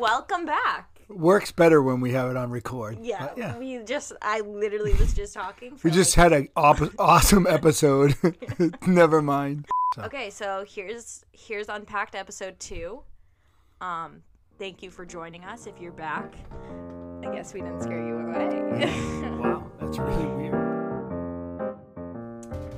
Welcome 0.00 0.46
back. 0.46 1.02
Works 1.08 1.52
better 1.52 1.82
when 1.82 2.00
we 2.00 2.12
have 2.12 2.30
it 2.30 2.36
on 2.36 2.50
record. 2.50 2.98
Yeah, 3.02 3.26
But 3.26 3.38
yeah. 3.38 3.58
we 3.58 3.82
just 3.84 4.12
I 4.22 4.40
literally 4.40 4.94
was 4.94 5.12
just 5.12 5.34
talking. 5.34 5.76
For 5.76 5.88
We 5.88 5.92
just 5.92 6.16
like- 6.16 6.30
had 6.30 6.40
an 6.40 6.48
op- 6.56 6.94
awesome 6.98 7.46
episode. 7.46 8.14
Never 8.86 9.20
mind. 9.20 9.66
Okay, 9.98 10.30
so 10.30 10.64
here's 10.66 11.24
here's 11.32 11.68
unpacked 11.68 12.14
episode 12.14 12.58
two. 12.60 13.02
Um, 13.80 14.22
thank 14.58 14.82
you 14.82 14.90
for 14.90 15.04
joining 15.04 15.44
us. 15.44 15.66
If 15.66 15.80
you're 15.80 15.92
back, 15.92 16.32
I 17.26 17.34
guess 17.34 17.52
we 17.52 17.60
didn't 17.60 17.82
scare 17.82 18.06
you 18.06 18.16
away. 18.16 18.60
Wow, 19.40 19.70
that's 19.80 19.98
really 19.98 20.26
weird. 20.26 21.76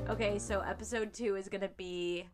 okay, 0.09 0.39
so 0.39 0.61
episode 0.61 1.13
two 1.13 1.37
is 1.37 1.49
gonna 1.49 1.69
be 1.77 2.27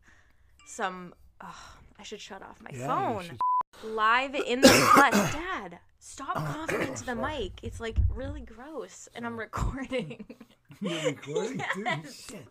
some. 0.65 1.13
ugh, 1.41 1.53
I 1.99 2.03
should 2.03 2.21
shut 2.21 2.41
off 2.41 2.59
my 2.61 2.69
Yeah, 2.73 2.87
phone. 2.87 3.37
Live 3.83 4.35
in 4.35 4.61
the 4.61 4.67
flesh, 4.67 5.13
Dad. 5.33 5.79
Stop 5.99 6.35
coughing 6.35 6.81
into 6.81 7.05
the 7.05 7.15
mic. 7.15 7.53
It's 7.63 7.79
like 7.79 7.95
really 8.13 8.41
gross, 8.41 9.07
and 9.15 9.25
I'm 9.25 9.39
recording. 9.39 10.25
You're 10.81 11.01
recording 11.03 11.61
too? 11.73 11.97
Shit. 12.11 12.47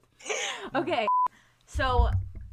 Okay. 0.74 1.06
So 1.66 2.08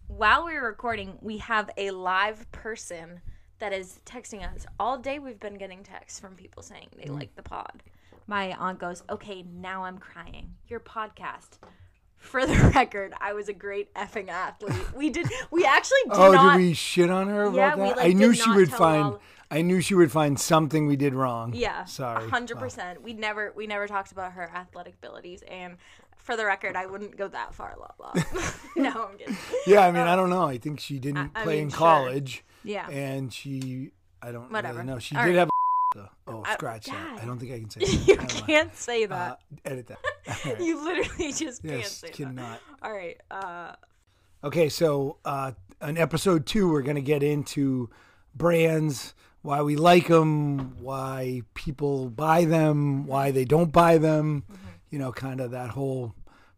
while 0.08 0.44
we're 0.46 0.66
recording, 0.66 1.18
we 1.22 1.38
have 1.38 1.70
a 1.78 1.92
live 1.92 2.50
person 2.52 3.22
that 3.60 3.72
is 3.72 4.00
texting 4.06 4.44
us. 4.54 4.66
All 4.80 4.98
day 4.98 5.20
we've 5.20 5.40
been 5.40 5.58
getting 5.58 5.82
texts 5.84 6.20
from 6.20 6.36
people 6.36 6.62
saying 6.62 6.88
they 6.98 7.06
Mm. 7.06 7.16
like 7.20 7.36
the 7.36 7.44
pod. 7.44 7.82
My 8.28 8.54
aunt 8.58 8.80
goes, 8.80 9.04
Okay, 9.10 9.44
now 9.44 9.84
I'm 9.86 9.98
crying. 10.00 10.54
Your 10.68 10.80
podcast. 10.82 11.60
For 12.26 12.46
the 12.46 12.72
record, 12.76 13.14
I 13.22 13.34
was 13.34 13.48
a 13.50 13.54
great 13.54 13.94
effing 13.94 14.30
athlete. 14.30 14.94
We 14.96 15.10
did 15.10 15.28
we 15.52 15.66
actually 15.66 16.00
did 16.06 16.14
Oh, 16.14 16.32
not 16.32 16.58
did 16.58 16.64
we 16.64 16.74
shit 16.74 17.10
on 17.10 17.28
her 17.30 17.44
about 17.44 17.56
Yeah, 17.56 17.76
we, 17.76 17.82
that? 17.90 17.98
like, 17.98 18.06
I 18.10 18.14
knew 18.14 18.34
she 18.34 18.50
would 18.52 18.72
find. 18.72 19.04
all- 19.04 19.22
I 19.52 19.62
knew 19.62 19.80
she 19.80 19.94
would 19.94 20.12
find 20.12 20.40
something 20.40 20.88
we 20.88 20.96
did 20.96 21.14
wrong. 21.14 21.54
Yeah, 21.54 21.86
Sorry. 21.86 22.28
hundred 22.30 22.58
percent. 22.58 23.04
We 23.04 23.14
never 23.14 23.54
we 23.56 23.68
never 23.68 23.88
talked 23.88 24.12
about 24.12 24.34
her 24.34 24.50
athletic 24.54 24.96
abilities, 24.96 25.44
and 25.48 25.78
for 26.18 26.36
the 26.36 26.44
record, 26.46 26.76
I 26.76 26.88
wouldn't 26.88 27.16
go 27.16 27.28
that 27.28 27.54
far, 27.54 27.76
la 27.80 27.90
la. 28.00 28.14
no, 28.76 29.10
I'm 29.12 29.18
kidding. 29.18 29.38
Yeah, 29.68 29.82
I 29.86 29.92
mean, 29.92 30.02
I 30.08 30.16
don't 30.16 30.32
know. 30.32 30.44
I 30.48 30.58
think 30.58 30.80
she 30.80 30.98
didn't 30.98 31.30
I 31.36 31.44
play 31.44 31.54
mean, 31.58 31.64
in 31.66 31.70
sure. 31.70 31.78
college, 31.78 32.44
Yeah, 32.64 32.90
and 32.90 33.32
she. 33.32 33.92
I 34.22 34.32
don't 34.32 34.52
Whatever. 34.52 34.80
really 34.80 34.88
know. 34.94 35.00
She 35.00 35.16
All 35.16 35.24
did 35.24 35.36
right. 35.36 35.38
have. 35.38 35.50
A, 35.96 36.10
oh, 36.28 36.44
I- 36.44 36.54
scratch 36.56 36.88
that. 36.88 37.20
I 37.22 37.26
don't 37.26 37.38
think 37.38 37.52
I 37.54 37.60
can 37.60 37.70
say. 37.70 37.82
That. 37.82 38.08
you 38.08 38.42
can't 38.48 38.76
say 38.76 39.06
that. 39.06 39.32
Uh, 39.32 39.36
edit 39.64 39.88
that. 39.88 40.00
Right. 40.28 40.60
you 40.60 40.84
literally 40.84 41.34
just 41.34 41.62
can't 41.64 41.86
say 41.86 42.08
that. 42.08 42.14
cannot. 42.16 42.60
All 42.82 42.92
right. 42.92 43.20
Uh, 43.30 43.74
Okay, 44.44 44.70
so 44.70 45.18
uh, 45.26 45.54
in 45.82 45.98
episode 45.98 46.46
two, 46.46 46.70
we're 46.72 46.84
going 46.84 46.96
to 46.98 47.02
get 47.02 47.24
into 47.24 47.90
brands, 48.36 49.16
why 49.42 49.62
we 49.64 49.76
like 49.76 50.08
them, 50.08 50.78
why 50.82 51.42
people 51.56 52.10
buy 52.10 52.46
them, 52.46 53.08
why 53.08 53.32
they 53.32 53.46
don't 53.46 53.72
buy 53.72 53.98
them, 53.98 54.44
Mm-hmm. 54.52 54.68
you 54.92 55.00
know, 55.00 55.12
kind 55.12 55.40
of 55.42 55.52
that 55.52 55.70
whole 55.72 56.14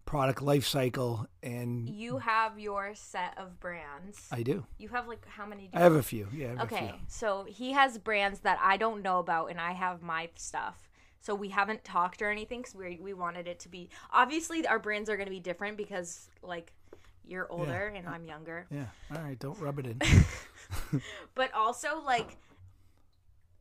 product 0.06 0.42
life 0.42 0.66
cycle. 0.66 1.28
And 1.42 1.88
you 1.88 2.18
have 2.18 2.60
your 2.60 2.94
set 2.94 3.38
of 3.38 3.58
brands. 3.60 4.28
I 4.32 4.44
do. 4.44 4.66
You 4.78 4.90
have 4.90 5.08
like 5.08 5.26
how 5.28 5.46
many? 5.46 5.64
Do 5.68 5.78
I 5.78 5.82
have 5.82 5.94
a 5.96 6.04
few. 6.04 6.28
Yeah, 6.34 6.50
have 6.50 6.62
Okay, 6.64 6.88
few. 6.90 7.00
so 7.08 7.46
he 7.48 7.72
has 7.72 7.98
brands 7.98 8.40
that 8.42 8.60
I 8.62 8.76
don't 8.78 9.02
know 9.02 9.20
about, 9.20 9.50
and 9.50 9.62
I 9.62 9.72
have 9.74 10.02
my 10.02 10.30
stuff. 10.36 10.87
So 11.28 11.36
we 11.36 11.50
haven't 11.50 11.84
talked 11.84 12.22
or 12.22 12.32
anything 12.32 12.62
because 12.62 12.74
we 12.74 13.00
we 13.02 13.14
wanted 13.14 13.50
it 13.50 13.60
to 13.60 13.68
be 13.68 13.90
obviously 14.14 14.66
our 14.66 14.80
brands 14.80 15.10
are 15.10 15.18
going 15.18 15.26
to 15.26 15.32
be 15.32 15.42
different 15.42 15.76
because 15.76 16.30
like 16.42 16.72
you're 17.26 17.52
older 17.52 17.92
and 17.94 18.08
I'm 18.08 18.24
younger, 18.24 18.66
Yeah. 18.72 18.86
All 19.14 19.22
right, 19.22 19.38
don't 19.38 19.60
rub 19.60 19.78
it 19.80 19.88
in. 19.88 20.00
but 21.36 21.54
also 21.54 22.02
like 22.06 22.38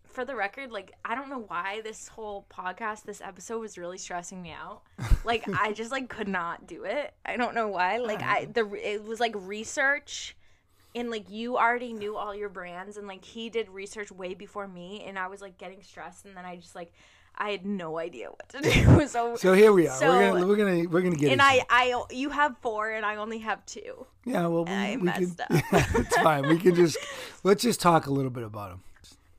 for 0.05 0.25
the 0.25 0.37
record, 0.37 0.71
like 0.71 0.93
I 1.05 1.17
don't 1.17 1.29
know 1.29 1.45
why 1.49 1.81
this 1.81 2.07
whole 2.07 2.47
podcast, 2.49 3.03
this 3.03 3.21
episode 3.21 3.59
was 3.59 3.77
really 3.77 3.99
stressing 3.99 4.41
me 4.41 4.53
out. 4.53 4.83
Like 5.25 5.45
I 5.61 5.73
just 5.73 5.91
like 5.91 6.09
could 6.09 6.29
not 6.29 6.69
do 6.69 6.85
it. 6.85 7.15
I 7.25 7.37
don't 7.37 7.57
know 7.57 7.67
why. 7.67 7.99
Like 7.99 8.23
I 8.23 8.45
the 8.45 8.65
it 8.75 9.03
was 9.03 9.19
like 9.19 9.35
research 9.35 10.37
and 10.95 11.11
like 11.11 11.29
you 11.29 11.59
already 11.59 11.93
knew 11.93 12.17
all 12.17 12.33
your 12.33 12.49
brands 12.49 12.97
and 12.97 13.09
like 13.09 13.25
he 13.25 13.51
did 13.51 13.69
research 13.69 14.13
way 14.13 14.35
before 14.35 14.69
me 14.69 15.05
and 15.05 15.19
I 15.19 15.27
was 15.27 15.43
like 15.43 15.59
getting 15.59 15.83
stressed 15.83 16.27
and 16.27 16.37
then 16.37 16.45
I 16.45 16.55
just 16.55 16.77
like 16.77 16.93
I 17.39 17.51
had 17.51 17.67
no 17.67 17.99
idea 17.99 18.29
what 18.31 18.49
to 18.51 18.61
do. 18.63 19.07
So, 19.09 19.37
So 19.37 19.53
here 19.53 19.73
we 19.73 19.89
are. 19.89 19.97
So- 19.97 20.09
we're 20.09 20.31
gonna 20.33 20.47
we're 20.47 20.57
gonna 20.57 20.89
we're 20.89 21.03
gonna 21.03 21.17
get 21.17 21.33
and 21.33 21.43
I 21.43 21.55
it. 21.57 21.65
I 21.71 22.05
you 22.11 22.31
have 22.31 22.57
four 22.63 22.91
and 22.91 23.05
I 23.05 23.17
only 23.17 23.39
have 23.41 23.65
two. 23.67 24.07
yeah. 24.25 24.47
Well, 24.47 24.65
we, 24.65 24.73
I 24.73 24.97
we 24.97 25.03
messed 25.03 25.39
can. 25.39 25.57
up. 25.59 25.65
Yeah, 25.73 25.87
it's 25.97 26.17
fine. 26.19 26.49
We 26.49 26.59
can 26.59 26.75
just 26.75 26.97
let's 27.45 27.63
just 27.63 27.81
talk 27.81 28.07
a 28.07 28.11
little 28.11 28.31
bit 28.31 28.43
about 28.45 28.71
them. 28.71 28.83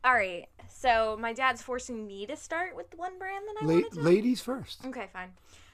All 0.04 0.14
right. 0.14 0.46
So 0.70 1.18
my 1.20 1.34
dad's 1.34 1.62
forcing 1.64 2.06
me 2.06 2.26
to 2.28 2.36
start 2.36 2.76
with 2.76 2.86
one 2.96 3.18
brand 3.18 3.44
that 3.48 3.64
I 3.64 3.66
La- 3.66 3.74
wanted 3.74 3.92
to. 3.94 4.02
ladies 4.02 4.42
first. 4.42 4.86
Okay, 4.86 5.08
fine. 5.12 5.30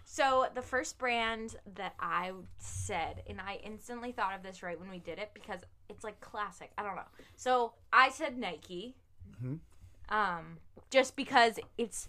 So 0.05 0.45
the 0.55 0.61
first 0.61 0.97
brand 0.97 1.55
that 1.75 1.93
I 1.99 2.31
said, 2.59 3.23
and 3.27 3.41
I 3.41 3.59
instantly 3.65 4.11
thought 4.13 4.33
of 4.35 4.43
this 4.43 4.63
right 4.63 4.79
when 4.79 4.89
we 4.89 4.99
did 4.99 5.17
it 5.19 5.31
because 5.33 5.59
it's 5.89 6.03
like 6.03 6.21
classic. 6.21 6.71
I 6.77 6.83
don't 6.83 6.95
know. 6.95 7.01
So 7.35 7.73
I 7.91 8.09
said 8.09 8.37
Nike, 8.37 8.95
Mm-hmm. 9.35 9.55
Um, 10.13 10.57
just 10.89 11.15
because 11.15 11.59
it's 11.77 12.07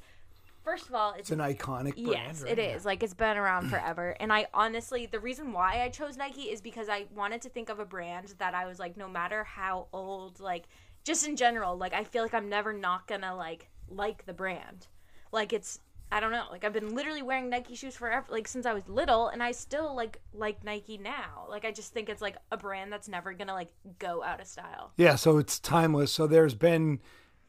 first 0.63 0.89
of 0.89 0.95
all, 0.95 1.13
it's 1.13 1.31
It's 1.31 1.31
an 1.31 1.39
iconic 1.39 1.95
brand. 1.95 2.09
Yes, 2.09 2.43
right? 2.43 2.53
it 2.53 2.59
is. 2.59 2.85
Like 2.85 3.03
it's 3.03 3.15
been 3.15 3.37
around 3.37 3.71
forever. 3.71 4.17
And 4.21 4.33
I 4.33 4.47
honestly, 4.55 5.07
the 5.07 5.21
reason 5.21 5.53
why 5.53 5.83
I 5.83 5.89
chose 5.89 6.17
Nike 6.17 6.43
is 6.43 6.61
because 6.61 6.89
I 6.89 7.07
wanted 7.15 7.43
to 7.43 7.49
think 7.49 7.69
of 7.69 7.79
a 7.81 7.85
brand 7.85 8.35
that 8.39 8.55
I 8.55 8.67
was 8.67 8.79
like, 8.79 8.97
no 8.97 9.09
matter 9.09 9.45
how 9.45 9.87
old, 9.93 10.41
like 10.41 10.65
just 11.03 11.27
in 11.27 11.37
general, 11.37 11.77
like 11.77 11.93
I 11.95 12.05
feel 12.05 12.23
like 12.23 12.35
I'm 12.35 12.49
never 12.49 12.73
not 12.73 13.07
gonna 13.07 13.35
like 13.35 13.69
like 13.89 14.27
the 14.27 14.33
brand. 14.33 14.87
Like 15.33 15.53
it's 15.53 15.81
I 16.13 16.21
don't 16.21 16.31
know. 16.31 16.47
Like 16.51 16.65
I've 16.65 16.73
been 16.73 16.95
literally 16.95 17.23
wearing 17.23 17.51
Nike 17.51 17.75
shoes 17.75 17.97
forever, 17.97 18.27
like 18.31 18.47
since 18.47 18.67
I 18.67 18.73
was 18.73 18.87
little, 18.89 19.29
and 19.29 19.43
I 19.43 19.53
still 19.53 19.97
like 19.97 20.21
like 20.33 20.63
Nike 20.63 20.97
now. 20.99 21.47
Like 21.49 21.65
I 21.65 21.73
just 21.73 21.93
think 21.93 22.09
it's 22.09 22.23
like 22.23 22.37
a 22.53 22.57
brand 22.57 22.93
that's 22.93 23.09
never 23.09 23.33
gonna 23.33 23.55
like 23.55 23.73
go 23.99 24.23
out 24.23 24.41
of 24.41 24.47
style. 24.47 24.93
Yeah, 24.97 25.17
so 25.17 25.39
it's 25.39 25.59
timeless. 25.59 26.13
So 26.13 26.27
there's 26.27 26.55
been, 26.55 27.01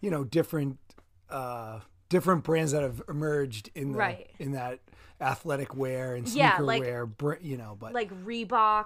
you 0.06 0.12
know, 0.12 0.24
different 0.24 0.78
uh 1.32 1.80
different 2.10 2.44
brands 2.44 2.72
that 2.72 2.84
have 2.84 3.02
emerged 3.10 3.72
in 3.74 3.92
the 3.92 3.98
Right. 3.98 4.30
in 4.38 4.52
that 4.52 4.80
athletic 5.20 5.76
wear 5.76 6.14
and 6.16 6.28
Yeah, 6.28 6.52
sneaker 6.52 6.64
like- 6.64 6.82
wear, 6.82 7.06
br- 7.08 7.42
you 7.42 7.58
know, 7.58 7.76
but 7.80 7.94
like 7.94 8.12
Reebok, 8.24 8.86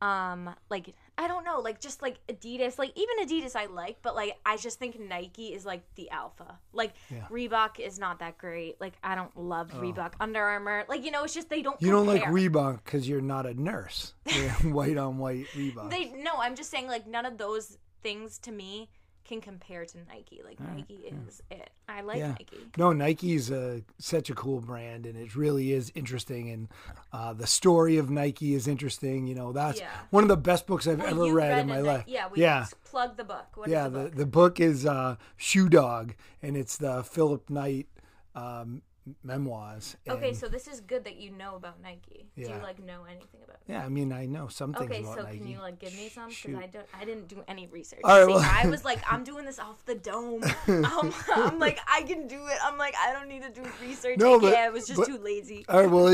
um, 0.00 0.48
like 0.70 0.94
I 1.20 1.26
don't 1.26 1.44
know, 1.44 1.58
like 1.58 1.80
just 1.80 2.00
like 2.00 2.20
Adidas, 2.28 2.78
like 2.78 2.92
even 2.96 3.18
Adidas 3.26 3.56
I 3.56 3.66
like, 3.66 3.98
but 4.02 4.14
like 4.14 4.38
I 4.46 4.56
just 4.56 4.78
think 4.78 4.98
Nike 5.00 5.48
is 5.52 5.66
like 5.66 5.82
the 5.96 6.08
alpha. 6.10 6.58
Like 6.72 6.94
Yeah. 7.10 7.26
Oh. 7.28 7.34
Reebok 7.34 7.80
is 7.80 7.98
not 7.98 8.20
that 8.20 8.38
great. 8.38 8.80
Like 8.80 8.94
I 9.02 9.14
don't 9.16 9.36
love 9.36 9.70
Reebok, 9.72 10.12
Under 10.20 10.42
Armour. 10.42 10.84
Like 10.88 11.04
you 11.04 11.10
know, 11.10 11.24
it's 11.24 11.34
just 11.34 11.50
they 11.50 11.60
don't. 11.60 11.80
you 11.82 11.90
don't 11.90 12.06
like 12.06 12.22
compare. 12.22 12.48
Reebok 12.48 12.84
cuz 12.84 13.06
you're 13.08 13.20
not 13.20 13.44
a 13.46 13.52
nurse. 13.60 14.14
White 14.62 14.96
on 14.96 15.18
white 15.18 15.46
Reebok. 15.54 15.90
They 15.90 16.06
no, 16.10 16.32
I'm 16.38 16.54
just 16.54 16.70
saying 16.70 16.86
like 16.86 17.06
none 17.06 17.26
of 17.26 17.36
those 17.36 17.76
things 18.00 18.38
to 18.38 18.52
me 18.52 18.88
can 19.28 19.40
compare 19.40 19.84
to 19.84 19.98
Nike. 20.08 20.40
Like 20.44 20.58
Nike 20.58 20.94
is 21.28 21.42
it. 21.50 21.70
I 21.88 22.00
like 22.00 22.18
Yeah. 22.18 22.28
Nike. 22.32 22.58
No, 22.76 22.92
Nike's 22.92 23.50
a, 23.50 23.82
such 23.98 24.30
a 24.30 24.34
cool 24.34 24.60
brand, 24.60 25.06
and 25.06 25.16
it 25.16 25.36
really 25.36 25.72
is 25.72 25.92
interesting. 25.94 26.50
And 26.50 26.68
uh, 27.12 27.34
the 27.34 27.46
story 27.46 27.98
of 27.98 28.10
Nike 28.10 28.54
is 28.54 28.66
interesting. 28.66 29.26
You 29.26 29.34
know, 29.34 29.52
that's 29.52 29.78
Yeah. 29.80 29.90
one 30.10 30.24
of 30.24 30.28
the 30.28 30.36
best 30.36 30.66
books 30.66 30.86
I've 30.88 30.98
Well, 30.98 31.08
ever 31.08 31.26
you 31.26 31.32
read, 31.34 31.58
in 31.60 31.68
my 31.68 31.76
Ni- 31.76 31.82
life. 31.82 32.04
Yeah, 32.08 32.28
we 32.34 32.40
yeah, 32.42 32.66
plug 32.84 33.16
the 33.16 33.24
book. 33.24 33.46
What 33.54 33.68
yeah. 33.68 33.84
the 33.88 33.90
The 33.98 34.04
book? 34.04 34.14
the 34.16 34.26
book 34.26 34.60
is 34.60 34.86
uh, 34.86 35.16
Shoe 35.36 35.68
Dog, 35.68 36.14
and 36.42 36.56
it's 36.56 36.76
the 36.78 37.04
Philip 37.04 37.48
Knight 37.50 37.86
um, 38.34 38.82
memoirs. 39.22 39.96
okay, 40.08 40.32
so 40.32 40.48
this 40.48 40.66
is 40.68 40.80
good 40.80 41.04
that 41.04 41.16
you 41.16 41.30
know 41.30 41.56
about 41.56 41.82
Nike. 41.82 42.26
Do 42.36 42.42
you 42.42 42.48
like 42.62 42.78
know 42.84 43.04
anything 43.08 43.40
about? 43.44 43.58
yeah, 43.66 43.84
I 43.84 43.88
mean, 43.88 44.12
I 44.12 44.26
know 44.26 44.48
something. 44.48 44.84
Okay, 44.84 45.02
so 45.02 45.22
Nike. 45.22 45.38
can 45.38 45.48
you 45.48 45.58
like 45.58 45.78
give 45.78 45.94
me 45.94 46.08
some? 46.08 46.28
Because 46.28 46.54
I 46.54 46.66
don't, 46.66 46.86
I 46.98 47.04
didn't 47.04 47.28
do 47.28 47.42
any 47.48 47.66
research. 47.66 48.00
All 48.04 48.18
right, 48.18 48.26
See, 48.26 48.34
well- 48.34 48.64
I 48.64 48.68
was 48.68 48.84
like, 48.84 48.98
I'm 49.10 49.24
doing 49.24 49.44
this 49.44 49.58
off 49.58 49.84
the 49.84 49.94
dome. 49.94 50.42
I'm, 50.66 51.12
I'm 51.34 51.58
like, 51.58 51.78
I 51.86 52.02
can 52.02 52.26
do 52.26 52.46
it. 52.46 52.58
I'm 52.62 52.78
like, 52.78 52.94
I 52.96 53.12
don't 53.12 53.28
need 53.28 53.42
to 53.42 53.50
do 53.50 53.68
research. 53.82 54.18
No, 54.18 54.38
but- 54.40 54.52
yeah, 54.52 54.60
I 54.60 54.70
was 54.70 54.86
just 54.86 54.98
but- 55.00 55.06
too 55.06 55.18
lazy. 55.18 55.64
All 55.68 55.80
right, 55.80 55.90
well, 55.90 56.06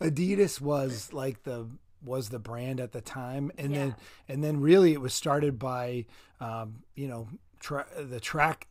Adidas, 0.00 0.60
was 0.60 1.12
like 1.12 1.42
the 1.44 1.68
was 2.04 2.30
the 2.30 2.38
brand 2.38 2.80
at 2.80 2.92
the 2.92 3.00
time, 3.00 3.52
and 3.58 3.74
then 3.74 3.94
and 4.28 4.42
then 4.42 4.60
really 4.60 4.92
it 4.92 5.00
was 5.00 5.14
started 5.14 5.58
by, 5.58 6.06
um, 6.40 6.82
you 6.94 7.06
know, 7.06 7.28
tra- 7.60 7.86
the 7.96 8.20
track 8.20 8.66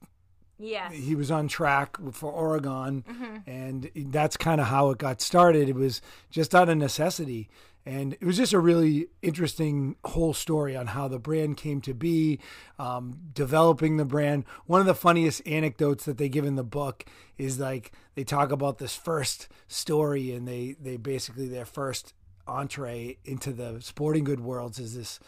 Yes. 0.61 0.93
he 0.93 1.15
was 1.15 1.31
on 1.31 1.47
track 1.47 1.97
for 2.11 2.31
Oregon, 2.31 3.03
Mm-hmm. 3.09 3.49
and 3.49 3.89
that's 4.13 4.37
kind 4.37 4.61
of 4.61 4.67
how 4.67 4.89
it 4.91 4.97
got 4.97 5.19
started. 5.21 5.67
It 5.67 5.75
was 5.75 6.01
just 6.29 6.53
out 6.53 6.69
of 6.69 6.77
necessity, 6.77 7.49
and 7.85 8.13
it 8.13 8.23
was 8.23 8.37
just 8.37 8.53
a 8.53 8.59
really 8.59 9.07
interesting 9.23 9.95
whole 10.05 10.33
story 10.33 10.75
on 10.75 10.87
how 10.87 11.07
the 11.07 11.17
brand 11.17 11.57
came 11.57 11.81
to 11.81 11.93
be, 11.95 12.39
um, 12.77 13.17
developing 13.33 13.97
the 13.97 14.05
brand. 14.05 14.45
One 14.67 14.79
of 14.81 14.85
the 14.87 14.93
funniest 14.95 15.41
anecdotes 15.47 16.05
that 16.05 16.17
they 16.17 16.29
give 16.29 16.45
in 16.45 16.55
the 16.55 16.63
book 16.63 17.05
is 17.39 17.59
like 17.59 17.91
they 18.13 18.23
talk 18.23 18.51
about 18.51 18.77
this 18.77 18.95
first 18.95 19.47
story, 19.67 20.31
and 20.31 20.47
they 20.47 20.75
they 20.79 20.97
basically 20.97 21.47
their 21.47 21.65
first 21.65 22.13
entree 22.47 23.17
into 23.25 23.51
the 23.53 23.79
sporting 23.81 24.23
good 24.23 24.39
worlds 24.41 24.77
is 24.79 24.95
this 24.95 25.19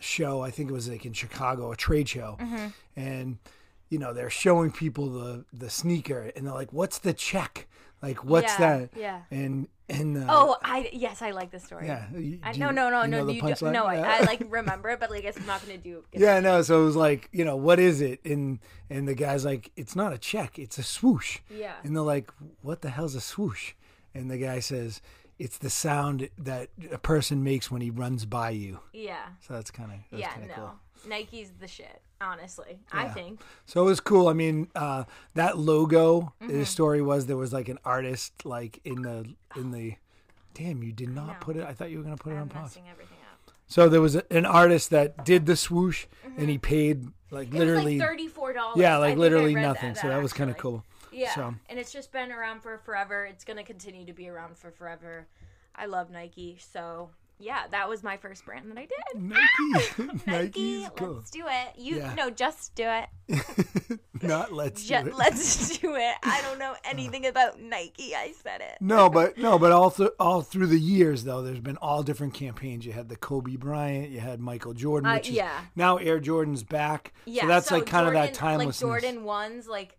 show. 0.00 0.40
I 0.40 0.50
think 0.50 0.70
it 0.70 0.72
was 0.72 0.88
like 0.88 1.06
in 1.06 1.12
Chicago, 1.12 1.70
a 1.70 1.76
trade 1.76 2.08
show, 2.08 2.36
and 2.96 3.38
you 3.92 3.98
know 3.98 4.12
they're 4.12 4.30
showing 4.44 4.70
people 4.72 5.06
the 5.10 5.44
the 5.52 5.68
sneaker 5.70 6.20
and 6.34 6.46
they're 6.46 6.54
like 6.62 6.72
what's 6.72 6.98
the 6.98 7.12
check 7.12 7.66
like 8.00 8.24
what's 8.24 8.52
Yeah, 8.58 8.66
that 8.78 8.90
yeah. 8.96 9.20
and 9.30 9.68
and 9.88 10.16
uh, 10.16 10.26
Oh, 10.28 10.56
I 10.62 10.88
yes, 10.92 11.20
I 11.20 11.30
like 11.32 11.50
this 11.50 11.64
story. 11.64 11.86
yeah 11.86 12.04
you- 12.16 12.40
I, 12.42 12.52
no, 12.52 12.70
no, 12.70 12.88
no, 12.88 13.02
you 13.02 13.08
know 13.08 13.18
no. 13.20 13.26
the 13.26 13.34
You 13.34 13.54
do, 13.54 13.70
no, 13.70 13.90
Yeah. 13.90 14.08
I, 14.10 14.16
I 14.16 14.20
like 14.22 14.42
remember 14.60 14.88
it, 14.90 14.98
but 15.00 15.10
like 15.10 15.24
I'm 15.26 15.46
not 15.46 15.60
gonna 15.64 15.76
do. 15.76 16.02
Yeah, 16.12 16.40
no. 16.40 16.62
So 16.62 16.80
it 16.82 16.84
was 16.86 16.96
like, 16.96 17.28
you 17.32 17.44
know, 17.44 17.56
what 17.56 17.78
is 17.78 18.00
it? 18.00 18.24
And 18.24 18.60
and 18.88 19.06
the 19.06 19.14
guy's 19.14 19.44
like, 19.44 19.70
it's 19.76 19.94
not 19.94 20.12
a 20.14 20.18
check, 20.18 20.58
it's 20.58 20.78
a 20.78 20.82
swoosh. 20.82 21.40
Yeah. 21.50 21.74
And 21.84 21.94
they're 21.94 22.02
like, 22.16 22.32
what 22.62 22.80
the 22.80 22.90
hell's 22.90 23.14
a 23.14 23.20
swoosh? 23.20 23.74
And 24.14 24.30
the 24.30 24.38
guy 24.38 24.60
says, 24.60 25.02
it's 25.38 25.58
the 25.58 25.70
sound 25.70 26.28
that 26.38 26.68
a 26.90 26.98
person 26.98 27.44
makes 27.44 27.70
when 27.70 27.82
he 27.82 27.90
runs 27.90 28.24
by 28.24 28.50
you. 28.50 28.80
Yeah. 28.94 29.26
So 29.40 29.52
that's 29.54 29.70
kind 29.70 29.90
of 29.92 30.18
Yeah. 30.18 30.30
No. 30.48 30.54
cool. 30.54 30.72
Nike's 31.08 31.50
the 31.60 31.68
shit. 31.68 32.00
Honestly, 32.22 32.78
I 32.92 33.08
think. 33.08 33.40
So 33.66 33.82
it 33.82 33.86
was 33.86 34.00
cool. 34.00 34.28
I 34.28 34.32
mean, 34.32 34.68
uh, 34.76 35.04
that 35.34 35.58
logo. 35.58 36.32
Mm-hmm. 36.42 36.48
The 36.60 36.64
story 36.66 37.02
was 37.02 37.26
there 37.26 37.36
was 37.36 37.52
like 37.52 37.68
an 37.68 37.78
artist 37.84 38.46
like 38.46 38.80
in 38.84 39.02
the 39.02 39.34
in 39.56 39.72
the. 39.72 39.96
Damn, 40.54 40.82
you 40.82 40.92
did 40.92 41.08
not 41.08 41.26
know. 41.26 41.34
put 41.40 41.56
it. 41.56 41.64
I 41.64 41.72
thought 41.72 41.90
you 41.90 41.98
were 41.98 42.04
gonna 42.04 42.16
put 42.16 42.32
it 42.32 42.36
on 42.36 42.42
I'm 42.42 42.48
pause. 42.48 42.78
So 43.66 43.88
there 43.88 44.02
was 44.02 44.16
a, 44.16 44.24
an 44.30 44.44
artist 44.44 44.90
that 44.90 45.24
did 45.24 45.46
the 45.46 45.56
swoosh, 45.56 46.06
and 46.36 46.48
he 46.50 46.58
paid 46.58 47.08
like 47.30 47.48
Mm-hmm. 47.48 47.56
Literally. 47.58 47.98
like 47.98 48.06
thirty 48.08 48.28
four 48.28 48.52
dollars. 48.52 48.76
yeah, 48.78 48.98
like 48.98 49.16
literally 49.16 49.54
nothing. 49.54 49.94
so 49.94 50.08
that 50.08 50.22
was 50.22 50.32
kind 50.34 50.50
of 50.50 50.58
cool. 50.58 50.84
Yeah, 51.10 51.34
So- 51.34 51.54
and 51.68 51.78
it's 51.78 51.92
just 51.92 52.12
been 52.12 52.30
around 52.32 52.60
for 52.62 52.76
forever. 52.78 53.24
It's 53.24 53.44
gonna 53.44 53.64
continue 53.64 54.04
to 54.06 54.12
be 54.12 54.28
around 54.28 54.56
for 54.58 54.70
forever. 54.70 55.26
I 55.74 55.86
love 55.86 56.10
Nike, 56.10 56.58
so 56.60 57.10
yeah, 57.42 57.66
that 57.70 57.88
was 57.88 58.02
my 58.02 58.16
first 58.16 58.44
brand 58.44 58.70
that 58.70 58.78
I 58.78 58.86
did. 58.86 59.22
Nike. 59.22 60.20
Nike, 60.26 60.86
cool. 60.96 61.14
let's 61.16 61.30
do 61.30 61.44
it. 61.46 61.78
You 61.78 61.96
Yeah. 61.96 62.14
no, 62.14 62.30
just 62.30 62.74
do 62.74 62.84
it. 62.86 63.08
Not 64.22 64.52
let's 64.52 64.84
Ju- 64.84 65.02
do 65.02 65.08
it. 65.08 65.16
let's 65.16 65.78
do 65.78 65.96
it. 65.96 66.14
I 66.22 66.40
don't 66.42 66.58
know 66.60 66.74
anything 66.84 67.26
about 67.26 67.60
Nike. 67.60 68.14
I 68.14 68.32
said 68.42 68.60
it. 68.60 68.78
No, 68.80 69.10
but 69.10 69.36
no, 69.36 69.58
but 69.58 69.72
all 69.72 69.90
through 69.90 70.10
all 70.20 70.42
through 70.42 70.68
the 70.68 70.78
years 70.78 71.24
though, 71.24 71.42
there's 71.42 71.58
been 71.60 71.76
all 71.78 72.02
different 72.04 72.32
campaigns. 72.34 72.86
You 72.86 72.92
had 72.92 73.08
the 73.08 73.16
Kobe 73.16 73.56
Bryant, 73.56 74.10
you 74.10 74.20
had 74.20 74.38
Michael 74.38 74.74
Jordan, 74.74 75.10
Uh, 75.10 75.14
which 75.14 75.28
is 75.28 75.34
yeah. 75.34 75.62
now 75.74 75.96
Air 75.96 76.20
Jordan's 76.20 76.62
back. 76.62 77.12
Yeah, 77.24 77.42
so 77.42 77.48
that's 77.48 77.70
like 77.72 77.86
kind 77.86 78.06
of 78.06 78.12
that 78.12 78.34
Jordan- 78.34 78.34
timelessness. 78.38 78.82
Like 78.82 79.02
Jordan 79.02 79.24
ones, 79.24 79.66
like 79.66 79.98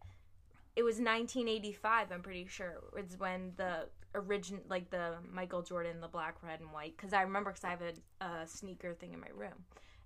it 0.76 0.84
was 0.84 0.96
1985. 0.96 2.12
I'm 2.12 2.22
pretty 2.22 2.48
sure 2.48 2.76
was 2.94 3.18
when 3.18 3.54
the 3.58 3.88
origin, 4.16 4.62
like 4.70 4.90
the 4.90 5.16
Michael 5.32 5.62
Jordan, 5.62 6.02
the 6.02 6.08
black, 6.08 6.38
red, 6.42 6.60
and 6.60 6.72
white. 6.72 6.96
Because 6.98 7.14
I 7.14 7.22
remember, 7.22 7.52
because 7.52 7.64
I 7.64 7.70
have 7.70 7.82
a, 7.82 8.26
a 8.26 8.48
sneaker 8.48 8.94
thing 8.94 9.14
in 9.14 9.20
my 9.20 9.28
room, 9.36 9.66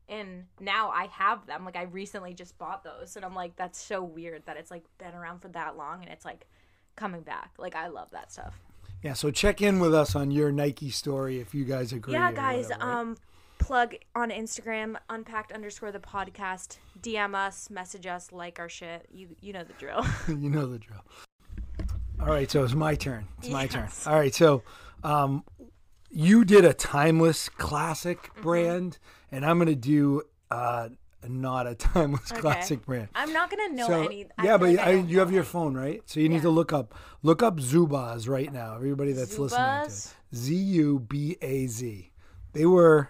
and 0.10 0.46
now 0.60 0.90
I 0.90 1.08
have 1.08 1.46
them. 1.46 1.66
Like 1.66 1.76
I 1.76 1.84
recently 1.84 2.34
just 2.34 2.58
bought 2.58 2.84
those, 2.84 3.16
and 3.16 3.24
I'm 3.24 3.36
like, 3.36 3.56
that's 3.56 3.80
so 3.80 4.04
weird 4.04 4.44
that 4.46 4.58
it's 4.58 4.72
like 4.72 4.84
been 4.98 5.14
around 5.14 5.40
for 5.40 5.50
that 5.50 5.78
long, 5.78 6.02
and 6.02 6.12
it's 6.12 6.26
like 6.26 6.48
coming 6.96 7.22
back. 7.22 7.52
Like 7.58 7.76
I 7.76 7.88
love 7.88 8.10
that 8.12 8.32
stuff. 8.32 8.60
Yeah, 9.04 9.14
so 9.14 9.30
check 9.32 9.62
in 9.62 9.80
with 9.80 9.94
us 9.94 10.16
on 10.16 10.32
your 10.32 10.52
Nike 10.52 10.90
story 10.90 11.40
if 11.40 11.54
you 11.54 11.66
guys 11.66 11.94
agree. 11.94 12.14
yeah 12.14 12.32
guys 12.32 12.70
whatever, 12.70 12.86
right? 12.86 13.00
um 13.00 13.18
plug 13.58 13.96
on 14.16 14.30
instagram 14.30 14.96
unpacked 15.10 15.52
underscore 15.52 15.92
the 15.92 16.00
podcast 16.00 16.78
dm 17.02 17.36
us 17.36 17.70
message 17.70 18.06
us 18.06 18.32
like 18.32 18.60
our 18.60 18.70
shit 18.70 19.06
you 19.12 19.30
you 19.42 19.52
know 19.54 19.64
the 19.64 19.74
drill 19.74 20.06
you 20.28 20.50
know 20.50 20.66
the 20.68 20.80
drill. 20.80 21.02
All 22.20 22.28
right, 22.28 22.50
so 22.50 22.64
it's 22.64 22.74
my 22.74 22.96
turn. 22.96 23.28
It's 23.38 23.50
my 23.50 23.68
turn. 23.68 23.88
All 24.08 24.16
right, 24.16 24.34
so 24.34 24.64
um, 25.04 25.44
you 26.10 26.44
did 26.44 26.66
a 26.66 26.74
timeless 26.74 27.48
classic 27.48 28.24
Mm-hmm. 28.34 28.42
brand, 28.42 29.00
and 29.32 29.46
I'm 29.46 29.60
gonna 29.60 29.76
do 29.76 30.24
uh, 30.50 30.90
not 31.28 31.68
a 31.68 31.76
timeless 31.76 32.32
Okay. 32.32 32.42
classic 32.42 32.86
brand. 32.88 33.10
i'm 33.14 33.32
not 33.34 33.52
gonna 33.52 33.74
know 33.74 33.86
So, 33.88 34.06
any 34.06 34.26
I 34.38 34.46
yeah, 34.46 34.58
but 34.58 34.70
like 34.72 34.80
I 34.80 34.92
you 34.94 35.20
have 35.20 35.32
your 35.32 35.44
phone, 35.44 35.76
right? 35.78 36.02
So 36.06 36.20
you 36.20 36.28
need 36.28 36.42
to 36.42 36.50
look 36.50 36.74
up 36.74 36.96
look 37.22 37.44
up 37.44 37.58
Zubaz 37.58 38.28
right 38.28 38.52
now. 38.52 38.74
Everybody 38.76 39.12
that's 39.12 39.38
listening 39.38 39.66
to 39.86 39.92
Zubaz? 39.92 40.14
Z 40.34 40.56
U 40.56 41.00
B 41.00 41.38
A 41.42 41.68
Z. 41.68 42.12
They 42.54 42.66
were 42.66 43.10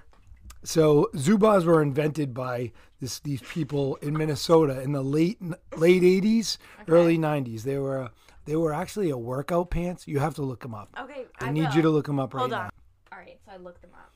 so 0.63 1.09
Zubaz 1.15 1.63
were 1.65 1.81
invented 1.81 2.33
by 2.33 2.71
this 3.00 3.19
these 3.19 3.42
people 3.42 3.95
in 3.98 4.18
Minnesota 4.18 4.81
in 4.81 4.92
the 4.92 5.04
late 5.04 5.39
late 5.75 6.01
80s, 6.01 6.57
early 6.88 7.18
90s. 7.18 7.63
They 7.63 7.77
were 7.77 8.09
they 8.45 8.56
were 8.56 8.74
actually 8.74 9.09
a 9.09 9.18
workout 9.18 9.69
pants. 9.69 10.07
You 10.07 10.19
have 10.19 10.36
to 10.36 10.42
look 10.42 10.62
them 10.62 10.74
up. 10.74 10.89
okay 11.00 11.25
I, 11.39 11.48
I 11.48 11.51
need 11.51 11.68
will. 11.69 11.75
you 11.75 11.81
to 11.83 11.89
look 11.89 12.07
them 12.07 12.19
up 12.19 12.33
right 12.33 12.39
hold 12.42 12.51
now. 12.51 12.62
on 12.63 12.69
all 13.12 13.19
right 13.19 13.38
so 13.45 13.51
i 13.51 13.57
looked 13.57 13.81
them 13.81 13.92
up 13.94 14.12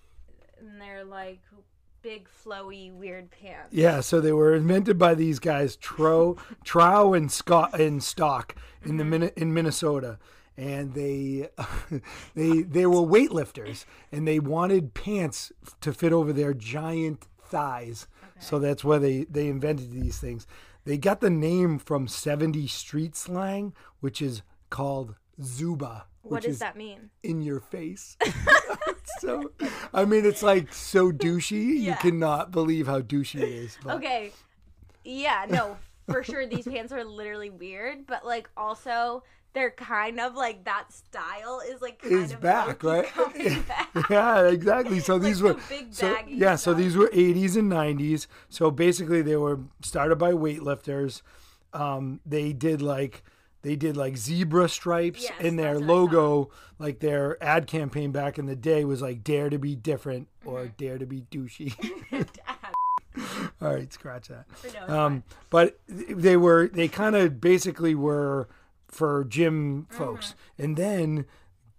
and 0.59 0.79
they're 0.81 1.03
like 1.03 1.39
big 2.01 2.27
flowy 2.43 2.91
weird 2.91 3.29
pants 3.31 3.69
Yeah, 3.71 4.01
so 4.01 4.19
they 4.19 4.31
were 4.31 4.55
invented 4.55 4.97
by 4.97 5.13
these 5.13 5.37
guys, 5.37 5.75
Tro, 5.75 6.35
Trow 6.63 7.13
and 7.13 7.31
Scott 7.31 7.79
and 7.79 8.01
Stock 8.03 8.55
in 8.83 8.97
the 8.97 9.03
mm-hmm. 9.03 9.09
Min- 9.11 9.31
in 9.35 9.53
Minnesota, 9.53 10.17
and 10.57 10.93
they 10.93 11.49
they 12.35 12.61
they 12.61 12.85
were 12.85 13.01
weightlifters, 13.01 13.85
and 14.11 14.27
they 14.27 14.39
wanted 14.39 14.93
pants 14.93 15.51
to 15.81 15.93
fit 15.93 16.13
over 16.13 16.33
their 16.33 16.53
giant 16.53 17.25
thighs. 17.43 18.07
So 18.39 18.57
that's 18.57 18.83
why 18.83 18.97
they 18.97 19.25
they 19.25 19.47
invented 19.47 19.91
these 19.91 20.19
things. 20.19 20.47
They 20.83 20.97
got 20.97 21.21
the 21.21 21.29
name 21.29 21.77
from 21.77 22.07
70 22.07 22.65
street 22.65 23.15
slang, 23.15 23.73
which 23.99 24.19
is 24.19 24.41
called 24.71 25.13
Zuba. 25.43 26.07
what 26.23 26.31
which 26.31 26.43
does 26.45 26.53
is 26.53 26.59
that 26.59 26.75
mean 26.75 27.11
in 27.21 27.43
your 27.43 27.59
face. 27.59 28.17
so, 29.19 29.51
I 29.93 30.05
mean, 30.05 30.25
it's 30.25 30.41
like 30.41 30.73
so 30.73 31.11
douchey. 31.11 31.79
You 31.79 31.93
cannot 31.95 32.51
believe 32.51 32.87
how 32.87 33.01
douchey 33.01 33.41
it 33.41 33.49
is. 33.49 33.77
But 33.83 33.97
okay 33.97 34.31
yeah 35.03 35.45
no 35.49 35.77
for 36.09 36.23
sure 36.23 36.45
these 36.45 36.67
pants 36.67 36.91
are 36.91 37.03
literally 37.03 37.49
weird 37.49 38.05
but 38.05 38.25
like 38.25 38.49
also 38.55 39.23
they're 39.53 39.71
kind 39.71 40.19
of 40.19 40.35
like 40.35 40.63
that 40.65 40.85
style 40.91 41.61
is 41.67 41.81
like 41.81 42.01
kind 42.01 42.13
Is 42.13 42.33
of 42.33 42.41
back, 42.41 42.83
right? 42.83 43.05
back. 43.67 43.89
yeah, 44.09 44.47
exactly. 44.47 44.99
So 45.09 45.19
these 45.19 45.39
the 45.39 45.53
were 45.55 45.59
big 45.69 45.93
so 45.93 46.15
yeah. 46.27 46.55
So 46.55 46.73
these 46.73 46.95
were 46.95 47.07
80s 47.09 47.57
and 47.57 47.71
90s. 47.71 48.27
So 48.49 48.71
basically, 48.71 49.21
they 49.21 49.35
were 49.37 49.59
started 49.81 50.15
by 50.17 50.31
weightlifters. 50.33 51.21
Um, 51.73 52.19
they 52.25 52.53
did 52.53 52.81
like 52.81 53.23
they 53.63 53.75
did 53.75 53.95
like 53.95 54.17
zebra 54.17 54.67
stripes 54.69 55.23
Yes, 55.23 55.33
in 55.39 55.55
their 55.55 55.75
that's 55.75 55.85
what 55.85 55.89
I 55.91 55.93
logo. 55.93 56.49
Like 56.79 56.99
their 56.99 57.41
ad 57.43 57.67
campaign 57.67 58.11
back 58.11 58.39
in 58.39 58.45
the 58.47 58.55
day 58.55 58.85
was 58.85 59.01
like 59.01 59.23
"Dare 59.23 59.49
to 59.49 59.57
be 59.59 59.75
different" 59.75 60.27
or 60.45 60.61
Mm-hmm. 60.61 60.73
"Dare 60.77 60.97
to 60.97 61.05
be 61.05 61.21
douchey." 61.31 61.73
All 63.61 63.73
right, 63.73 63.91
scratch 63.91 64.29
that. 64.29 64.45
No, 64.87 64.99
Um, 64.99 65.23
but 65.49 65.77
they 65.87 66.37
were 66.37 66.67
they 66.69 66.87
kind 66.87 67.15
of 67.15 67.39
basically 67.41 67.93
were 67.93 68.47
for 68.91 69.23
gym 69.23 69.87
folks, 69.89 70.27
Mm-hmm. 70.57 70.63
and 70.63 70.77
then 70.77 71.25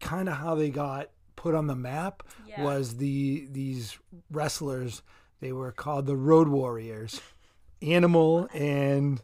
kind 0.01 0.29
of 0.29 0.37
how 0.39 0.55
they 0.57 0.71
got 0.71 1.11
put 1.37 1.55
on 1.55 1.67
the 1.69 1.77
map 1.77 2.23
Yeah. 2.47 2.65
was 2.65 2.97
the 2.97 3.47
these 3.51 3.99
wrestlers. 4.31 5.03
They 5.41 5.53
were 5.53 5.73
called 5.73 6.07
the 6.07 6.17
Road 6.17 6.49
Warriors, 6.49 7.21
Animal 7.81 8.49
and 8.55 9.21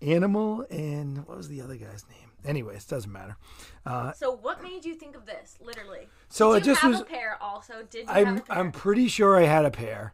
Animal 0.00 0.64
and 0.70 1.26
what 1.26 1.36
was 1.36 1.48
the 1.48 1.60
other 1.60 1.76
guy's 1.76 2.04
name? 2.08 2.30
Anyways, 2.44 2.84
doesn't 2.84 3.12
matter. 3.12 3.36
Uh, 3.84 4.12
So 4.12 4.30
what 4.32 4.62
made 4.62 4.84
you 4.84 4.94
think 4.94 5.16
of 5.16 5.26
this? 5.26 5.58
Literally. 5.60 6.08
So 6.28 6.52
Did 6.54 6.62
it 6.62 6.66
you 6.66 6.72
just 6.72 6.80
have 6.82 6.92
was. 6.92 7.00
a 7.00 7.04
pair 7.04 7.36
also? 7.42 7.82
Did 7.90 8.06
you 8.06 8.12
I'm 8.12 8.26
have 8.26 8.36
a 8.38 8.40
pair? 8.42 8.58
I'm 8.58 8.72
pretty 8.72 9.08
sure 9.08 9.36
I 9.36 9.42
had 9.46 9.64
a 9.64 9.70
pair 9.72 10.12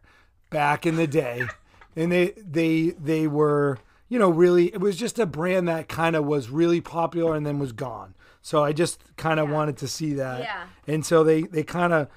back 0.49 0.85
in 0.87 0.95
the 0.95 1.05
day, 1.07 1.43
and 1.95 2.11
they 2.11 2.33
they 2.37 2.89
they 2.99 3.27
were 3.27 3.77
you 4.07 4.19
know 4.19 4.29
really 4.29 4.67
it 4.73 4.79
was 4.81 4.97
just 4.97 5.17
a 5.19 5.25
brand 5.25 5.67
that 5.67 5.87
kind 5.87 6.15
of 6.15 6.25
was 6.25 6.49
really 6.49 6.81
popular 6.81 7.35
and 7.35 7.45
then 7.45 7.59
was 7.59 7.71
gone. 7.71 8.15
So 8.41 8.63
I 8.63 8.73
just 8.73 9.03
kind 9.17 9.39
of 9.39 9.49
wanted 9.49 9.77
to 9.77 9.87
see 9.87 10.13
that, 10.13 10.41
Yeah. 10.41 10.65
and 10.87 11.05
so 11.05 11.23
they 11.23 11.43
they 11.43 11.63
kind 11.63 11.93
of 11.93 12.07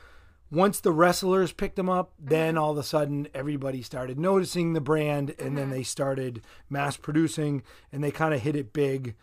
once 0.50 0.80
the 0.80 0.92
wrestlers 0.92 1.52
picked 1.52 1.76
them 1.76 1.88
up, 1.90 2.12
then 2.18 2.54
Mm-hmm. 2.54 2.62
all 2.64 2.72
of 2.72 2.78
a 2.78 2.82
sudden 2.82 3.28
everybody 3.34 3.82
started 3.82 4.18
noticing 4.18 4.72
the 4.72 4.80
brand, 4.80 5.34
and 5.38 5.56
then 5.56 5.64
Mm-hmm. 5.66 5.72
they 5.74 5.82
started 5.82 6.42
mass 6.70 6.96
producing, 6.96 7.62
and 7.92 8.02
they 8.02 8.10
kind 8.10 8.32
of 8.34 8.40
hit 8.40 8.56
it 8.56 8.72
big 8.72 9.14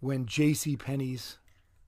when 0.00 0.26
J.C. 0.26 0.76
Penney's. 0.76 1.38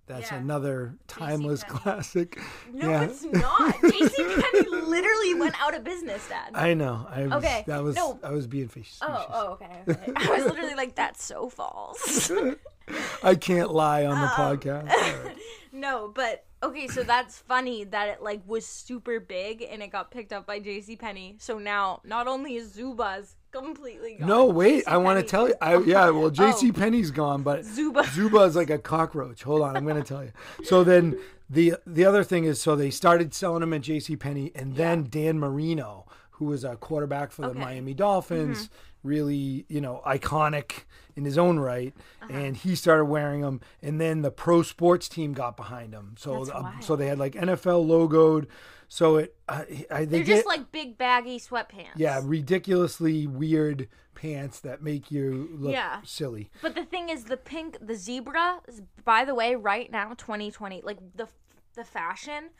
That's 0.06 0.30
Yeah. 0.30 0.38
another 0.38 0.94
timeless 1.08 1.64
Penney. 1.64 1.78
classic. 1.80 2.40
no, 2.72 2.88
yeah. 2.90 3.02
it's 3.02 3.24
not. 3.24 3.74
JCPenney 3.82 4.86
literally 4.86 5.34
went 5.34 5.60
out 5.60 5.74
of 5.74 5.82
business, 5.84 6.28
Dad. 6.28 6.52
I 6.54 6.74
know. 6.74 7.06
I 7.10 7.24
was, 7.24 7.32
Okay, 7.32 7.64
That 7.66 7.82
was. 7.82 7.96
no. 7.96 8.18
I 8.22 8.30
was 8.30 8.46
being 8.46 8.68
facetious. 8.68 9.00
oh, 9.02 9.26
oh, 9.30 9.46
okay, 9.52 9.82
okay. 9.88 10.12
I 10.14 10.30
was 10.30 10.44
literally 10.44 10.74
like, 10.74 10.94
that's 10.94 11.24
so 11.24 11.48
false. 11.48 12.30
I 13.24 13.34
can't 13.34 13.72
lie 13.72 14.04
on 14.06 14.20
the 14.20 14.26
Um, 14.28 14.58
podcast. 14.58 14.88
Right. 14.88 15.36
no, 15.72 16.12
but 16.14 16.44
okay, 16.62 16.86
so 16.86 17.02
that's 17.02 17.38
funny 17.38 17.82
that 17.84 18.08
it 18.08 18.22
like 18.22 18.42
was 18.46 18.64
super 18.64 19.18
big 19.18 19.62
and 19.68 19.82
it 19.82 19.88
got 19.88 20.12
picked 20.12 20.32
up 20.32 20.46
by 20.46 20.60
JCPenney. 20.60 21.42
So 21.42 21.58
now 21.58 22.00
not 22.04 22.28
only 22.28 22.54
is 22.54 22.76
Zubaz 22.76 23.34
completely 23.60 24.14
gone. 24.14 24.28
No, 24.28 24.46
wait. 24.46 24.84
I 24.86 24.96
want 24.96 25.18
to 25.20 25.26
tell 25.26 25.48
you. 25.48 25.54
I, 25.60 25.78
yeah. 25.78 26.10
Well, 26.16 26.30
J.C. 26.30 26.70
Oh. 26.70 26.72
Penney's 26.72 27.10
gone, 27.10 27.42
but 27.42 27.64
Zuba. 27.64 28.04
Zuba 28.12 28.38
is 28.42 28.56
like 28.56 28.70
a 28.70 28.78
cockroach. 28.78 29.42
Hold 29.42 29.62
on, 29.62 29.76
I'm 29.76 29.84
going 29.84 30.02
to 30.02 30.06
tell 30.06 30.24
you. 30.24 30.32
So 30.64 30.84
then 30.84 31.18
the 31.50 31.74
the 31.86 32.04
other 32.04 32.24
thing 32.24 32.44
is, 32.44 32.60
so 32.60 32.76
they 32.76 32.90
started 32.90 33.34
selling 33.34 33.60
them 33.60 33.72
at 33.72 33.82
J.C. 33.82 34.16
Penney, 34.16 34.52
and 34.54 34.76
then 34.76 35.06
Dan 35.08 35.38
Marino, 35.38 36.06
who 36.30 36.46
was 36.46 36.64
a 36.64 36.76
quarterback 36.76 37.32
for 37.32 37.42
the 37.42 37.48
Okay. 37.48 37.58
Miami 37.58 37.94
Dolphins, 37.94 38.64
mm-hmm. 38.64 38.74
Really, 39.06 39.64
you 39.68 39.80
know, 39.80 40.02
iconic 40.06 40.84
in 41.14 41.24
his 41.24 41.38
own 41.38 41.58
right, 41.58 41.94
Uh-huh. 42.22 42.32
and 42.32 42.56
he 42.56 42.74
started 42.74 43.06
wearing 43.06 43.40
them. 43.40 43.60
And 43.80 44.00
then 44.00 44.20
the 44.22 44.30
pro 44.30 44.62
sports 44.62 45.08
team 45.08 45.32
got 45.32 45.56
behind 45.56 45.94
him, 45.94 46.14
so 46.18 46.44
uh, 46.50 46.72
so 46.80 46.96
they 46.96 47.06
had 47.06 47.18
like 47.18 47.32
NFL 47.34 47.86
logoed. 47.86 48.46
So 48.88 49.16
it, 49.16 49.34
uh, 49.48 49.64
I, 49.90 50.00
they 50.00 50.04
They're 50.04 50.24
get 50.24 50.36
just 50.36 50.46
like 50.46 50.70
big 50.70 50.96
baggy 50.98 51.40
sweatpants. 51.40 51.96
yeah, 51.96 52.20
ridiculously 52.22 53.26
weird 53.26 53.88
pants 54.14 54.60
that 54.60 54.82
make 54.82 55.10
you 55.10 55.48
look 55.52 55.72
Yeah. 55.72 56.00
silly. 56.04 56.50
But 56.62 56.74
the 56.74 56.84
thing 56.84 57.08
is, 57.08 57.24
the 57.24 57.36
pink, 57.36 57.78
the 57.80 57.94
zebra. 57.96 58.60
is- 58.68 58.82
By 59.04 59.24
the 59.24 59.34
way, 59.34 59.54
right 59.56 59.90
now, 59.90 60.10
2020, 60.14 60.82
like 60.82 60.98
the 61.16 61.28
the 61.74 61.84
fashion, 61.84 62.50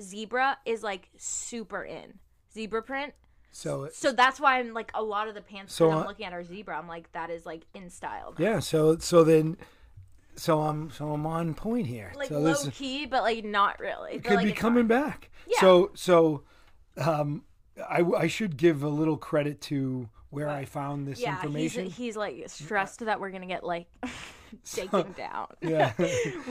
zebra 0.00 0.58
is 0.66 0.82
like 0.82 1.08
super 1.16 1.84
in. 1.84 2.18
Zebra 2.52 2.82
print. 2.82 3.14
So 3.56 3.84
it, 3.84 3.94
So 3.94 4.12
that's 4.12 4.38
why 4.38 4.58
I'm 4.58 4.74
like 4.74 4.90
a 4.92 5.02
lot 5.02 5.28
of 5.28 5.34
the 5.34 5.40
pants 5.40 5.74
So, 5.74 5.88
that 5.88 5.96
I'm 5.96 6.02
uh, 6.02 6.06
looking 6.08 6.26
at 6.26 6.34
are 6.34 6.44
zebra. 6.44 6.76
I'm 6.76 6.86
like 6.86 7.10
that 7.12 7.30
is 7.30 7.46
like 7.46 7.62
in 7.72 7.88
style. 7.88 8.34
now. 8.38 8.44
yeah, 8.44 8.58
so 8.60 8.98
so 8.98 9.24
then, 9.24 9.56
so 10.34 10.60
I'm 10.60 10.90
so 10.90 11.10
I'm 11.10 11.24
on 11.24 11.54
point 11.54 11.86
here. 11.86 12.12
Like 12.14 12.28
so 12.28 12.38
low 12.38 12.52
this 12.52 12.68
key, 12.68 13.06
but 13.06 13.22
like 13.22 13.46
not 13.46 13.80
really. 13.80 14.16
it 14.16 14.24
could 14.24 14.36
like, 14.36 14.46
be 14.46 14.52
coming 14.52 14.86
back. 14.86 15.30
Yeah. 15.48 15.60
So 15.60 15.90
so, 15.94 16.42
um, 16.98 17.44
I 17.88 18.02
I 18.02 18.26
should 18.26 18.58
give 18.58 18.82
a 18.82 18.90
little 18.90 19.16
credit 19.16 19.62
to 19.62 20.10
where 20.28 20.50
I 20.50 20.66
found 20.66 21.08
this 21.08 21.18
Yeah, 21.18 21.36
information. 21.36 21.86
he's 21.86 21.96
he's 21.96 22.16
like 22.16 22.44
stressed 22.48 23.06
that 23.06 23.20
we're 23.20 23.30
gonna 23.30 23.46
get 23.46 23.64
like 23.64 23.86
taken 24.70 25.12
down. 25.12 25.46
yeah. 25.62 25.94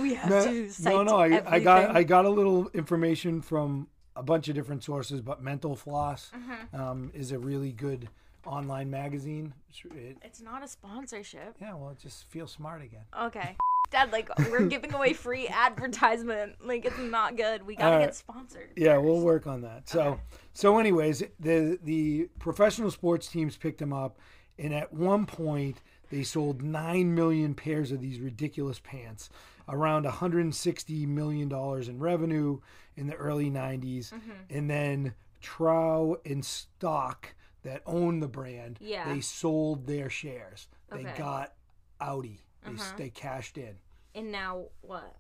we 0.01 0.15
have 0.15 0.27
no, 0.27 0.43
to 0.43 0.71
no, 0.81 1.03
no. 1.03 1.17
I, 1.17 1.43
I 1.45 1.59
got. 1.59 1.95
I 1.95 2.01
got 2.01 2.25
a 2.25 2.29
little 2.31 2.67
information 2.69 3.43
from 3.43 3.89
a 4.15 4.23
bunch 4.23 4.47
of 4.47 4.55
different 4.55 4.83
sources, 4.83 5.21
but 5.21 5.41
Mental 5.41 5.75
Floss 5.75 6.31
Mm-hmm. 6.35 6.79
um, 6.81 7.11
is 7.13 7.31
a 7.31 7.39
really 7.39 7.71
good 7.71 8.07
online 8.45 8.89
magazine. 8.89 9.53
It's- 9.69 9.97
It, 9.97 10.17
It's 10.23 10.41
not 10.41 10.63
a 10.63 10.67
sponsorship. 10.67 11.55
yeah, 11.59 11.73
well, 11.73 11.95
just 12.01 12.25
feel 12.29 12.47
smart 12.47 12.81
again. 12.81 13.03
Okay. 13.19 13.55
Dad, 13.91 14.11
like 14.11 14.29
we're 14.49 14.65
giving 14.65 14.93
away 14.93 15.13
free 15.13 15.47
advertisement. 15.65 16.55
Like 16.63 16.85
it's 16.85 16.97
not 16.97 17.37
good. 17.37 17.65
We 17.65 17.75
gotta 17.75 17.99
get 18.03 18.15
sponsored. 18.15 18.69
Yeah, 18.75 18.97
we'll 18.97 19.21
work 19.21 19.45
on 19.47 19.61
that. 19.61 19.87
So, 19.87 20.19
so 20.53 20.79
anyways, 20.79 21.21
the 21.39 21.77
the 21.83 22.29
professional 22.39 22.89
sports 22.89 23.27
teams 23.27 23.57
picked 23.57 23.79
him 23.81 23.93
up, 23.93 24.17
and 24.57 24.73
at 24.73 24.91
one 24.91 25.27
point 25.27 25.81
they 26.15 26.23
sold 26.23 26.61
nine 26.63 27.13
million 27.13 27.53
pairs 27.53 27.91
of 27.91 27.99
these 27.99 28.19
ridiculous 28.19 28.79
pants, 28.79 29.29
around 29.67 30.03
160 30.05 31.05
million 31.07 31.49
dollars 31.49 31.89
in 31.89 31.99
revenue 31.99 32.59
in 32.95 33.07
the 33.07 33.15
early 33.15 33.51
90s, 33.51 34.11
Mm-hmm. 34.13 34.31
and 34.49 34.69
then 34.69 35.13
Trow 35.41 36.17
and 36.25 36.45
Stock 36.45 37.35
that 37.63 37.81
own 37.85 38.21
the 38.21 38.27
brand, 38.29 38.77
Yeah. 38.79 39.11
they 39.13 39.19
sold 39.19 39.87
their 39.87 40.09
shares. 40.09 40.67
They 40.89 40.99
Okay. 40.99 41.17
got 41.17 41.53
Audi. 41.99 42.39
They, 42.63 42.71
Uh-huh. 42.71 42.93
they 42.95 43.09
cashed 43.09 43.57
in. 43.57 43.75
And 44.13 44.31
now 44.31 44.67
what? 44.81 45.17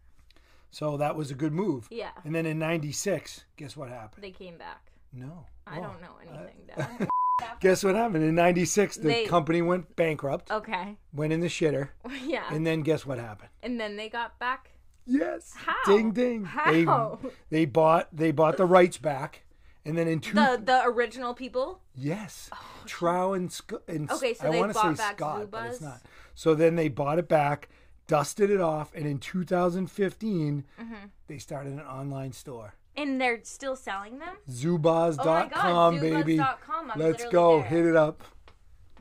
So 0.71 0.95
that 0.97 1.15
was 1.17 1.29
a 1.29 1.35
good 1.35 1.51
move. 1.53 1.87
Yeah. 1.91 2.11
And 2.23 2.33
then 2.33 2.45
in 2.45 2.57
96, 2.57 3.43
guess 3.57 3.75
what 3.75 3.89
happened? 3.89 4.23
They 4.23 4.31
came 4.31 4.57
back. 4.57 4.91
No. 5.11 5.45
I 5.67 5.79
Oh. 5.79 5.83
don't 5.83 6.01
know 6.01 6.15
anything, 6.21 6.67
Dad. 6.67 7.09
Guess 7.59 7.83
what 7.83 7.95
happened? 7.95 8.23
In 8.23 8.35
96, 8.35 8.97
the 8.97 9.03
They- 9.07 9.25
company 9.25 9.61
went 9.61 9.95
bankrupt, 9.95 10.51
okay. 10.51 10.97
went 11.13 11.33
in 11.33 11.39
the 11.41 11.47
shitter, 11.47 11.89
Yeah. 12.23 12.43
and 12.49 12.65
then 12.65 12.81
guess 12.81 13.05
what 13.05 13.17
happened? 13.17 13.49
And 13.61 13.79
then 13.79 13.95
they 13.97 14.09
got 14.09 14.39
back. 14.39 14.71
Yes. 15.05 15.53
How? 15.55 15.75
Ding 15.85 16.11
ding. 16.11 16.45
How? 16.45 17.19
They, 17.21 17.29
they 17.49 17.65
bought 17.65 18.15
they 18.15 18.31
bought 18.31 18.57
the 18.57 18.65
rights 18.65 18.97
back. 18.97 19.43
And 19.87 19.95
then 19.95 20.07
in 20.07 20.19
two 20.19 20.33
The 20.33 20.59
the 20.63 20.81
original 20.85 21.35
people. 21.35 21.81
yes, 21.93 22.49
Trow 22.87 23.33
and, 23.33 23.51
Sc- 23.51 23.73
and 23.87 24.09
Okay, 24.09 24.33
so 24.33 24.47
I 24.47 24.51
they 24.51 24.59
want 24.59 24.71
to 24.71 24.73
bought 24.73 24.97
say 24.97 25.03
back 25.03 25.17
Scott, 25.17 25.51
but 25.51 25.67
it's 25.67 25.81
not. 25.81 26.01
So 26.33 26.55
then 26.55 26.75
they 26.75 26.87
bought 26.89 27.19
it 27.19 27.27
back, 27.27 27.69
dusted 28.07 28.49
it 28.49 28.59
off, 28.61 28.91
and 28.95 29.05
in 29.05 29.19
2015 29.19 30.65
Mm-hmm. 30.81 30.93
they 31.27 31.37
started 31.37 31.73
an 31.73 31.81
online 31.81 32.31
store. 32.31 32.73
And 32.97 33.19
they're 33.19 33.39
still 33.43 33.75
selling 33.75 34.19
them? 34.19 34.35
Zubaz.com, 34.49 35.25
Oh 35.25 35.91
my 35.91 35.97
god, 35.97 36.01
baby. 36.01 36.37
Zubaz.com. 36.37 36.91
I'm 36.91 36.99
Let's 36.99 37.25
go. 37.25 37.59
there. 37.59 37.67
Hit 37.67 37.85
it 37.85 37.95
up. 37.95 38.23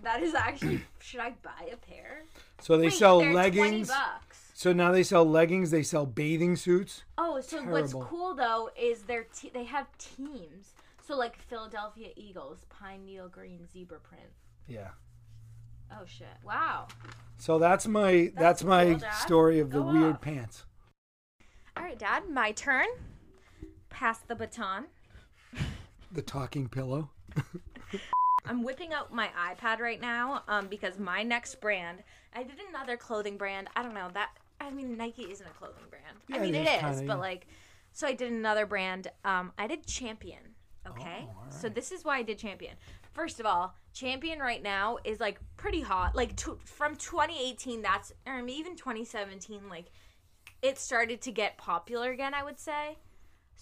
That 0.03 0.23
is 0.23 0.35
actually 0.35 0.83
should 1.01 1.21
I 1.21 1.35
buy 1.43 1.69
a 1.73 1.77
pair? 1.77 2.23
So 2.61 2.77
they 2.77 2.87
Wait, 2.87 2.93
sell 2.95 3.21
they're 3.21 3.33
20 3.33 3.35
leggings. 3.61 3.89
bucks. 3.89 4.51
So 4.55 4.73
now 4.73 4.93
they 4.93 5.03
sell 5.03 5.25
leggings, 5.25 5.71
they 5.71 5.83
sell 5.83 6.07
bathing 6.07 6.57
suits. 6.57 7.05
Oh, 7.19 7.41
so 7.41 7.63
what's 7.65 7.93
cool 7.93 8.35
though 8.35 8.71
is 8.81 9.03
their 9.03 9.25
te- 9.35 9.51
they 9.53 9.65
have 9.65 9.87
teams. 9.99 10.73
So 11.07 11.17
like 11.17 11.37
Philadelphia 11.43 12.09
Eagles, 12.17 12.65
pine 12.71 13.05
needle 13.05 13.29
green 13.29 13.67
zebra 13.73 13.99
print. 14.01 14.31
Yeah. 14.67 14.89
Oh 15.93 16.05
shit! 16.07 16.27
Wow. 16.45 16.89
So 17.37 17.59
that's 17.59 17.87
my 17.87 18.31
that's, 18.35 18.63
That's 18.63 18.65
my 18.65 18.95
cool, 18.95 19.01
story 19.21 19.59
of 19.61 19.71
the 19.71 19.81
Go 19.81 19.93
weird 19.93 20.15
off. 20.15 20.21
pants. 20.21 20.65
All 21.77 21.83
right, 21.83 21.99
Dad, 21.99 22.29
my 22.31 22.53
turn. 22.53 22.87
Pass 23.95 24.19
the 24.19 24.35
baton. 24.35 24.87
The 26.11 26.21
talking 26.21 26.69
pillow. 26.69 27.11
I'm 28.45 28.65
whipping 28.65 28.93
out 28.93 29.15
my 29.15 29.31
iPad 29.39 29.79
right 29.79 30.01
now 30.01 30.43
um, 30.49 30.67
because 30.67 30.99
my 30.99 31.23
next 31.23 31.61
brand, 31.61 32.03
I 32.35 32.43
did 32.43 32.57
another 32.69 32.97
clothing 32.97 33.37
brand. 33.37 33.69
I 33.77 33.85
don't 33.85 33.95
know 33.95 34.11
that. 34.13 34.31
I 34.61 34.71
mean, 34.71 34.97
Nike 34.97 35.23
isn't 35.23 35.47
a 35.47 35.51
clothing 35.51 35.85
brand. 35.91 36.19
Yeah, 36.29 36.37
I 36.37 36.41
mean, 36.41 36.57
it 36.57 36.67
is 36.67 36.81
kinda, 36.81 37.07
but 37.07 37.15
yeah. 37.15 37.15
like, 37.15 37.47
so 37.93 38.09
I 38.09 38.15
did 38.15 38.33
another 38.33 38.67
brand. 38.67 39.13
Um, 39.25 39.53
I 39.57 39.69
did 39.69 39.87
Champion. 39.87 40.41
Okay, 40.89 41.27
Oh, 41.29 41.33
so 41.49 41.69
this 41.69 41.93
is 41.93 42.05
why 42.05 42.19
I 42.19 42.23
did 42.23 42.37
Champion. 42.37 42.75
First 43.13 43.39
of 43.39 43.47
all, 43.47 43.75
Champion 43.93 44.41
right 44.41 44.63
now 44.63 44.99
is 45.05 45.21
like 45.21 45.39
pretty 45.57 45.81
hot. 45.81 46.17
Like 46.17 46.37
to, 46.39 46.59
from 46.65 46.97
2018, 46.97 47.81
that's 47.81 48.13
or 48.27 48.41
even 48.47 48.75
2017. 48.75 49.69
Like 49.71 49.87
it 50.63 50.79
started 50.79 51.23
to 51.23 51.31
get 51.31 51.57
popular 51.59 52.11
again. 52.11 52.35
I 52.35 52.43
would 52.43 52.59
say. 52.59 52.99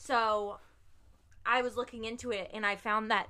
So 0.04 0.58
I 1.46 1.62
was 1.62 1.76
looking 1.76 2.04
into 2.04 2.32
it 2.32 2.50
and 2.52 2.66
I 2.66 2.74
found 2.74 3.10
that 3.12 3.28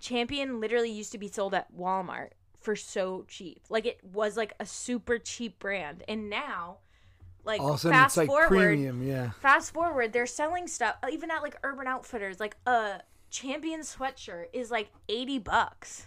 Champion 0.00 0.60
literally 0.60 0.90
used 0.90 1.12
to 1.12 1.18
be 1.18 1.28
sold 1.28 1.54
at 1.54 1.74
Walmart 1.74 2.30
for 2.60 2.76
so 2.76 3.24
cheap. 3.26 3.62
Like 3.70 3.86
it 3.86 4.00
was 4.12 4.36
like 4.36 4.52
a 4.60 4.66
super 4.66 5.18
cheap 5.18 5.58
brand. 5.58 6.02
And 6.06 6.28
now, 6.28 6.78
like 7.44 7.60
All 7.60 7.70
of 7.70 7.74
a 7.76 7.78
sudden 7.78 7.94
fast 7.96 8.16
like 8.18 8.26
forward, 8.26 8.48
premium, 8.48 9.02
yeah. 9.02 9.30
fast 9.40 9.72
forward, 9.72 10.12
they're 10.12 10.26
selling 10.26 10.66
stuff 10.66 10.96
uh, 11.02 11.06
even 11.10 11.30
at 11.30 11.42
like 11.42 11.56
Urban 11.62 11.86
Outfitters. 11.86 12.38
Like 12.38 12.56
a 12.66 13.00
Champion 13.30 13.80
sweatshirt 13.80 14.46
is 14.52 14.70
like 14.70 14.90
80 15.08 15.38
bucks. 15.38 16.06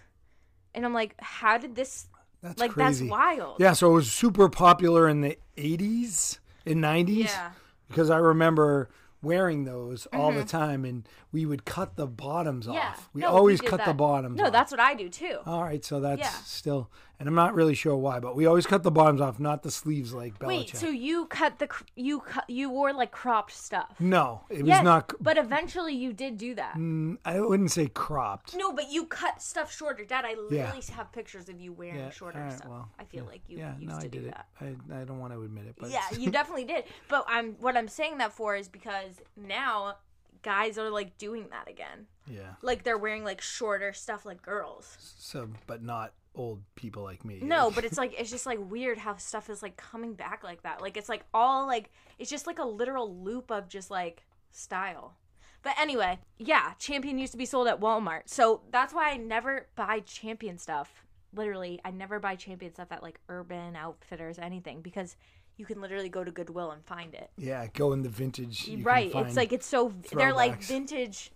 And 0.76 0.86
I'm 0.86 0.94
like, 0.94 1.16
how 1.20 1.58
did 1.58 1.74
this 1.76 2.06
That's 2.44 2.60
like 2.60 2.72
crazy. 2.72 3.06
that's 3.08 3.12
wild. 3.12 3.58
Yeah, 3.60 3.74
so 3.74 3.90
it 3.90 3.94
was 3.94 4.12
super 4.12 4.48
popular 4.48 5.10
in 5.10 5.22
the 5.22 5.40
80s 5.58 6.38
and 6.68 6.84
90s 6.84 7.26
Yeah. 7.30 7.52
because 7.88 8.12
I 8.12 8.18
remember 8.18 8.90
wearing 9.22 9.66
those 9.66 10.06
all 10.08 10.32
the 10.32 10.40
mm-hmm. 10.40 10.48
time 10.48 10.86
and 10.86 11.08
we 11.38 11.46
would 11.46 11.66
cut 11.66 11.96
the 11.98 12.08
bottoms. 12.08 12.66
Yeah. 12.66 12.90
off. 12.90 13.10
We 13.14 13.22
No, 13.22 13.28
always 13.30 13.60
did 13.62 13.70
cut 13.70 13.78
the 13.82 13.92
that. 13.92 13.98
bottoms 13.98 14.38
No, 14.40 14.46
off. 14.46 14.52
that's 14.52 14.72
what 14.72 14.80
I 14.80 14.96
do 14.96 15.08
too. 15.08 15.38
All 15.46 15.62
right, 15.62 15.86
so 15.86 16.00
that's 16.00 16.20
Yeah. 16.20 16.30
still, 16.46 16.90
and 17.20 17.30
I'm 17.30 17.36
not 17.36 17.54
really 17.54 17.76
sure 17.76 17.96
why, 17.96 18.20
but 18.20 18.36
we 18.36 18.48
always 18.48 18.66
cut 18.66 18.82
the 18.82 18.90
bottoms 18.90 19.22
off, 19.22 19.40
not 19.40 19.62
the 19.62 19.70
sleeves 19.70 20.14
like 20.16 20.40
Belichick. 20.40 20.48
Wait, 20.48 20.76
so 20.76 20.90
you 20.90 21.28
cut 21.28 21.60
the 21.60 21.70
you 21.96 22.22
cut 22.22 22.50
you 22.50 22.72
wore 22.72 22.92
like 22.92 23.12
cropped 23.12 23.52
stuff? 23.52 23.94
no, 24.00 24.42
it 24.50 24.60
was 24.64 24.70
Yes, 24.70 24.84
not. 24.84 25.14
But 25.22 25.38
eventually 25.38 25.94
you 25.94 26.12
did 26.12 26.40
do 26.40 26.56
that. 26.56 26.74
mm, 26.76 27.20
I 27.24 27.40
wouldn't 27.40 27.70
say 27.72 27.86
cropped. 27.88 28.56
No, 28.56 28.72
but 28.74 28.90
you 28.92 29.06
cut 29.06 29.40
stuff 29.40 29.72
shorter. 29.72 30.06
Dad, 30.06 30.26
I 30.26 30.34
literally 30.34 30.82
Yeah. 30.90 30.96
have 30.96 31.12
pictures 31.12 31.50
of 31.50 31.60
you 31.62 31.72
wearing 31.72 32.10
shorter 32.10 32.40
alright, 32.40 32.58
stuff. 32.58 32.68
well, 32.72 32.90
I 32.98 33.04
feel 33.04 33.26
like 33.26 33.42
you 33.48 33.60
yeah, 33.60 33.76
used 33.78 33.90
no, 33.94 34.00
to 34.00 34.06
I 34.06 34.10
do 34.10 34.20
did 34.22 34.26
it. 34.30 34.34
that. 34.34 34.48
I, 34.60 35.02
I 35.02 35.04
don't 35.04 35.20
want 35.20 35.34
to 35.34 35.42
admit 35.44 35.68
it, 35.68 35.76
but 35.80 35.92
Yeah, 35.92 36.02
you 36.18 36.32
definitely 36.40 36.66
did. 36.66 36.86
But 37.10 37.26
I'm 37.28 37.54
what 37.60 37.78
I'm 37.78 37.88
saying 37.88 38.18
that 38.18 38.34
for 38.34 38.56
is 38.56 38.68
because 38.68 39.22
now 39.36 39.98
guys 40.42 40.78
are 40.78 40.90
like 40.90 41.18
doing 41.18 41.48
that 41.52 41.70
again. 41.70 42.08
yeah. 42.30 42.54
Like 42.62 42.84
they're 42.84 42.98
wearing 42.98 43.24
like 43.24 43.42
shorter 43.42 43.94
stuff 43.94 44.26
like 44.26 44.42
girls. 44.42 44.98
So, 45.18 45.50
but 45.66 45.84
not 45.84 46.14
old 46.36 46.62
people 46.76 47.04
like 47.04 47.26
me. 47.26 47.40
No, 47.42 47.72
but 47.72 47.84
it's 47.84 47.98
like 47.98 48.14
it's 48.20 48.30
just 48.30 48.46
like 48.46 48.60
weird 48.70 48.98
how 48.98 49.18
stuff 49.18 49.50
is 49.50 49.62
like 49.64 49.78
coming 49.78 50.14
back 50.14 50.44
like 50.44 50.64
that. 50.64 50.82
Like 50.82 50.98
it's 50.98 51.10
like 51.10 51.26
all 51.34 51.66
like 51.68 51.92
it's 52.20 52.30
just 52.30 52.48
like 52.48 52.60
a 52.60 52.66
literal 52.66 53.24
loop 53.24 53.52
of 53.52 53.68
just 53.68 53.90
like 53.92 54.26
style. 54.52 55.16
But 55.64 55.74
anyway, 55.80 56.20
yeah, 56.38 56.74
Champion 56.80 57.18
used 57.18 57.32
to 57.34 57.38
be 57.38 57.46
sold 57.46 57.68
at 57.68 57.80
Walmart. 57.82 58.24
So 58.26 58.62
that's 58.72 58.94
why 58.94 59.12
I 59.12 59.18
never 59.18 59.68
buy 59.76 60.02
Champion 60.02 60.58
stuff. 60.58 61.04
Literally, 61.36 61.82
I 61.84 61.92
never 61.92 62.20
buy 62.20 62.36
Champion 62.36 62.74
stuff 62.74 62.92
at 62.92 63.04
like 63.04 63.20
Urban 63.28 63.76
Outfitters 63.76 64.40
anything 64.40 64.82
because 64.82 65.18
you 65.58 65.66
can 65.66 65.82
literally 65.82 66.10
go 66.10 66.24
to 66.24 66.32
Goodwill 66.32 66.72
and 66.72 66.84
find 66.86 67.14
it. 67.14 67.30
yeah, 67.38 67.68
go 67.74 67.94
in 67.94 68.02
the 68.04 68.10
vintage. 68.10 68.68
you 68.68 68.78
can 68.78 68.84
right. 68.86 69.12
It's 69.14 69.36
like 69.36 69.52
it's 69.52 69.66
so 69.66 69.94
they're 70.14 70.34
like 70.34 70.62
vintage. 70.62 71.32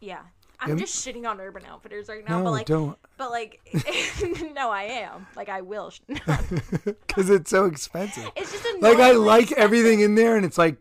Yeah. 0.00 0.20
I'm 0.64 0.78
just 0.78 1.04
shitting 1.04 1.26
on 1.28 1.40
Urban 1.40 1.64
Outfitters 1.68 2.08
right 2.08 2.28
now, 2.28 2.38
no, 2.38 2.44
but 2.44 2.50
like 2.52 2.66
don't, 2.66 2.96
but 3.18 3.30
like 3.32 3.60
no, 4.54 4.70
I 4.70 4.82
am. 4.84 5.26
Like 5.34 5.48
I 5.48 5.60
will. 5.62 5.92
because 6.06 7.30
it's 7.30 7.50
so 7.50 7.64
expensive. 7.64 8.30
It's 8.36 8.52
just 8.52 8.64
Like 8.80 8.98
I 8.98 9.10
like 9.12 9.42
expensive. 9.42 9.58
everything 9.64 10.00
in 10.00 10.14
there, 10.14 10.36
and 10.36 10.44
it's 10.44 10.58
like 10.58 10.76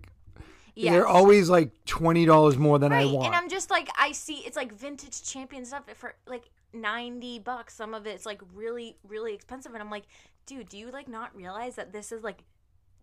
Yes. 0.76 0.94
they're 0.94 1.08
always 1.08 1.50
like 1.50 1.72
twenty 1.86 2.26
dollars 2.26 2.58
more 2.58 2.78
than 2.80 2.92
right. 2.92 3.08
I 3.08 3.12
want. 3.12 3.26
And 3.28 3.36
I'm 3.36 3.50
just 3.50 3.70
like 3.72 3.90
I 3.98 4.12
see 4.12 4.36
it's 4.46 4.56
like 4.56 4.72
vintage 4.72 5.24
champion 5.24 5.66
stuff 5.66 5.84
for 5.96 6.14
like 6.28 6.50
90 6.74 7.40
bucks. 7.40 7.74
Some 7.76 7.94
of 7.94 8.06
it's 8.08 8.26
like 8.26 8.42
really, 8.54 8.96
really 9.08 9.34
expensive. 9.34 9.74
And 9.74 9.82
I'm 9.84 9.90
like, 9.90 10.06
dude, 10.46 10.70
do 10.70 10.78
you 10.78 10.90
like 10.92 11.08
not 11.10 11.36
realize 11.36 11.76
that 11.76 11.92
this 11.92 12.12
is 12.14 12.24
like 12.24 12.44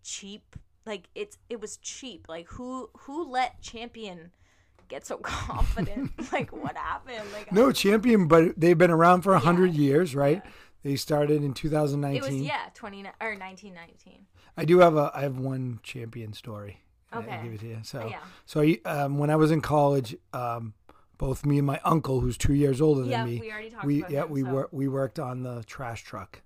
cheap? 0.03 0.57
Like 0.87 1.09
it's 1.15 1.39
it 1.49 1.61
was 1.61 1.77
cheap. 1.79 2.27
Like 2.29 2.49
who 2.49 2.91
who 3.01 3.25
let 3.31 3.61
champion 3.61 4.31
get 4.89 5.07
so 5.07 5.17
confident? 5.23 6.13
like 6.33 6.51
what 6.51 6.77
happened? 6.77 7.25
Like 7.33 7.53
No 7.53 7.73
champion, 7.73 8.27
but 8.29 8.59
they've 8.59 8.79
been 8.79 8.91
around 8.91 9.23
for 9.23 9.35
a 9.35 9.39
hundred 9.39 9.75
years, 9.75 10.15
right? 10.15 10.43
They 10.83 10.97
started 10.97 11.43
in 11.43 11.55
2019. 11.55 12.17
it 12.17 12.25
was 12.25 12.41
yeah, 12.41 12.69
20 12.75 13.01
or 13.21 13.35
1919. 13.35 14.27
I 14.57 14.65
do 14.65 14.79
have 14.79 14.97
a 14.97 15.11
I 15.15 15.23
have 15.23 15.39
one 15.39 15.81
champion 15.83 16.33
story. 16.33 16.81
Can 17.13 17.23
I 17.23 17.25
Okay. 17.27 17.41
give 17.43 17.53
it 17.55 17.61
to 17.61 17.67
you. 17.67 17.79
So 17.83 18.09
Yeah. 18.11 18.21
so 18.47 18.61
I, 18.63 18.79
um, 18.85 19.19
when 19.19 19.29
I 19.31 19.37
was 19.37 19.51
in 19.51 19.61
college, 19.61 20.17
um, 20.33 20.75
both 21.19 21.45
me 21.45 21.59
and 21.59 21.67
my 21.67 21.81
uncle, 21.85 22.21
who's 22.21 22.39
two 22.39 22.55
years 22.55 22.81
older 22.81 23.01
than 23.03 23.11
Yeah, 23.11 23.25
me, 23.25 23.41
we 23.41 23.51
already 23.51 23.71
talked 23.71 23.85
we 23.85 23.99
about 24.01 24.11
yeah 24.11 24.23
him, 24.25 24.31
we 24.31 24.43
so- 24.43 24.51
wor- 24.53 24.69
we 24.73 24.89
worked 24.89 25.19
on 25.19 25.43
the 25.43 25.65
trash 25.65 26.03
truck. 26.05 26.43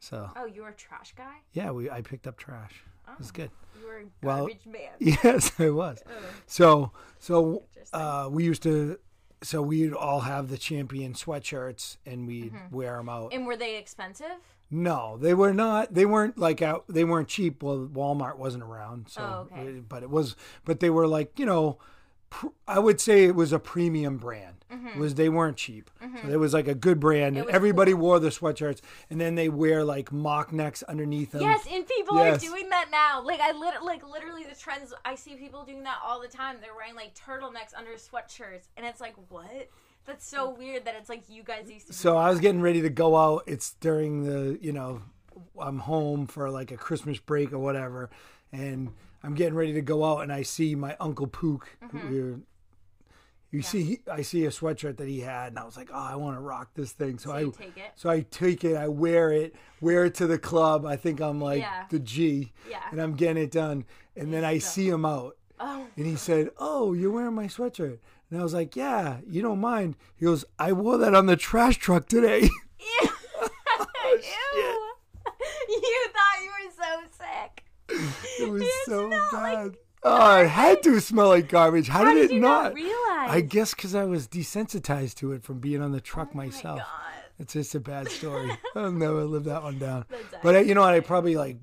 So 0.00 0.30
Oh, 0.36 0.44
you 0.46 0.62
were 0.62 0.68
a 0.68 0.72
trash 0.74 1.14
guy? 1.16 1.36
yeah, 1.52 1.70
we 1.70 1.90
I 1.90 2.02
picked 2.02 2.26
up 2.26 2.36
trash. 2.36 2.82
It 3.10 3.18
was 3.18 3.30
good. 3.30 3.50
You 3.80 3.86
were 3.86 3.96
a 3.98 4.04
Well, 4.22 4.48
man. 4.66 4.90
Yes, 5.00 5.52
I 5.58 5.70
was. 5.70 6.02
So 6.46 6.92
so 7.18 7.62
uh, 7.92 8.28
we 8.30 8.44
used 8.44 8.62
to 8.64 8.98
so 9.42 9.62
we'd 9.62 9.92
all 9.94 10.20
have 10.20 10.48
the 10.48 10.58
champion 10.58 11.12
sweatshirts 11.14 11.96
and 12.04 12.26
we'd 12.26 12.52
Mm-hmm. 12.52 12.74
wear 12.76 12.96
them 12.96 13.08
out. 13.08 13.32
And 13.32 13.46
were 13.46 13.56
they 13.56 13.76
expensive? 13.76 14.26
No, 14.70 15.16
they 15.16 15.32
were 15.32 15.54
not. 15.54 15.94
They 15.94 16.04
weren't 16.04 16.36
like 16.38 16.60
out. 16.60 16.84
They 16.88 17.04
weren't 17.04 17.28
cheap. 17.28 17.62
Well, 17.62 17.88
Walmart 17.90 18.36
wasn't 18.36 18.64
around, 18.64 19.08
so. 19.08 19.48
Oh, 19.50 19.56
okay. 19.58 19.78
But 19.80 20.02
it 20.02 20.10
was. 20.10 20.36
But 20.66 20.80
they 20.80 20.90
were 20.90 21.06
like 21.06 21.38
you 21.38 21.46
know, 21.46 21.78
I 22.66 22.78
would 22.78 23.00
say 23.00 23.24
it 23.24 23.34
was 23.34 23.52
a 23.52 23.58
premium 23.58 24.18
brand. 24.18 24.54
It 24.70 24.96
was 24.98 25.14
they 25.14 25.30
weren't 25.30 25.56
cheap. 25.56 25.90
So 26.22 26.28
it 26.28 26.36
was 26.38 26.52
like 26.52 26.68
a 26.68 26.74
good 26.74 27.00
brand, 27.00 27.36
and 27.38 27.46
Mm-hmm. 27.46 27.54
everybody 27.56 27.94
wore 27.94 28.18
the 28.20 28.28
sweatshirts, 28.28 28.80
and 29.08 29.18
then 29.20 29.34
they 29.34 29.48
wear 29.48 29.82
like 29.82 30.12
mock 30.12 30.52
necks 30.52 30.82
underneath 30.82 31.32
them. 31.32 31.40
Yes, 31.40 31.66
and 31.70 31.86
people 31.86 32.18
Yes. 32.18 32.36
are 32.36 32.46
doing 32.50 32.68
that 32.68 32.88
now. 32.90 33.22
Like 33.22 33.40
I 33.40 33.52
lit- 33.52 33.82
like 33.82 34.06
literally 34.06 34.44
the 34.44 34.54
trends. 34.54 34.92
I 35.06 35.14
see 35.14 35.36
people 35.36 35.64
doing 35.64 35.84
that 35.84 35.96
all 36.04 36.20
the 36.20 36.28
time. 36.28 36.56
They're 36.60 36.74
wearing 36.76 36.94
like 36.94 37.14
turtlenecks 37.14 37.72
under 37.76 37.92
sweatshirts, 37.92 38.68
and 38.76 38.84
it's 38.84 39.00
like 39.00 39.14
what? 39.30 39.68
That's 40.04 40.26
so 40.26 40.50
weird 40.50 40.84
that 40.84 40.94
it's 40.98 41.08
like 41.08 41.22
you 41.30 41.42
guys 41.42 41.70
used 41.70 41.86
to. 41.88 41.92
So 41.94 42.16
I 42.18 42.28
was 42.30 42.38
getting 42.40 42.60
ready 42.60 42.82
to 42.82 42.90
go 42.90 43.16
out. 43.16 43.44
It's 43.46 43.72
during 43.80 44.24
the 44.24 44.58
you 44.60 44.72
know, 44.72 45.00
I'm 45.58 45.78
home 45.78 46.26
for 46.26 46.50
like 46.50 46.70
a 46.72 46.76
Christmas 46.76 47.18
break 47.18 47.52
or 47.54 47.58
whatever, 47.58 48.10
and 48.52 48.92
I'm 49.22 49.34
getting 49.34 49.54
ready 49.54 49.72
to 49.74 49.82
go 49.82 50.04
out, 50.04 50.20
and 50.20 50.32
I 50.32 50.42
see 50.42 50.74
my 50.74 50.96
uncle 51.00 51.26
Pook. 51.26 51.76
Mm-hmm. 51.84 52.36
You 53.50 53.62
see, 53.62 54.00
I 54.12 54.20
see 54.22 54.44
a 54.44 54.50
sweatshirt 54.50 54.98
that 54.98 55.08
he 55.08 55.20
had, 55.20 55.48
and 55.48 55.58
I 55.58 55.64
was 55.64 55.76
like, 55.76 55.88
"Oh, 55.92 55.96
I 55.98 56.16
want 56.16 56.36
to 56.36 56.40
rock 56.40 56.70
this 56.74 56.92
thing." 56.92 57.18
So, 57.18 57.30
So 57.30 57.34
I 57.34 57.44
take 57.44 57.76
it? 57.78 57.90
So 57.96 58.10
I 58.10 58.20
take 58.30 58.62
it, 58.62 58.76
I 58.76 58.88
wear 58.88 59.32
it, 59.32 59.54
wear 59.80 60.04
it 60.04 60.14
to 60.16 60.26
the 60.26 60.38
club. 60.38 60.84
I 60.84 60.96
think 60.96 61.20
I'm 61.22 61.40
like 61.40 61.60
Yeah. 61.62 61.84
the 61.88 61.98
G, 61.98 62.52
Yeah. 62.68 62.82
and 62.90 63.00
I'm 63.00 63.14
getting 63.14 63.42
it 63.42 63.50
done. 63.50 63.86
And 64.16 64.32
then 64.34 64.44
I 64.44 64.58
see 64.58 64.88
him 64.88 65.06
out, 65.06 65.36
Oh, 65.58 65.86
and 65.96 66.04
he 66.06 66.14
said, 66.16 66.50
"Oh, 66.58 66.92
you're 66.92 67.10
wearing 67.10 67.34
my 67.34 67.46
sweatshirt." 67.46 67.98
And 68.30 68.38
I 68.38 68.42
was 68.42 68.52
like, 68.52 68.76
"Yeah, 68.76 69.18
you 69.26 69.40
don't 69.40 69.60
mind." 69.60 69.96
He 70.16 70.26
goes, 70.26 70.44
"I 70.58 70.72
wore 70.72 70.98
that 70.98 71.14
on 71.14 71.24
the 71.24 71.36
trash 71.36 71.78
truck 71.78 72.06
today." 72.06 72.42
ew! 72.78 73.08
ew! 74.02 74.84
You 75.70 76.06
thought 76.12 76.42
you 76.42 76.50
were 76.50 76.70
so 76.76 77.02
sick. 77.18 77.64
It 78.48 78.52
was 78.52 78.62
It 78.62 78.70
so 78.86 79.08
smelled 79.08 79.32
like 79.32 79.56
bad. 79.72 79.76
oh, 80.04 80.40
it 80.42 80.48
had 80.48 80.82
to 80.84 81.00
smell 81.00 81.28
like 81.28 81.48
garbage. 81.48 81.88
How, 81.88 82.04
How 82.04 82.14
did, 82.14 82.28
did 82.28 82.36
it 82.36 82.40
not? 82.40 82.64
not 82.64 82.74
realize? 82.74 82.94
I 83.30 83.40
guess 83.40 83.74
because 83.74 83.94
I 83.94 84.04
was 84.04 84.26
desensitized 84.28 85.14
to 85.16 85.32
it 85.32 85.42
from 85.42 85.58
being 85.58 85.82
on 85.82 85.92
the 85.92 86.00
truck 86.00 86.30
Oh 86.32 86.36
my 86.36 86.46
myself. 86.46 86.78
God. 86.78 86.86
It's 87.40 87.52
just 87.52 87.74
a 87.74 87.80
bad 87.80 88.08
story. 88.10 88.50
I'll 88.74 88.90
never 88.90 89.24
live 89.24 89.44
that 89.44 89.62
one 89.62 89.78
down. 89.78 90.04
But 90.42 90.56
uh, 90.56 90.58
you 90.60 90.74
know 90.74 90.80
what? 90.80 90.94
I 90.94 91.00
probably 91.00 91.36
like, 91.36 91.56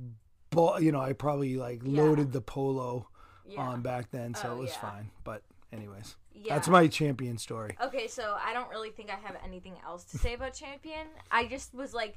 bought, 0.49 0.81
you 0.81 0.91
know, 0.93 1.01
I 1.01 1.11
probably 1.13 1.57
like 1.57 1.81
Yeah. 1.83 2.01
loaded 2.01 2.31
the 2.31 2.39
polo 2.41 3.09
Yeah. 3.45 3.59
on 3.61 3.81
back 3.81 4.09
then, 4.11 4.35
so 4.35 4.49
Oh, 4.49 4.55
it 4.57 4.59
was 4.61 4.69
yeah. 4.71 4.89
fine. 4.89 5.11
But 5.25 5.41
anyways, 5.73 6.15
that's 6.47 6.69
my 6.69 6.87
champion 6.87 7.37
story. 7.37 7.75
Okay, 7.81 8.07
so 8.07 8.37
I 8.41 8.53
don't 8.53 8.69
really 8.69 8.91
think 8.91 9.09
I 9.09 9.15
have 9.27 9.35
anything 9.43 9.73
else 9.85 10.05
to 10.05 10.17
say 10.17 10.33
about 10.35 10.53
Champion. 10.63 11.07
I 11.29 11.45
just 11.45 11.73
was 11.73 11.93
like, 11.93 12.15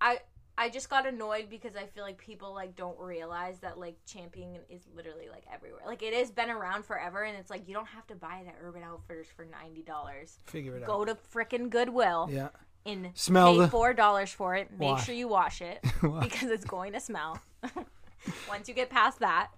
I 0.00 0.18
I 0.56 0.68
just 0.68 0.88
got 0.88 1.04
annoyed 1.06 1.48
because 1.50 1.74
I 1.74 1.86
feel 1.86 2.04
like 2.04 2.16
people 2.18 2.54
like 2.54 2.76
don't 2.76 2.98
realize 2.98 3.58
that 3.58 3.78
like 3.78 3.96
Champion 4.06 4.56
is 4.70 4.82
literally 4.94 5.28
like 5.28 5.42
everywhere. 5.52 5.82
Like 5.86 6.02
it 6.02 6.14
has 6.14 6.30
been 6.30 6.48
around 6.50 6.84
forever, 6.84 7.24
and 7.24 7.36
it's 7.36 7.50
like 7.50 7.66
you 7.68 7.74
don't 7.74 7.88
have 7.88 8.06
to 8.08 8.14
buy 8.14 8.38
it 8.44 8.48
at 8.48 8.54
Urban 8.62 8.82
Outfitters 8.84 9.26
for 9.34 9.44
ninety 9.44 9.82
dollars. 9.82 10.38
Figure 10.46 10.76
it 10.76 10.82
out. 10.84 10.86
Go 10.88 11.04
to 11.04 11.16
frickin' 11.34 11.70
Goodwill 11.70 12.28
Yeah. 12.30 12.48
and 12.86 13.10
Smell 13.14 13.52
pay 13.54 13.58
the- 13.58 13.68
four 13.68 13.94
dollars 13.94 14.30
for 14.32 14.54
it. 14.54 14.70
Make 14.70 14.90
Wash. 14.90 15.06
sure 15.06 15.14
you 15.14 15.26
wash 15.26 15.60
it 15.60 15.80
Wash. 16.02 16.22
because 16.24 16.50
it's 16.50 16.64
going 16.64 16.92
to 16.92 17.00
smell. 17.00 17.38
once 18.48 18.68
you 18.68 18.74
get 18.74 18.90
past 18.90 19.18
that, 19.20 19.48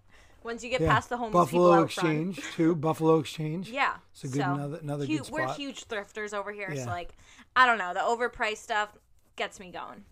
once 0.44 0.64
you 0.64 0.70
get 0.70 0.80
Yeah. 0.80 0.92
past 0.94 1.08
the 1.10 1.16
homeless 1.18 1.50
people 1.50 1.66
Buffalo. 1.68 1.82
Exchange 1.84 2.40
too. 2.54 2.74
Buffalo 2.74 3.18
Exchange. 3.18 3.68
Yeah. 3.70 3.96
It's 4.12 4.24
a 4.24 4.28
good- 4.28 4.40
another- 4.40 4.78
another 4.78 5.04
hu- 5.06 5.18
good 5.18 5.30
We're 5.30 5.52
huge 5.52 5.86
thrifters 5.88 6.32
over 6.32 6.52
here, 6.52 6.72
Yeah. 6.74 6.84
so 6.84 6.90
like 6.90 7.10
I 7.54 7.66
don't 7.66 7.78
know, 7.78 7.92
the 7.94 8.00
overpriced 8.00 8.58
stuff 8.58 8.96
gets 9.36 9.60
me 9.60 9.70
going. 9.70 10.04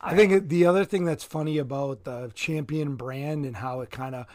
I 0.00 0.14
think 0.14 0.48
the 0.48 0.66
other 0.66 0.84
thing 0.84 1.04
that's 1.04 1.24
funny 1.24 1.58
about 1.58 2.04
the 2.04 2.30
champion 2.34 2.96
brand 2.96 3.44
and 3.44 3.56
how 3.56 3.80
it 3.80 3.90
kind 3.90 4.14
of 4.14 4.26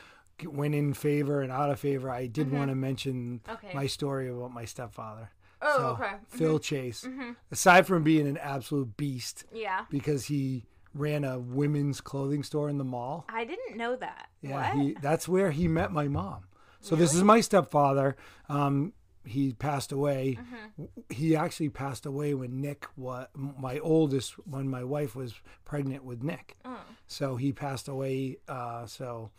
went 0.45 0.75
in 0.75 0.93
favor 0.93 1.41
and 1.41 1.51
out 1.51 1.69
of 1.69 1.79
favor, 1.79 2.09
I 2.09 2.27
did 2.27 2.51
want 2.51 2.69
to 2.69 2.75
mention 2.75 3.39
Mm-hmm. 3.45 3.51
Okay. 3.65 3.73
my 3.75 3.87
story 3.87 4.27
about 4.29 4.51
my 4.53 4.65
stepfather. 4.65 5.31
Oh, 5.61 5.77
So, 5.77 5.85
okay. 6.03 6.15
Phil 6.27 6.59
Chase. 6.59 7.07
Aside 7.51 7.87
from 7.87 8.03
being 8.03 8.27
an 8.27 8.37
absolute 8.37 8.97
beast, 8.97 9.45
Yeah. 9.53 9.85
because 9.89 10.25
he 10.25 10.65
ran 10.93 11.23
a 11.23 11.39
women's 11.39 12.01
clothing 12.01 12.43
store 12.43 12.69
in 12.69 12.77
the 12.77 12.83
mall. 12.83 13.25
I 13.29 13.45
didn't 13.45 13.77
know 13.77 13.95
that. 13.95 14.27
Yeah, 14.41 14.75
what? 14.75 14.83
he 14.85 14.95
that's 15.01 15.27
where 15.27 15.51
he 15.51 15.67
met 15.69 15.91
my 15.91 16.07
mom. 16.09 16.43
So 16.81 16.95
this 16.97 17.13
is 17.15 17.23
my 17.23 17.39
stepfather. 17.39 18.17
Um, 18.49 18.91
he 19.25 19.53
passed 19.53 19.91
away. 19.91 20.37
Mm-hmm. 20.41 20.83
He 21.09 21.35
actually 21.35 21.69
passed 21.69 22.05
away 22.05 22.33
when 22.33 22.59
Nick 22.61 22.85
was 22.97 23.27
my 23.35 23.79
oldest. 23.79 24.33
When 24.47 24.67
my 24.69 24.83
wife 24.83 25.15
was 25.15 25.33
pregnant 25.65 26.03
with 26.03 26.23
Nick, 26.23 26.57
Oh. 26.65 26.79
so 27.07 27.35
he 27.35 27.51
passed 27.53 27.87
away. 27.87 28.37
Uh, 28.47 28.85
so 28.85 29.31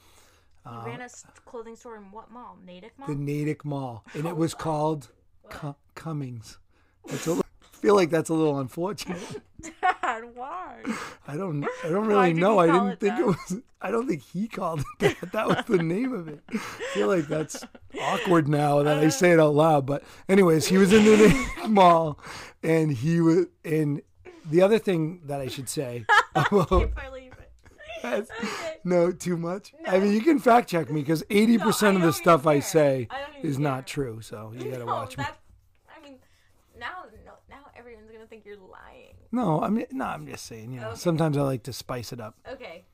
He 0.64 0.70
ran 0.90 1.00
a 1.02 1.08
clothing 1.44 1.76
store 1.76 1.96
in 1.96 2.10
what 2.10 2.30
mall? 2.30 2.56
Natick 2.64 2.98
Mall? 2.98 3.08
the 3.08 3.14
Natick 3.14 3.64
Mall, 3.64 4.04
and 4.14 4.26
it 4.26 4.36
was 4.44 4.54
called 4.54 5.08
Cu- 5.50 5.74
Cummings. 5.94 6.58
I 7.08 7.12
feel 7.72 7.94
like 7.94 8.10
that's 8.10 8.30
a 8.30 8.34
little 8.34 8.58
unfortunate. 8.58 9.20
Why? 10.34 10.82
I 11.28 11.36
don't. 11.36 11.64
I 11.84 11.88
don't 11.88 12.06
really 12.12 12.32
know. 12.32 12.58
I 12.58 12.66
didn't 12.66 12.88
it 12.88 13.00
think 13.00 13.14
that? 13.14 13.20
it 13.20 13.26
was. 13.26 13.56
I 13.80 13.90
don't 13.90 14.06
think 14.08 14.22
he 14.22 14.48
called 14.48 14.80
it 14.80 14.86
that. 15.20 15.32
That 15.32 15.48
was 15.48 15.64
the 15.66 15.82
name 15.82 16.12
of 16.12 16.28
it. 16.28 16.40
I 16.50 16.56
feel 16.94 17.08
like 17.08 17.26
that's 17.26 17.64
awkward 18.00 18.48
now 18.48 18.82
that 18.82 18.98
I 18.98 19.08
say 19.08 19.32
it 19.32 19.40
out 19.40 19.48
uh. 19.48 19.50
loud. 19.50 19.86
But 19.86 20.04
anyways, 20.28 20.66
he 20.66 20.78
was 20.78 20.92
in 20.92 21.04
the 21.04 21.46
mall, 21.68 22.18
and 22.62 22.90
he 22.92 23.20
was. 23.20 23.46
And 23.64 24.00
the 24.50 24.62
other 24.62 24.78
thing 24.78 25.20
that 25.24 25.40
I 25.40 25.48
should 25.48 25.68
say 25.68 26.04
about 26.34 26.70
If 26.72 26.98
I 26.98 27.08
leave 27.10 27.32
it. 27.32 27.40
Okay. 28.04 28.76
no 28.84 29.10
too 29.10 29.36
much. 29.38 29.72
I 29.86 29.98
mean, 29.98 30.12
you 30.12 30.20
can 30.20 30.38
fact 30.38 30.68
check 30.68 30.90
me 30.90 31.00
because 31.00 31.24
eighty 31.30 31.56
percent 31.56 31.98
No, 31.98 32.04
of 32.04 32.06
the 32.06 32.12
stuff 32.12 32.42
even 32.42 32.52
I 32.52 32.60
say 32.60 33.08
I 33.10 33.24
is 33.42 33.58
not 33.58 33.86
true. 33.86 34.20
So 34.20 34.52
you 34.54 34.70
gotta 34.70 34.84
No, 34.84 34.86
watch 34.86 35.16
me. 35.16 35.24
I 35.24 36.02
mean, 36.02 36.18
now, 36.78 37.04
no, 37.24 37.32
now 37.48 37.64
everyone's 37.76 38.10
gonna 38.10 38.26
think 38.26 38.44
you're 38.44 38.58
lying. 38.58 39.13
No, 39.34 39.60
I 39.60 39.68
mean, 39.68 39.86
no, 39.90 40.04
I'm 40.04 40.26
just 40.26 40.46
saying. 40.46 40.72
You 40.72 40.80
know, 40.80 40.88
Okay. 40.90 40.96
sometimes 40.98 41.36
I 41.36 41.42
like 41.42 41.64
to 41.64 41.72
spice 41.72 42.12
it 42.12 42.20
up. 42.20 42.36
Okay. 42.50 42.84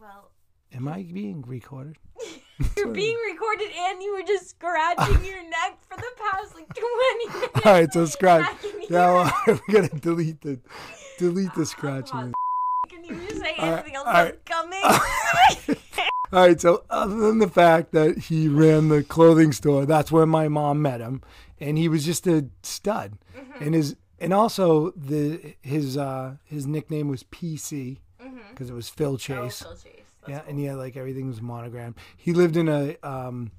Well, 0.00 0.30
Am 0.72 0.88
I 0.88 1.02
being 1.02 1.42
recorded? 1.46 1.96
you're 2.76 2.88
being 2.88 3.16
recorded 3.30 3.68
and 3.76 4.02
you 4.02 4.14
were 4.14 4.26
just 4.26 4.48
scratching 4.50 5.22
your 5.24 5.42
neck 5.56 5.78
for 5.88 5.96
the 5.98 6.10
past 6.18 6.54
like 6.54 6.66
20 6.74 7.36
minutes. 7.36 7.60
All 7.66 7.72
right, 7.72 7.92
so 7.92 8.06
scratch. 8.06 8.46
I 8.48 8.54
can 8.54 8.80
hear 8.80 8.90
Now 8.90 9.30
it. 9.46 9.60
we 9.68 9.74
gotta 9.74 9.94
delete 10.00 10.40
the 10.40 10.58
delete 11.18 11.48
the 11.50 11.54
Come 11.56 11.64
scratching. 11.66 12.32
Can 12.88 13.04
you 13.04 13.16
just 13.28 13.40
say 13.42 13.54
All 13.58 13.70
right, 13.70 13.72
anything 13.80 13.96
else 13.96 14.06
all 14.06 14.14
that's 14.14 14.38
coming? 14.44 15.76
All 16.32 16.40
right, 16.46 16.60
so 16.60 16.84
other 16.90 17.16
than 17.16 17.38
the 17.38 17.48
fact 17.48 17.92
that 17.92 18.16
he 18.18 18.48
ran 18.48 18.88
the 18.88 19.04
clothing 19.04 19.52
store, 19.52 19.84
that's 19.86 20.10
where 20.10 20.26
my 20.26 20.48
mom 20.48 20.82
met 20.82 21.00
him, 21.00 21.22
and 21.60 21.78
he 21.78 21.88
was 21.88 22.04
just 22.04 22.26
a 22.26 22.46
stud. 22.62 23.18
Mm-hmm. 23.36 23.62
And 23.64 23.74
his 23.74 23.94
and 24.18 24.32
also 24.32 24.90
the 24.92 25.54
his 25.62 25.96
uh 25.96 26.36
his 26.44 26.66
nickname 26.66 27.08
was 27.08 27.22
PC 27.24 27.98
because 28.50 28.70
it 28.70 28.74
was 28.74 28.88
Phil 28.88 29.16
Chase. 29.18 29.62
Mm-hmm. 29.62 29.68
Oh, 29.72 29.74
Phil 29.74 29.92
Chase. 29.92 30.02
Yeah, 30.28 30.38
cool. 30.40 30.50
and 30.50 30.60
yeah, 30.62 30.74
like 30.74 30.96
everything 30.96 31.28
was 31.28 31.40
monogrammed. 31.42 31.94
He 32.16 32.32
lived 32.32 32.56
in 32.56 32.68
a 32.68 32.96
um, 33.02 33.52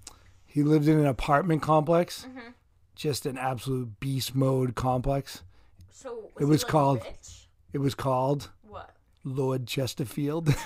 he 0.46 0.64
lived 0.64 0.88
in 0.88 1.00
an 1.00 1.06
apartment 1.06 1.62
complex, 1.62 2.26
Mm-hmm. 2.28 2.50
just 2.96 3.26
an 3.26 3.38
absolute 3.38 4.00
beast 4.00 4.36
mode 4.36 4.76
complex. 4.76 5.44
So 5.92 6.30
it 6.36 6.40
he, 6.40 6.46
was 6.46 6.64
like, 6.64 6.72
called- 6.72 7.04
rich? 7.04 7.48
It 7.74 7.78
was 7.80 7.96
called 7.96 8.50
What? 8.68 8.92
Lord 9.24 9.68
Chesterfield. 9.68 10.54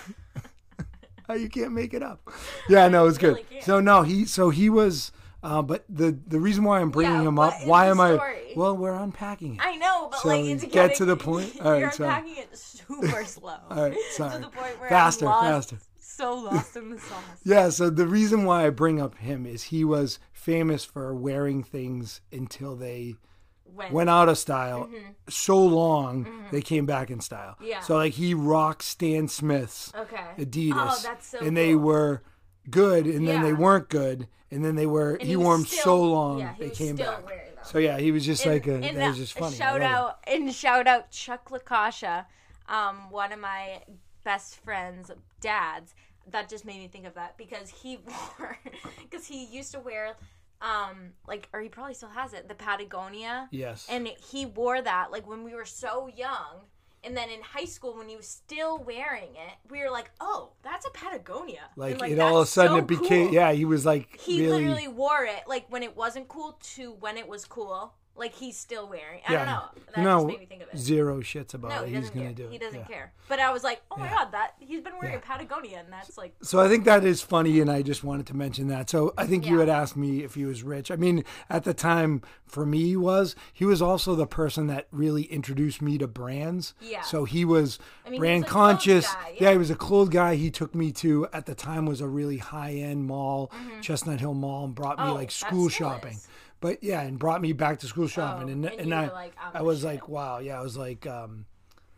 You 1.29 1.47
can't 1.47 1.71
make 1.71 1.93
it 1.93 2.03
up. 2.03 2.19
Yeah, 2.67 2.89
no, 2.89 3.07
it's 3.07 3.17
good. 3.17 3.35
really 3.35 3.43
can't. 3.43 3.63
So 3.63 3.79
no, 3.79 4.01
he 4.01 4.25
so 4.25 4.49
he 4.49 4.69
was. 4.69 5.13
Uh, 5.43 5.61
but 5.61 5.83
the 5.89 6.17
the 6.27 6.39
reason 6.39 6.63
why 6.63 6.79
I'm 6.81 6.91
bringing 6.91 7.21
Yeah, 7.23 7.27
him 7.29 7.39
up, 7.39 7.53
why 7.65 7.87
am 7.87 7.99
I? 7.99 8.19
Well, 8.55 8.77
we're 8.77 8.93
unpacking 8.93 9.55
it. 9.55 9.61
I 9.63 9.75
know, 9.75 10.07
but 10.11 10.19
So, 10.19 10.27
like 10.27 10.45
it's 10.45 10.63
get 10.63 10.71
getting, 10.71 10.97
to 10.97 11.05
the 11.05 11.17
point? 11.17 11.55
You're 11.55 11.65
All 11.65 11.81
right, 11.81 11.93
sorry. 11.93 12.09
unpacking 12.09 12.37
it 12.43 12.57
super 12.57 13.23
slow. 13.25 13.57
All 13.69 13.83
right, 13.83 13.93
To 13.93 14.13
sorry. 14.13 14.41
the 14.41 14.49
point 14.49 14.79
where 14.79 14.89
Faster, 14.89 15.25
lost, 15.25 15.69
faster. 15.71 15.77
so 15.99 16.35
lost 16.35 16.75
in 16.75 16.89
the 16.91 16.99
sauce. 16.99 17.23
Yeah, 17.43 17.69
so 17.69 17.89
the 17.89 18.05
reason 18.05 18.45
why 18.45 18.67
I 18.67 18.69
bring 18.69 19.01
up 19.01 19.17
him 19.17 19.45
is 19.47 19.63
he 19.63 19.83
was 19.83 20.19
famous 20.31 20.85
for 20.85 21.15
wearing 21.15 21.63
things 21.63 22.21
until 22.31 22.75
they 22.75 23.15
When, 23.63 23.91
went 23.93 24.09
out 24.11 24.29
of 24.29 24.37
style 24.37 24.89
so 25.29 25.57
long 25.57 26.27
they 26.51 26.61
came 26.61 26.85
back 26.85 27.09
in 27.09 27.19
style. 27.21 27.53
Mm-hmm. 27.55 27.65
Yeah. 27.65 27.79
So 27.79 27.95
like 27.95 28.13
he 28.13 28.33
rocked 28.35 28.83
Stan 28.83 29.27
Smith's 29.27 29.91
okay. 29.95 30.17
Adidas. 30.37 30.73
Oh, 30.75 30.99
that's 31.03 31.25
so 31.27 31.39
and 31.39 31.55
they 31.57 31.73
were 31.73 32.21
good 32.69 33.05
and 33.05 33.27
then 33.27 33.41
they 33.41 33.53
weren't 33.53 33.89
good 33.89 34.27
and 34.51 34.63
then 34.63 34.75
they 34.75 34.85
were 34.85 35.15
And 35.15 35.27
he, 35.27 35.35
was 35.35 35.45
wore 35.45 35.57
them 35.57 35.65
still- 35.65 35.83
so 35.83 36.01
long 36.03 36.39
yeah, 36.39 36.53
he 36.55 36.63
they 36.65 36.69
came 36.69 36.95
back. 36.95 37.23
So 37.63 37.77
yeah, 37.77 37.97
he 37.99 38.11
was 38.11 38.25
just 38.25 38.45
like 38.45 38.67
a, 38.67 38.75
And- 38.75 38.85
and 38.85 38.97
that 38.97 39.07
was 39.09 39.17
just 39.17 39.33
funny. 39.37 39.55
Shout 39.55 39.73
love 39.73 39.81
it. 39.81 39.85
out 39.85 40.19
and 40.27 40.53
shout 40.53 40.87
out 40.87 41.11
Chuck 41.11 41.49
Lakasha, 41.49 42.25
um, 42.67 43.09
one 43.11 43.31
of 43.31 43.39
my 43.39 43.81
best 44.23 44.57
friends' 44.63 45.11
dads. 45.39 45.93
That 46.29 46.49
just 46.49 46.65
made 46.65 46.79
me 46.79 46.87
think 46.87 47.05
of 47.07 47.15
that 47.15 47.37
because 47.37 47.69
he 47.69 47.97
wore, 48.39 48.57
because 49.01 49.25
he 49.25 49.45
used 49.45 49.71
to 49.73 49.79
wear, 49.79 50.15
um, 50.61 51.13
like, 51.27 51.49
or 51.53 51.61
he 51.61 51.69
probably 51.69 51.93
still 51.95 52.09
has 52.09 52.33
it, 52.33 52.47
the 52.47 52.53
Patagonia. 52.55 53.47
Yes. 53.51 53.87
And 53.89 54.07
he 54.07 54.45
wore 54.45 54.81
that 54.81 55.11
like 55.11 55.27
when 55.27 55.43
we 55.43 55.53
were 55.55 55.65
so 55.65 56.07
young. 56.15 56.65
And 57.03 57.17
then 57.17 57.29
in 57.29 57.41
high 57.41 57.65
school, 57.65 57.97
when 57.97 58.07
he 58.07 58.15
was 58.15 58.27
still 58.27 58.77
wearing 58.77 59.31
it, 59.35 59.71
we 59.71 59.79
were 59.79 59.89
like, 59.89 60.11
"Oh, 60.19 60.51
that's 60.61 60.85
a 60.85 60.91
Patagonia!" 60.91 61.61
like, 61.75 61.99
And, 61.99 62.11
it 62.11 62.19
all 62.19 62.37
of 62.37 62.43
a 62.43 62.45
sudden 62.45 62.73
so 62.73 62.77
it 62.77 62.87
became 62.87 63.27
cool. 63.27 63.33
yeah, 63.33 63.51
he 63.53 63.65
was 63.65 63.85
like 63.85 64.19
He 64.19 64.41
really 64.41 64.65
literally 64.65 64.87
wore 64.87 65.23
it 65.25 65.43
like 65.47 65.65
when 65.69 65.81
it 65.83 65.95
wasn't 65.97 66.27
cool 66.27 66.59
to 66.75 66.91
when 66.93 67.17
it 67.17 67.27
was 67.27 67.45
cool. 67.45 67.93
Like 68.15 68.35
he's 68.35 68.57
still 68.57 68.87
wearing. 68.87 69.21
I 69.27 69.33
yeah. 69.33 69.45
don't 69.45 69.47
know. 69.47 69.83
That 69.95 70.03
know, 70.03 70.17
just 70.19 70.27
made 70.27 70.39
me 70.41 70.45
think 70.45 70.61
of 70.61 70.67
it. 70.69 70.77
zero 70.77 71.21
shits 71.21 71.53
about 71.53 71.69
No, 71.71 71.83
it. 71.83 71.89
he 71.89 71.95
He's 71.95 72.09
gonna 72.11 72.33
do 72.33 72.45
it. 72.45 72.51
He 72.51 72.57
doesn't 72.57 72.81
yeah. 72.81 72.85
care. 72.85 73.13
But 73.27 73.39
I 73.39 73.51
was 73.51 73.63
like, 73.63 73.81
oh 73.89 73.97
my 73.97 74.09
god, 74.09 74.31
that 74.33 74.55
he's 74.59 74.81
been 74.81 74.93
wearing 75.01 75.15
a 75.15 75.19
Patagonia, 75.19 75.79
and 75.79 75.91
that's 75.91 76.17
like, 76.17 76.35
So 76.43 76.59
I 76.59 76.67
think 76.67 76.83
that 76.85 77.03
is 77.03 77.21
funny, 77.21 77.59
and 77.61 77.71
I 77.71 77.81
just 77.81 78.03
wanted 78.03 78.27
to 78.27 78.35
mention 78.35 78.67
that. 78.67 78.89
So 78.89 79.13
I 79.17 79.25
think 79.25 79.47
you 79.47 79.59
had 79.59 79.69
asked 79.69 79.95
me 79.97 80.23
if 80.23 80.35
he 80.35 80.45
was 80.45 80.61
rich. 80.61 80.91
I 80.91 80.97
mean, 80.97 81.23
at 81.49 81.63
the 81.63 81.73
time, 81.73 82.21
for 82.45 82.65
me, 82.65 82.79
he 82.83 82.97
was. 82.97 83.35
He 83.53 83.65
was 83.65 83.81
also 83.81 84.13
the 84.13 84.27
person 84.27 84.67
that 84.67 84.87
really 84.91 85.23
introduced 85.23 85.81
me 85.81 85.97
to 85.97 86.07
brands. 86.07 86.73
Yeah. 86.81 87.01
So 87.01 87.23
he 87.25 87.43
was 87.45 87.79
I 88.05 88.09
mean, 88.11 88.19
brand 88.19 88.43
was 88.43 88.51
conscious. 88.51 89.07
yeah. 89.39 89.51
he 89.53 89.57
was 89.57 89.71
a 89.71 89.75
clothes 89.75 90.09
guy. 90.09 90.35
He 90.35 90.51
took 90.51 90.75
me 90.75 90.91
to 90.93 91.27
at 91.33 91.45
the 91.45 91.55
time 91.55 91.85
was 91.85 92.01
a 92.01 92.07
really 92.07 92.37
high 92.37 92.73
end 92.73 93.05
mall, 93.05 93.51
Chestnut 93.81 94.19
Hill 94.19 94.33
Mall, 94.33 94.65
and 94.65 94.75
brought 94.75 94.97
me 94.97 95.03
Mm-hmm. 95.05 95.11
Oh, 95.11 95.15
like 95.15 95.31
school 95.31 95.69
shopping. 95.69 96.13
is. 96.15 96.27
But 96.61 96.83
yeah, 96.83 97.01
and 97.01 97.19
brought 97.19 97.41
me 97.41 97.51
back 97.53 97.79
to 97.79 97.87
school 97.87 98.07
shopping, 98.07 98.47
Oh, 98.49 98.51
and 98.53 98.65
and 98.65 98.79
and, 98.81 98.93
I 98.93 99.09
like, 99.11 99.33
I 99.53 99.61
was 99.63 99.79
shit. 99.79 99.85
like, 99.87 100.07
wow, 100.07 100.37
yeah, 100.39 100.57
I 100.59 100.61
was 100.63 100.77
like, 100.77 101.05
um, 101.07 101.45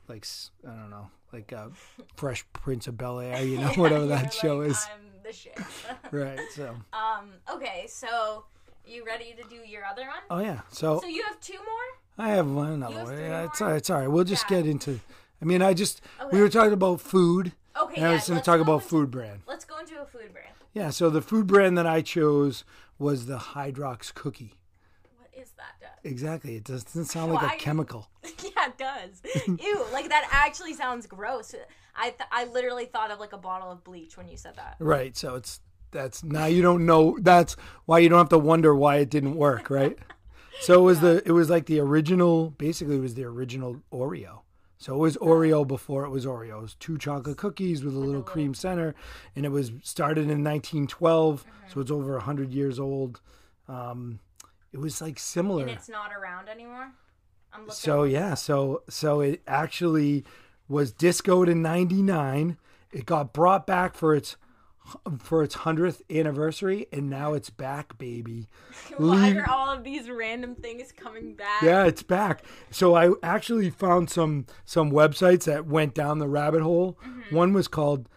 like 0.08 0.26
I 0.65 0.69
don't 0.71 0.89
know, 0.89 1.10
like 1.32 1.52
uh, 1.54 1.67
Fresh 2.15 2.45
Prince 2.54 2.88
of 2.88 2.97
Bel 2.97 3.19
Air, 3.19 3.43
you 3.43 3.58
know, 3.62 3.67
whatever 3.76 4.06
that 4.08 4.26
were 4.26 4.32
show 4.32 4.62
is. 4.62 4.84
I'm 4.93 5.21
the 5.23 5.32
shit. 5.34 5.58
Right. 6.12 6.39
So. 6.56 6.76
um. 6.93 7.32
Okay. 7.54 7.86
So, 7.88 8.45
you 8.86 9.06
ready 9.06 9.36
to 9.41 9.47
do 9.49 9.58
your 9.67 9.84
other 9.86 10.04
one? 10.04 10.21
Oh 10.30 10.39
yeah. 10.39 10.62
So, 10.71 10.99
So 11.02 11.08
you 11.08 11.23
have 11.23 11.39
two 11.39 11.58
more. 11.58 12.26
I 12.26 12.30
have 12.30 12.49
one 12.49 12.69
another 12.71 12.99
have 12.99 13.08
one. 13.10 13.17
Yeah, 13.17 13.43
it's 13.45 13.62
all 13.62 13.67
right. 13.69 13.78
It's 13.78 13.89
all 13.89 13.99
right. 13.99 14.08
We'll 14.08 14.23
just 14.23 14.49
Yeah. 14.49 14.58
get 14.62 14.67
into. 14.69 14.99
I 15.41 15.45
mean, 15.45 15.62
I 15.62 15.73
just 15.73 16.02
Okay. 16.21 16.30
we 16.38 16.41
were 16.41 16.49
talking 16.49 16.71
about 16.73 17.02
food, 17.02 17.52
Okay. 17.78 17.95
and 17.97 18.06
I 18.06 18.10
yeah, 18.10 18.15
was 18.15 18.28
going 18.30 18.39
to 18.39 18.45
talk 18.45 18.62
about 18.62 18.76
into- 18.76 18.88
food 18.88 19.12
brand. 19.12 19.41
Let's 19.47 19.65
go 19.65 19.78
into 19.80 19.99
a 20.02 20.06
food 20.06 20.32
brand. 20.32 20.54
Yeah. 20.73 20.89
So 20.91 21.10
the 21.10 21.21
food 21.21 21.47
brand 21.47 21.78
that 21.78 21.86
I 21.88 22.02
chose 22.02 22.63
was 22.99 23.25
the 23.25 23.38
Hydrox 23.38 24.13
cookie. 24.13 24.53
What 25.17 25.29
is 25.36 25.51
that? 25.58 25.73
Dad? 25.82 25.89
Exactly. 26.03 26.56
It 26.56 26.63
doesn't 26.63 27.06
sound 27.06 27.34
like 27.34 27.41
Why? 27.43 27.56
a 27.56 27.58
chemical. 27.60 28.10
yeah, 28.23 28.67
it 28.67 28.77
does. 28.77 29.21
Ew, 29.47 29.86
like 29.91 30.10
that 30.10 30.27
actually 30.32 30.73
sounds 30.73 31.06
gross. 31.08 31.53
I 31.95 32.10
th- 32.10 32.29
I 32.32 32.45
literally 32.45 32.86
thought 32.86 33.12
of 33.12 33.19
like 33.19 33.34
a 33.34 33.38
bottle 33.38 33.71
of 33.71 33.84
bleach 33.84 34.17
when 34.17 34.27
you 34.27 34.38
said 34.38 34.56
that. 34.56 34.75
Right. 34.79 35.15
So 35.15 35.36
it's 35.36 35.60
that's 35.91 36.23
now 36.23 36.45
you 36.45 36.62
don't 36.62 36.86
know. 36.86 37.17
That's 37.21 37.56
why 37.86 37.99
you 37.99 38.10
don't 38.10 38.17
have 38.19 38.29
to 38.29 38.38
wonder 38.39 38.75
why 38.75 38.97
it 38.97 39.10
didn't 39.10 39.36
work. 39.36 39.69
Right. 39.69 39.97
So 40.62 40.75
it 40.79 40.84
was 40.84 40.99
the 40.99 41.23
it 41.25 41.32
was 41.32 41.49
like 41.49 41.65
the 41.65 41.79
original. 41.79 42.51
Basically, 42.51 42.97
it 42.97 43.01
was 43.01 43.15
the 43.15 43.23
original 43.23 43.82
Oreo. 43.91 44.41
So 44.84 44.96
it 44.96 45.00
was 45.00 45.15
Oreo 45.15 45.65
before 45.65 46.04
it 46.04 46.10
was 46.10 46.26
Oreo. 46.26 46.58
It 46.58 46.62
was 46.62 46.76
two 46.76 46.98
chocolate 46.98 47.38
cookies 47.38 47.86
with 47.86 47.96
a 47.96 48.00
little 48.00 48.22
cream 48.22 48.54
center, 48.54 48.96
and 49.34 49.46
it 49.46 49.50
was 49.50 49.72
started 49.82 50.24
in 50.24 50.43
1912. 50.43 51.46
So 51.69 51.80
it's 51.80 51.89
over 51.89 52.19
hundred 52.19 52.52
years 52.52 52.82
old. 52.82 53.22
Um, 53.69 54.19
it 54.74 54.80
was 54.80 55.02
like 55.02 55.19
similar. 55.19 55.62
And 55.62 55.72
it's 55.72 55.88
not 55.88 56.12
around 56.12 56.50
anymore. 56.50 56.91
I'm. 57.54 57.69
So 57.69 58.04
yeah, 58.04 58.34
so 58.34 58.84
so 58.89 59.22
it 59.22 59.41
actually 59.48 60.26
was 60.67 60.91
discoed 60.91 61.48
in 61.48 61.62
'99. 61.62 62.58
It 62.91 63.06
got 63.06 63.32
brought 63.32 63.65
back 63.65 63.96
for 63.96 64.13
its 64.13 64.36
for 65.19 65.43
its 65.43 65.56
hundredth 65.56 66.02
anniversary, 66.10 66.88
and 66.91 67.10
now 67.10 67.34
it's 67.34 67.50
back, 67.50 67.98
baby. 67.98 68.48
Why 68.98 69.30
leave- 69.30 69.38
are 69.38 69.50
all 69.50 69.69
of 69.69 69.84
these 69.84 70.10
random 70.10 70.56
things 70.56 70.91
coming 70.91 71.36
back? 71.36 71.62
Yeah, 71.62 71.86
it's 71.86 72.04
back. 72.04 72.43
So 72.72 72.96
I 72.96 73.12
actually 73.24 73.69
found 73.69 74.10
some 74.10 74.46
some 74.65 74.91
websites 74.91 75.46
that 75.46 75.65
went 75.65 75.93
down 75.96 76.19
the 76.19 76.28
rabbit 76.28 76.62
hole. 76.62 76.98
One 77.30 77.54
was 77.54 77.67
called 77.67 78.10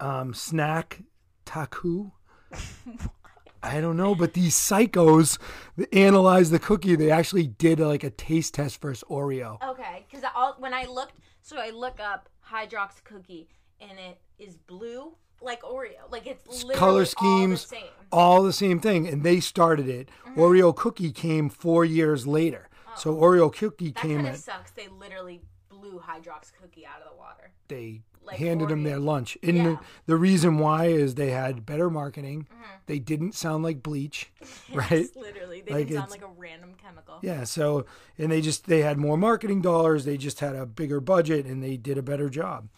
um, 0.00 0.34
Snack 0.34 1.02
Taku. 1.44 2.10
I 3.62 3.80
don't 3.80 3.96
know, 3.96 4.14
but 4.14 4.34
these 4.34 4.54
psychos 4.54 5.38
that 5.76 5.92
analyzed 5.94 6.52
the 6.52 6.58
cookie. 6.58 6.96
They 6.96 7.10
actually 7.10 7.46
did 7.46 7.80
like 7.80 8.04
a 8.04 8.10
taste 8.10 8.54
test 8.54 8.80
versus 8.80 9.02
Oreo. 9.08 9.56
Okay, 9.66 10.04
because 10.08 10.24
when 10.58 10.74
I 10.74 10.84
looked, 10.84 11.18
so 11.40 11.56
I 11.56 11.70
look 11.70 11.98
up 11.98 12.28
Hydrox 12.46 13.02
cookie, 13.02 13.48
and 13.80 13.98
it 13.98 14.20
is 14.38 14.58
blue 14.58 15.16
like 15.44 15.62
Oreo. 15.62 16.10
Like 16.10 16.26
it's 16.26 16.48
literally 16.64 16.74
color 16.78 17.00
all 17.00 17.04
schemes, 17.06 17.62
the 17.64 17.68
same. 17.76 17.84
all 18.10 18.42
the 18.42 18.52
same 18.52 18.80
thing, 18.80 19.06
and 19.08 19.22
they 19.22 19.40
started 19.40 19.88
it. 19.88 20.08
Mm-hmm. 20.26 20.40
Oreo 20.40 20.74
cookie 20.74 21.12
came 21.12 21.48
four 21.48 21.84
years 21.84 22.26
later, 22.26 22.68
so 22.96 23.14
Oreo 23.14 23.52
cookie 23.54 23.88
Oh. 23.88 23.92
That 23.94 24.00
came 24.02 24.22
kind 24.22 24.28
of 24.34 24.36
sucks. 24.36 24.70
They 24.72 24.88
literally 24.88 25.42
blew 25.68 26.00
Hydrox 26.00 26.52
cookie 26.60 26.86
out 26.86 27.02
of 27.02 27.10
the 27.12 27.16
water. 27.16 27.52
they 27.68 28.02
Like 28.24 28.38
handed 28.38 28.68
them 28.70 28.84
their 28.84 28.98
lunch. 28.98 29.36
And 29.42 29.56
Yeah. 29.56 29.62
the, 29.64 29.78
the 30.06 30.16
reason 30.16 30.56
why 30.58 30.86
is 30.86 31.14
they 31.16 31.30
had 31.30 31.66
better 31.66 31.90
marketing. 31.90 32.46
Mm-hmm. 32.50 32.62
They 32.86 32.98
didn't 32.98 33.34
sound 33.34 33.64
like 33.64 33.82
bleach, 33.82 34.30
right? 34.72 34.90
Yes, 34.90 35.08
literally, 35.16 35.60
they 35.60 35.72
Like, 35.74 35.88
didn't 35.88 36.00
sound 36.00 36.10
like 36.10 36.22
a 36.22 36.28
random 36.38 36.74
chemical. 36.82 37.18
Yeah. 37.22 37.44
So 37.44 37.84
and 38.16 38.30
they 38.32 38.40
just 38.40 38.66
they 38.66 38.80
had 38.80 38.96
more 38.98 39.16
marketing 39.18 39.60
dollars. 39.60 40.04
They 40.06 40.16
just 40.16 40.40
had 40.40 40.54
a 40.56 40.64
bigger 40.64 41.00
budget 41.00 41.44
and 41.46 41.62
they 41.62 41.76
did 41.76 41.98
a 41.98 42.02
better 42.02 42.30
job. 42.30 42.68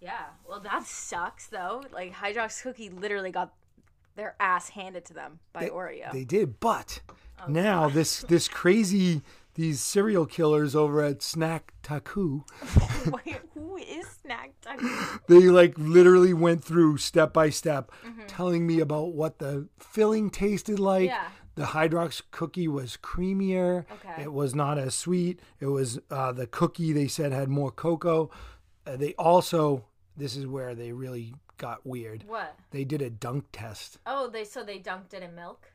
Yeah, 0.00 0.24
well, 0.48 0.60
that 0.60 0.84
sucks 0.84 1.46
though. 1.48 1.82
Like 1.92 2.14
Hydrox 2.14 2.62
Cookie 2.62 2.90
literally 2.90 3.30
got 3.30 3.52
their 4.16 4.34
ass 4.40 4.70
handed 4.70 5.04
to 5.06 5.14
them 5.14 5.40
by 5.52 5.68
Oreo. 5.68 6.10
They 6.12 6.24
did, 6.24 6.60
but 6.60 7.00
Oh, 7.38 7.50
now 7.50 7.88
this 7.90 8.20
this 8.22 8.48
crazy 8.48 9.22
these 9.54 9.80
serial 9.80 10.26
killers 10.26 10.74
over 10.74 11.02
at 11.02 11.22
Snack 11.22 11.72
Taku. 11.82 12.42
Wait, 13.10 13.36
who 13.54 13.76
is 13.76 14.06
Snack 14.22 14.52
Taco? 14.62 14.86
they 15.28 15.40
like 15.48 15.74
literally 15.76 16.32
went 16.34 16.62
through 16.64 16.96
step 16.98 17.32
by 17.32 17.50
step 17.50 17.90
Mm-hmm. 18.06 18.26
telling 18.26 18.66
me 18.66 18.80
about 18.80 19.12
what 19.14 19.38
the 19.38 19.68
filling 19.78 20.30
tasted 20.30 20.78
like 20.78 21.08
Yeah. 21.10 21.28
the 21.56 21.64
hydrox 21.64 22.22
cookie 22.30 22.68
was 22.68 22.96
creamier 23.02 23.84
Okay. 23.92 24.22
it 24.24 24.32
was 24.32 24.54
not 24.54 24.78
as 24.78 24.94
sweet 24.94 25.40
it 25.60 25.66
was 25.66 25.98
uh, 26.10 26.32
the 26.32 26.46
cookie 26.46 26.92
they 26.92 27.08
said 27.08 27.32
had 27.32 27.48
more 27.48 27.70
cocoa 27.70 28.30
uh, 28.86 28.96
they 28.96 29.14
also 29.14 29.84
this 30.16 30.36
is 30.36 30.46
where 30.46 30.74
they 30.74 30.92
really 30.92 31.34
got 31.58 31.86
weird 31.86 32.24
What? 32.26 32.54
they 32.70 32.84
did 32.84 33.02
a 33.02 33.10
dunk 33.10 33.46
test 33.52 33.98
Oh, 34.06 34.28
they 34.28 34.44
so 34.44 34.62
they 34.62 34.78
dunked 34.78 35.14
it 35.14 35.22
in 35.22 35.34
milk. 35.34 35.70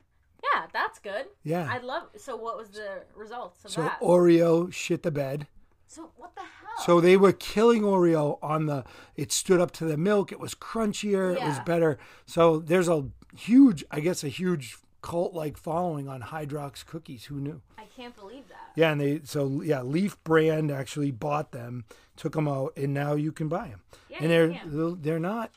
Yeah, 0.54 0.66
that's 0.72 0.98
good. 0.98 1.26
yeah 1.44 1.68
I'd 1.70 1.84
love. 1.84 2.04
So, 2.16 2.36
what 2.36 2.56
was 2.56 2.70
the 2.70 3.02
results 3.14 3.64
of 3.64 3.70
so 3.70 3.82
that? 3.82 4.00
oreo 4.00 4.72
shit 4.72 5.02
the 5.02 5.10
bed 5.10 5.46
so, 5.92 6.10
what 6.16 6.34
the 6.34 6.40
hell? 6.40 6.86
So 6.86 7.02
they 7.02 7.18
were 7.18 7.32
killing 7.34 7.82
Oreo 7.82 8.38
on 8.42 8.64
the. 8.64 8.82
It 9.14 9.30
stood 9.30 9.60
up 9.60 9.72
to 9.72 9.84
the 9.84 9.98
milk. 9.98 10.32
It 10.32 10.40
was 10.40 10.54
crunchier. 10.54 11.36
It 11.36 11.42
was 11.42 11.58
better. 11.66 11.98
So 12.24 12.60
there's 12.60 12.88
a 12.88 13.08
huge, 13.36 13.84
I 13.90 14.00
guess, 14.00 14.24
a 14.24 14.28
huge 14.28 14.78
cult-like 15.02 15.58
following 15.58 16.08
on 16.08 16.22
Hydrox 16.22 16.86
cookies. 16.86 17.24
Who 17.26 17.40
knew? 17.40 17.60
I 17.76 17.84
can't 17.94 18.16
believe 18.16 18.48
that. 18.48 18.70
Yeah, 18.74 18.92
and 18.92 19.00
they 19.02 19.20
so 19.24 19.60
yeah, 19.62 19.82
Leaf 19.82 20.16
brand 20.24 20.70
actually 20.70 21.10
bought 21.10 21.52
them, 21.52 21.84
took 22.22 22.34
them 22.34 22.46
out, 22.46 22.72
and 22.76 22.94
now 22.94 23.14
you 23.14 23.32
can 23.32 23.48
buy 23.48 23.66
them. 23.66 23.80
Yeah, 24.08 24.18
and 24.20 24.30
they're 24.30 24.50
can. 24.50 25.02
they're 25.02 25.18
not 25.18 25.50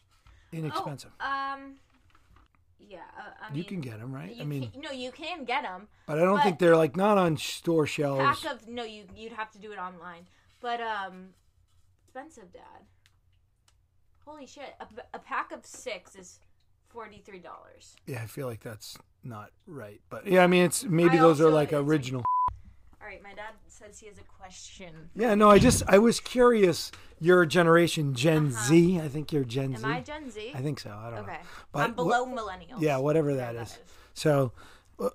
inexpensive. 0.51 1.11
Oh, 1.19 1.53
um, 1.53 1.75
yeah. 2.79 2.97
Uh, 3.15 3.29
I 3.43 3.49
mean, 3.49 3.57
you 3.59 3.63
can 3.63 3.81
get 3.81 3.99
them, 3.99 4.11
right? 4.11 4.35
I 4.41 4.43
mean, 4.43 4.71
can, 4.71 4.81
no, 4.81 4.89
you 4.89 5.11
can 5.11 5.45
get 5.45 5.61
them. 5.61 5.87
but 6.07 6.17
I 6.17 6.23
don't 6.23 6.37
but- 6.37 6.43
think 6.43 6.57
they're 6.57 6.75
like 6.75 6.95
not 6.95 7.19
on 7.19 7.37
store 7.37 7.85
shelves. 7.85 8.41
Pack 8.41 8.51
of 8.51 8.67
no, 8.67 8.83
you 8.83 9.03
you'd 9.15 9.33
have 9.33 9.51
to 9.51 9.59
do 9.59 9.71
it 9.71 9.77
online. 9.77 10.25
But 10.59 10.81
um, 10.81 11.35
expensive, 12.03 12.51
Dad. 12.51 12.81
Holy 14.25 14.47
shit! 14.47 14.73
A, 14.79 14.87
a 15.13 15.19
pack 15.19 15.51
of 15.51 15.67
six 15.67 16.15
is 16.15 16.39
forty 16.89 17.21
three 17.23 17.37
dollars. 17.37 17.95
Yeah, 18.07 18.23
I 18.23 18.25
feel 18.25 18.47
like 18.47 18.61
that's 18.61 18.97
not 19.23 19.51
right. 19.67 20.01
But 20.09 20.25
yeah, 20.25 20.43
I 20.43 20.47
mean, 20.47 20.63
it's 20.63 20.83
maybe 20.83 21.19
I 21.19 21.21
those 21.21 21.39
are 21.41 21.51
like 21.51 21.67
it's 21.67 21.73
like- 21.73 21.85
original. 21.85 22.23
All 23.05 23.11
right, 23.11 23.21
my 23.21 23.33
dad 23.35 23.53
says 23.67 23.99
he 23.99 24.07
has 24.07 24.17
a 24.17 24.23
question. 24.23 25.11
Yeah, 25.15 25.35
no, 25.35 25.51
I 25.51 25.59
just 25.59 25.83
I 25.87 25.99
was 25.99 26.19
curious. 26.19 26.91
Your 27.19 27.45
generation, 27.45 28.15
Gen 28.15 28.49
Z. 28.49 28.99
I 28.99 29.07
think 29.09 29.31
you're 29.31 29.43
Gen 29.43 29.75
Uh-huh. 29.75 29.87
Am 29.87 29.93
Z. 29.93 29.99
I 29.99 30.01
Gen 30.01 30.31
Z? 30.31 30.51
I 30.55 30.61
think 30.61 30.79
so. 30.79 30.89
I 30.89 31.11
don't 31.11 31.19
okay. 31.19 31.33
know. 31.33 31.37
But 31.71 31.79
I'm 31.81 31.93
below 31.93 32.25
millennials. 32.25 32.79
Yeah, 32.81 32.97
whatever 32.97 33.29
Whatever 33.29 33.53
that 33.53 33.55
is. 33.61 33.77
So, 34.15 34.53
uh, 34.99 35.09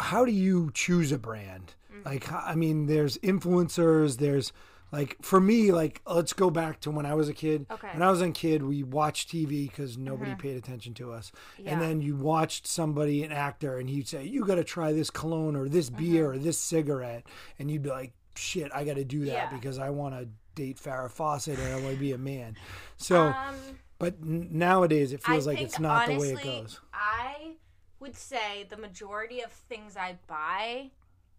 how 0.00 0.24
do 0.24 0.32
you 0.32 0.72
choose 0.74 1.12
a 1.12 1.18
brand? 1.18 1.74
Mm-hmm. 1.92 2.08
Like, 2.08 2.32
I 2.32 2.56
mean, 2.56 2.86
there's 2.86 3.16
influencers. 3.18 4.18
There's 4.18 4.52
like, 4.92 5.16
for 5.22 5.40
me, 5.40 5.72
like, 5.72 6.02
uh, 6.06 6.14
let's 6.14 6.32
go 6.32 6.50
back 6.50 6.80
to 6.80 6.90
when 6.90 7.06
I 7.06 7.14
was 7.14 7.28
a 7.28 7.32
kid. 7.32 7.66
Okay. 7.70 7.88
When 7.92 8.02
I 8.02 8.10
was 8.10 8.20
a 8.20 8.30
kid, 8.30 8.62
we 8.62 8.82
watched 8.82 9.30
TV 9.30 9.68
because 9.68 9.96
nobody 9.96 10.32
mm-hmm. 10.32 10.40
paid 10.40 10.56
attention 10.56 10.94
to 10.94 11.12
us. 11.12 11.30
Yeah. 11.58 11.72
And 11.72 11.82
then 11.82 12.00
you 12.00 12.16
watched 12.16 12.66
somebody, 12.66 13.22
an 13.22 13.32
actor, 13.32 13.78
and 13.78 13.88
he'd 13.88 14.08
say, 14.08 14.24
"You 14.24 14.44
got 14.44 14.56
to 14.56 14.64
try 14.64 14.92
this 14.92 15.10
cologne 15.10 15.56
or 15.56 15.68
this 15.68 15.90
beer 15.90 16.28
mm-hmm. 16.28 16.40
or 16.40 16.42
this 16.42 16.58
cigarette," 16.58 17.24
and 17.58 17.70
you'd 17.70 17.82
be 17.82 17.90
like, 17.90 18.12
"Shit, 18.34 18.70
I 18.74 18.84
got 18.84 18.96
to 18.96 19.04
do 19.04 19.20
that 19.26 19.32
Yeah. 19.32 19.52
because 19.52 19.78
I 19.78 19.90
want 19.90 20.14
to." 20.14 20.28
Date 20.56 20.78
Farrah 20.78 21.10
Fawcett 21.10 21.58
and 21.60 21.72
I 21.72 21.80
want 21.80 21.94
to 21.94 22.00
be 22.00 22.12
a 22.12 22.18
man. 22.18 22.56
So, 22.96 23.28
Um, 23.28 23.54
but 23.98 24.16
n- 24.20 24.48
nowadays 24.50 25.12
it 25.12 25.22
feels 25.22 25.46
I 25.46 25.52
like 25.52 25.60
it's 25.62 25.78
not 25.78 26.08
honestly, 26.08 26.30
the 26.30 26.34
way 26.34 26.40
it 26.42 26.62
goes. 26.62 26.80
I 26.92 27.52
would 28.00 28.16
say 28.16 28.66
the 28.68 28.76
majority 28.76 29.40
of 29.40 29.52
things 29.52 29.96
I 29.96 30.18
buy 30.26 30.90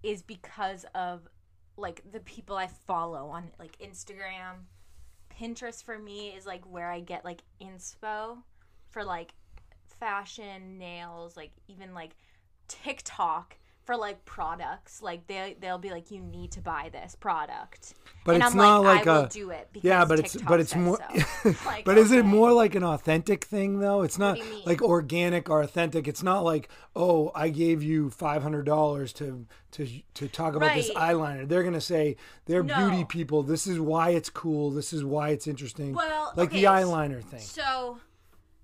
is 0.02 0.22
because 0.22 0.86
of 0.96 1.28
like 1.78 2.04
the 2.12 2.20
people 2.22 2.56
I 2.56 2.68
follow 2.68 3.28
on 3.30 3.50
like 3.60 3.78
Instagram. 3.80 4.66
Pinterest 5.40 5.84
for 5.84 5.98
me 5.98 6.30
is 6.30 6.46
like 6.46 6.64
where 6.66 6.92
I 6.92 7.00
get 7.00 7.26
like 7.26 7.42
inspo 7.62 8.38
for 8.90 9.04
like 9.04 9.34
fashion, 10.00 10.78
nails, 10.78 11.36
like 11.38 11.52
even 11.68 11.94
like 11.94 12.12
TikTok 12.68 13.58
for 13.84 13.98
like 13.98 14.24
products. 14.26 15.02
Like 15.02 15.26
they 15.28 15.56
they'll 15.60 15.78
be 15.78 15.90
like, 15.90 16.12
you 16.12 16.22
need 16.22 16.52
to 16.54 16.62
buy 16.62 16.90
this 16.92 17.16
product. 17.16 17.94
But 18.24 18.36
and 18.36 18.44
it's 18.44 18.52
I'm 18.52 18.58
not 18.58 18.84
like, 18.84 19.06
like 19.06 19.08
I 19.08 19.18
will 19.20 19.26
a- 19.26 19.30
do 19.30 19.50
it. 19.50 19.70
Because 19.74 19.88
Yeah, 19.88 20.06
but 20.06 20.20
it's 20.20 20.36
but 20.36 20.60
it's 20.60 20.76
more. 20.76 20.98
so. 21.44 21.54
Like, 21.66 21.86
but 21.86 21.98
is 21.98 22.12
it 22.12 22.24
more 22.24 22.52
like 22.54 22.76
an 22.76 22.84
authentic 22.84 23.46
thing 23.46 23.80
though? 23.80 24.04
It's 24.04 24.20
not 24.20 24.36
do 24.38 24.44
you 24.44 24.50
mean? 24.50 24.64
like 24.66 24.82
organic 24.82 25.50
or 25.50 25.62
authentic. 25.62 26.08
It's 26.08 26.22
not 26.24 26.44
like 26.44 26.70
oh, 26.96 27.32
I 27.34 27.50
gave 27.50 27.82
you 27.82 28.10
five 28.12 28.44
hundred 28.44 28.66
dollars 28.66 29.14
to 29.14 29.48
to 29.72 29.88
to 30.16 30.28
talk 30.28 30.56
about 30.56 30.76
this 30.76 30.92
eyeliner. 30.92 31.48
They're 31.48 31.64
gonna 31.64 31.82
say 31.82 32.18
they're 32.46 32.64
No. 32.64 32.76
beauty 32.90 33.06
people. 33.06 33.42
This 33.44 33.66
is 33.66 33.80
why 33.80 34.12
it's 34.12 34.30
cool. 34.30 34.70
This 34.70 34.94
is 34.94 35.04
why 35.04 35.30
it's 35.30 35.48
interesting. 35.48 35.94
Well, 35.94 36.34
like 36.36 36.50
okay, 36.50 36.62
the 36.62 36.68
eyeliner 36.68 37.24
thing. 37.24 37.40
So, 37.40 37.98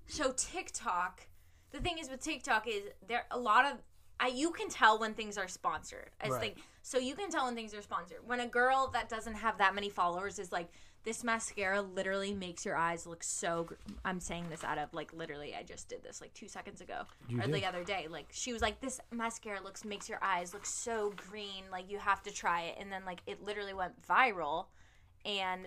so 0.06 0.32
TikTok. 0.36 1.22
The 1.70 1.80
thing 1.80 1.98
is 1.98 2.08
with 2.08 2.20
TikTok 2.20 2.66
is 2.66 2.82
there 3.08 3.26
a 3.30 3.38
lot 3.38 3.66
of 3.66 3.72
I 4.20 4.28
you 4.28 4.50
can 4.50 4.68
tell 4.68 4.98
when 4.98 5.14
things 5.14 5.38
are 5.38 5.48
sponsored. 5.48 6.10
As 6.20 6.30
Right. 6.30 6.56
so 6.82 6.98
you 6.98 7.14
can 7.14 7.30
tell 7.30 7.44
when 7.46 7.54
things 7.54 7.72
are 7.74 7.82
sponsored. 7.82 8.18
When 8.26 8.40
a 8.40 8.46
girl 8.46 8.88
that 8.94 9.08
doesn't 9.08 9.34
have 9.34 9.58
that 9.58 9.74
many 9.74 9.90
followers 9.90 10.38
is 10.38 10.50
like 10.52 10.68
this 11.04 11.22
mascara 11.22 11.80
literally 11.80 12.34
makes 12.34 12.66
your 12.66 12.76
eyes 12.76 13.06
look 13.06 13.22
so 13.22 13.64
gr-. 13.64 13.74
I'm 14.04 14.18
saying 14.20 14.46
this 14.50 14.64
out 14.64 14.76
of 14.78 14.92
like 14.92 15.12
literally 15.12 15.54
I 15.54 15.62
just 15.62 15.88
did 15.88 16.02
this 16.02 16.20
like 16.20 16.34
2 16.34 16.48
seconds 16.48 16.80
ago 16.80 17.02
You 17.28 17.38
or 17.38 17.42
did? 17.42 17.54
the 17.54 17.64
other 17.66 17.84
day. 17.84 18.08
Like 18.10 18.26
she 18.32 18.52
was 18.52 18.60
like 18.60 18.80
this 18.80 19.00
mascara 19.12 19.60
looks 19.62 19.84
makes 19.84 20.08
your 20.08 20.18
eyes 20.22 20.52
look 20.52 20.66
so 20.66 21.12
green 21.28 21.64
like 21.70 21.90
you 21.90 21.98
have 21.98 22.22
to 22.24 22.32
try 22.32 22.62
it 22.62 22.76
and 22.80 22.90
then 22.90 23.04
like 23.06 23.20
it 23.26 23.42
literally 23.42 23.74
went 23.74 23.92
viral 24.06 24.66
and 25.24 25.66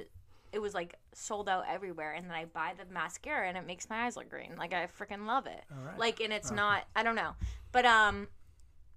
it 0.51 0.59
was 0.59 0.73
like 0.73 0.95
sold 1.13 1.47
out 1.47 1.63
everywhere 1.69 2.11
and 2.11 2.25
then 2.25 2.35
i 2.35 2.43
buy 2.43 2.73
the 2.77 2.93
mascara 2.93 3.47
and 3.47 3.57
it 3.57 3.65
makes 3.65 3.89
my 3.89 4.05
eyes 4.05 4.15
look 4.17 4.29
green 4.29 4.53
like 4.57 4.73
i 4.73 4.85
freaking 4.87 5.25
love 5.25 5.45
it 5.47 5.63
Alright. 5.77 5.97
like 5.97 6.19
and 6.19 6.33
it's 6.33 6.51
not 6.51 6.83
i 6.95 7.03
don't 7.03 7.15
know 7.15 7.31
but 7.71 7.85
um 7.85 8.27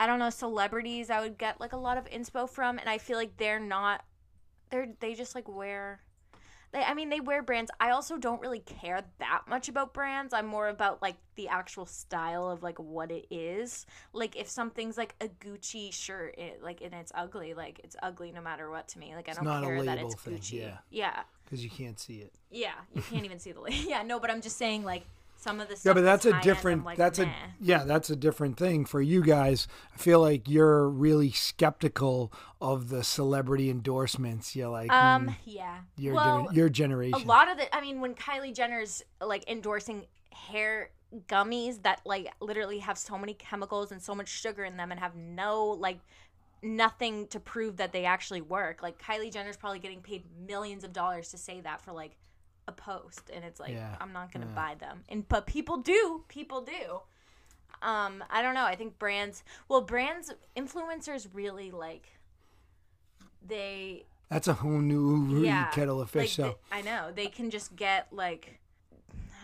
i 0.05 0.07
don't 0.07 0.19
know 0.19 0.29
celebrities 0.29 1.09
i 1.09 1.19
would 1.19 1.39
get 1.39 1.59
like 1.61 1.73
a 1.73 1.77
lot 1.79 1.97
of 1.97 2.05
inspo 2.11 2.47
from 2.49 2.79
and 2.79 2.89
i 2.91 2.99
feel 2.99 3.17
like 3.17 3.35
they're 3.39 3.59
not 3.59 4.05
they're 4.69 4.89
they 5.01 5.15
just 5.15 5.35
like 5.35 5.49
wear 5.49 6.01
they 6.73 6.83
i 6.83 6.93
mean 6.93 7.09
they 7.09 7.21
wear 7.21 7.43
brands 7.43 7.71
i 7.81 7.89
also 7.91 8.19
don't 8.19 8.41
really 8.43 8.59
care 8.59 9.01
that 9.19 9.43
much 9.49 9.69
about 9.71 9.95
brands 9.95 10.35
i'm 10.35 10.45
more 10.47 10.69
about 10.69 11.01
like 11.01 11.17
the 11.37 11.49
actual 11.49 11.87
style 11.87 12.51
of 12.51 12.63
like 12.63 12.79
what 12.79 13.11
it 13.11 13.27
is 13.31 13.87
like 14.13 14.37
if 14.37 14.49
something's 14.49 14.99
like 14.99 15.15
a 15.23 15.29
gucci 15.43 15.91
shirt 15.93 16.35
it, 16.37 16.61
like 16.63 16.83
and 16.83 16.93
it's 16.93 17.13
ugly 17.15 17.55
like 17.55 17.81
it's 17.83 17.97
ugly 18.03 18.31
no 18.31 18.43
matter 18.43 18.69
what 18.71 18.87
to 18.89 18.99
me 18.99 19.15
like 19.15 19.29
i 19.29 19.33
don't 19.33 19.65
care 19.65 19.83
that 19.85 19.99
it's 19.99 20.15
thing, 20.17 20.35
gucci 20.37 20.61
yeah. 20.61 20.77
yeah 20.91 21.23
Because 21.45 21.65
you 21.65 21.71
can't 21.71 21.99
see 21.99 22.19
it. 22.19 22.33
yeah, 22.51 22.75
you 22.95 23.03
can't 23.03 23.25
even 23.25 23.39
see 23.39 23.53
the 23.53 23.61
label. 23.61 23.79
Yeah, 23.89 24.03
no, 24.03 24.19
but 24.21 24.31
I'm 24.31 24.43
just 24.43 24.57
saying 24.59 24.85
like 24.85 25.05
some 25.45 25.61
of 25.61 25.69
the 25.69 25.77
stuff. 25.77 25.91
Yeah, 25.91 25.93
but 25.95 26.01
that's 26.03 26.25
a 26.27 26.41
different. 26.41 26.85
like, 26.85 26.99
that's 26.99 27.19
nah. 27.19 27.27
a 27.27 27.35
yeah, 27.61 27.85
that's 27.85 28.11
a 28.11 28.17
different 28.17 28.57
thing 28.57 28.85
for 28.85 29.01
you 29.01 29.23
guys. 29.23 29.69
I 29.95 29.99
feel 29.99 30.21
like 30.21 30.49
you're 30.49 30.89
really 30.89 31.31
skeptical 31.31 32.33
of 32.61 32.89
the 32.89 33.05
celebrity 33.05 33.71
endorsements. 33.71 34.57
You're 34.57 34.71
like, 34.71 34.91
Um, 34.91 35.29
mm, 35.29 35.35
yeah. 35.45 35.79
your 35.97 36.15
well, 36.15 36.49
your 36.53 36.69
generation. 36.69 37.23
a 37.23 37.25
lot 37.27 37.51
of 37.51 37.59
the. 37.59 37.73
I 37.75 37.81
mean, 37.81 38.01
when 38.01 38.15
Kylie 38.15 38.55
Jenner's 38.55 39.03
like 39.21 39.49
endorsing 39.49 40.07
hair 40.33 40.91
gummies 41.29 41.83
that 41.83 42.01
like 42.05 42.33
literally 42.41 42.81
have 42.81 42.99
so 42.99 43.17
many 43.17 43.35
chemicals 43.35 43.93
and 43.93 44.03
so 44.03 44.15
much 44.17 44.29
sugar 44.29 44.65
in 44.65 44.77
them 44.77 44.91
and 44.91 44.99
have 44.99 45.15
no 45.15 45.67
like 45.67 46.01
nothing 46.63 47.27
to 47.29 47.39
prove 47.39 47.77
that 47.77 47.93
they 47.93 48.05
actually 48.07 48.41
work. 48.41 48.83
Like 48.83 49.01
Kylie 49.01 49.33
Jenner's 49.33 49.57
probably 49.57 49.79
getting 49.79 50.01
paid 50.01 50.25
millions 50.47 50.83
of 50.83 50.93
dollars 50.93 51.29
to 51.31 51.39
say 51.39 51.61
that 51.61 51.83
for 51.83 51.93
like 51.93 52.17
a 52.67 52.73
post 52.73 53.31
and 53.35 53.45
it's 53.45 53.61
like 53.61 53.73
Yeah, 53.73 53.95
I'm 54.01 54.13
not 54.13 54.33
going 54.33 54.43
to 54.43 54.49
yeah. 54.49 54.55
buy 54.55 54.75
them. 54.77 55.05
And 55.09 55.29
but 55.29 55.47
people 55.47 55.77
do. 55.79 56.25
People 56.29 56.61
do. 56.63 57.01
Um 57.83 58.25
I 58.31 58.41
don't 58.43 58.55
know. 58.55 58.65
I 58.65 58.75
think 58.77 58.99
brands 58.99 59.43
well 59.69 59.81
brands 59.83 60.33
influencers 60.57 61.29
really 61.33 61.71
like 61.71 62.07
they 63.47 64.05
That's 64.31 64.49
a 64.49 64.55
whole 64.55 64.71
new 64.81 65.43
yeah 65.43 65.71
kettle 65.71 66.01
of 66.01 66.11
fish. 66.11 66.39
like, 66.39 66.53
so 66.53 66.59
I 66.73 66.83
know 66.83 67.11
they 67.15 67.27
can 67.27 67.51
just 67.51 67.77
get 67.77 68.09
like 68.13 68.59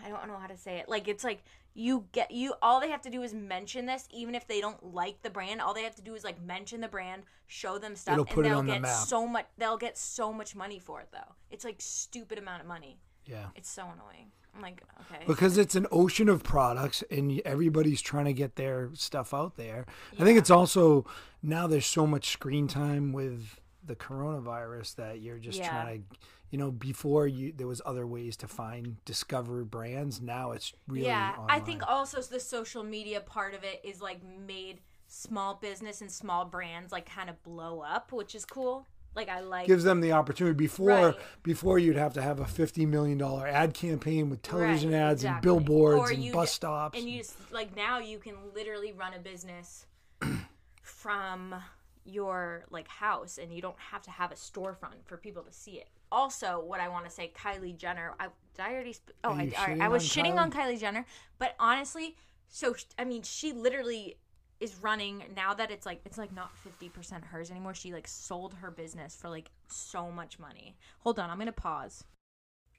I 0.03 0.09
don't 0.09 0.27
know 0.27 0.37
how 0.37 0.47
to 0.47 0.57
say 0.57 0.77
it. 0.79 0.89
Like 0.89 1.07
it's 1.07 1.23
like 1.23 1.43
you 1.73 2.05
get 2.11 2.31
you 2.31 2.53
all 2.61 2.79
they 2.81 2.89
have 2.89 3.01
to 3.01 3.09
do 3.09 3.21
is 3.21 3.33
mention 3.33 3.85
this 3.85 4.07
even 4.11 4.35
if 4.35 4.45
they 4.47 4.59
don't 4.59 4.93
like 4.93 5.21
the 5.21 5.29
brand 5.29 5.61
all 5.61 5.73
they 5.73 5.83
have 5.83 5.95
to 5.95 6.01
do 6.01 6.13
is 6.15 6.23
like 6.23 6.41
mention 6.41 6.81
the 6.81 6.87
brand 6.87 7.23
show 7.47 7.77
them 7.77 7.95
stuff 7.95 8.17
and 8.17 8.43
they'll 8.45 8.61
the 8.61 8.71
get 8.73 8.81
map. 8.81 8.91
so 9.07 9.25
much 9.25 9.45
they'll 9.57 9.77
get 9.77 9.97
so 9.97 10.33
much 10.33 10.53
money 10.53 10.79
for 10.79 10.99
it 10.99 11.07
though 11.13 11.33
it's 11.49 11.63
like 11.63 11.75
stupid 11.79 12.37
amount 12.37 12.61
of 12.61 12.67
money 12.67 12.99
yeah. 13.25 13.47
it's 13.55 13.69
so 13.69 13.83
annoying 13.83 14.31
i'm 14.55 14.61
like 14.61 14.81
okay 15.01 15.23
Because 15.27 15.57
it's 15.57 15.75
an 15.75 15.87
ocean 15.91 16.27
of 16.29 16.43
products, 16.43 17.03
and 17.09 17.41
everybody's 17.45 18.01
trying 18.01 18.25
to 18.25 18.33
get 18.33 18.55
their 18.55 18.89
stuff 18.93 19.33
out 19.33 19.55
there. 19.55 19.85
I 20.19 20.23
think 20.25 20.37
it's 20.37 20.49
also 20.51 21.05
now 21.41 21.67
there's 21.67 21.85
so 21.85 22.05
much 22.05 22.29
screen 22.29 22.67
time 22.67 23.13
with 23.13 23.57
the 23.83 23.95
coronavirus 23.95 24.95
that 24.95 25.21
you're 25.21 25.37
just 25.39 25.57
Yeah. 25.57 25.69
trying 25.69 26.03
to, 26.11 26.17
you 26.49 26.57
know, 26.57 26.69
before 26.71 27.27
you 27.27 27.53
there 27.55 27.67
was 27.67 27.81
other 27.85 28.05
ways 28.05 28.35
to 28.37 28.47
find 28.47 28.97
discover 29.05 29.63
brands. 29.63 30.21
Now 30.21 30.51
it's 30.51 30.73
really 30.87 31.07
yeah 31.07 31.35
i 31.47 31.59
think 31.59 31.81
also 31.87 32.21
the 32.21 32.39
social 32.39 32.83
media 32.83 33.21
part 33.21 33.53
of 33.53 33.63
it 33.63 33.79
is 33.83 34.01
like 34.01 34.19
made 34.23 34.81
small 35.07 35.55
business 35.55 36.01
and 36.01 36.11
small 36.11 36.45
brands 36.45 36.91
like 36.91 37.05
kind 37.09 37.29
of 37.29 37.41
blow 37.43 37.81
up 37.81 38.11
which 38.11 38.33
is 38.35 38.45
cool 38.45 38.85
like 39.15 39.29
i 39.29 39.39
like 39.41 39.67
gives 39.67 39.83
them 39.83 39.99
the 40.01 40.11
opportunity 40.13 40.55
before 40.55 40.87
Right. 40.87 41.15
before 41.43 41.77
you'd 41.79 41.95
have 41.97 42.13
to 42.13 42.21
have 42.21 42.39
a 42.39 42.45
fifty 42.45 42.85
million 42.85 43.17
dollar 43.17 43.47
ad 43.47 43.73
campaign 43.73 44.29
with 44.29 44.41
television 44.41 44.91
Right, 44.91 44.99
ads 44.99 45.23
and 45.25 45.41
billboards 45.41 46.11
and 46.11 46.31
bus 46.31 46.51
stops. 46.51 46.97
and 46.99 47.09
you 47.09 47.19
just 47.19 47.35
like 47.51 47.75
now 47.75 47.99
you 47.99 48.17
can 48.19 48.35
literally 48.55 48.91
run 48.93 49.13
a 49.13 49.19
business 49.19 49.85
from 50.81 51.55
your 52.03 52.65
like 52.71 52.87
house 52.87 53.37
and 53.41 53.53
you 53.53 53.61
don't 53.61 53.77
have 53.77 54.01
to 54.01 54.11
have 54.11 54.31
a 54.31 54.35
storefront 54.35 54.95
for 55.05 55.17
people 55.17 55.43
to 55.43 55.53
see 55.53 55.73
it 55.73 55.87
also 56.11 56.59
what 56.65 56.79
i 56.79 56.87
want 56.87 57.05
to 57.05 57.11
say 57.11 57.31
kylie 57.37 57.77
jenner 57.77 58.13
i 58.19 58.25
did 58.55 58.63
i 58.65 58.73
already 58.73 58.93
sp- 58.97 59.13
oh 59.23 59.33
I, 59.33 59.43
you 59.43 59.53
all 59.57 59.67
right, 59.67 59.77
shitting 59.77 59.81
I 59.81 59.87
was 59.87 60.03
on 60.17 60.23
shitting 60.23 60.33
Kylie? 60.33 60.39
on 60.39 60.51
kylie 60.51 60.79
jenner 60.79 61.05
but 61.37 61.55
honestly 61.59 62.15
so 62.47 62.75
i 62.97 63.03
mean 63.05 63.21
she 63.21 63.53
literally 63.53 64.15
is 64.61 64.75
running 64.81 65.23
now 65.35 65.53
that 65.53 65.71
it's 65.71 65.85
like 65.85 65.99
it's 66.05 66.17
like 66.17 66.31
not 66.33 66.51
50% 66.81 67.25
hers 67.25 67.51
anymore 67.51 67.73
she 67.73 67.91
like 67.91 68.07
sold 68.07 68.53
her 68.53 68.71
business 68.71 69.17
for 69.19 69.29
like 69.29 69.49
so 69.67 70.09
much 70.09 70.39
money 70.39 70.77
hold 70.99 71.19
on 71.19 71.29
i'm 71.29 71.37
gonna 71.37 71.51
pause 71.51 72.05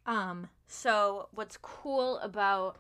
um 0.07 0.49
so 0.67 1.29
what's 1.33 1.59
cool 1.59 2.19
about 2.19 2.79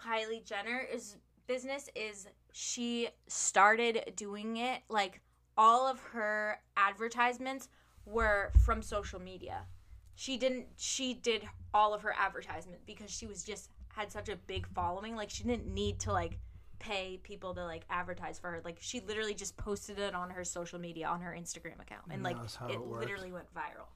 Kylie 0.00 0.44
Jenner 0.44 0.86
is 0.92 1.16
business 1.46 1.88
is 1.94 2.28
she 2.52 3.08
started 3.26 4.12
doing 4.16 4.58
it 4.58 4.82
like 4.88 5.20
all 5.56 5.86
of 5.86 6.00
her 6.00 6.60
advertisements 6.76 7.68
were 8.06 8.52
from 8.64 8.80
social 8.80 9.20
media. 9.20 9.62
She 10.14 10.36
didn't 10.36 10.66
she 10.76 11.14
did 11.14 11.48
all 11.74 11.94
of 11.94 12.02
her 12.02 12.14
advertisement 12.16 12.80
because 12.86 13.10
she 13.10 13.26
was 13.26 13.42
just 13.42 13.70
had 13.88 14.12
such 14.12 14.28
a 14.28 14.36
big 14.36 14.66
following 14.68 15.16
like 15.16 15.30
she 15.30 15.42
didn't 15.42 15.66
need 15.66 15.98
to 16.00 16.12
like 16.12 16.38
pay 16.78 17.18
people 17.22 17.54
to 17.54 17.64
like 17.64 17.82
advertise 17.90 18.38
for 18.38 18.50
her 18.50 18.60
like 18.64 18.76
she 18.80 19.00
literally 19.00 19.34
just 19.34 19.56
posted 19.56 19.98
it 19.98 20.14
on 20.14 20.30
her 20.30 20.44
social 20.44 20.78
media 20.78 21.06
on 21.06 21.20
her 21.20 21.36
Instagram 21.38 21.80
account 21.80 22.02
and 22.04 22.14
And 22.14 22.22
like 22.22 22.36
it 22.36 22.74
it 22.74 22.80
literally 22.80 23.32
went 23.32 23.52
viral. 23.54 23.88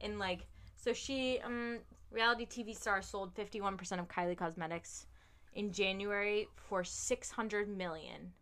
And 0.00 0.18
like 0.18 0.46
so 0.76 0.92
she 0.92 1.40
um 1.44 1.78
reality 2.10 2.46
TV 2.46 2.76
star 2.76 3.02
sold 3.02 3.34
51% 3.34 3.98
of 3.98 4.08
Kylie 4.08 4.36
Cosmetics 4.36 5.06
in 5.54 5.72
January 5.72 6.48
for 6.56 6.84
600 6.84 7.68
million. 7.68 8.32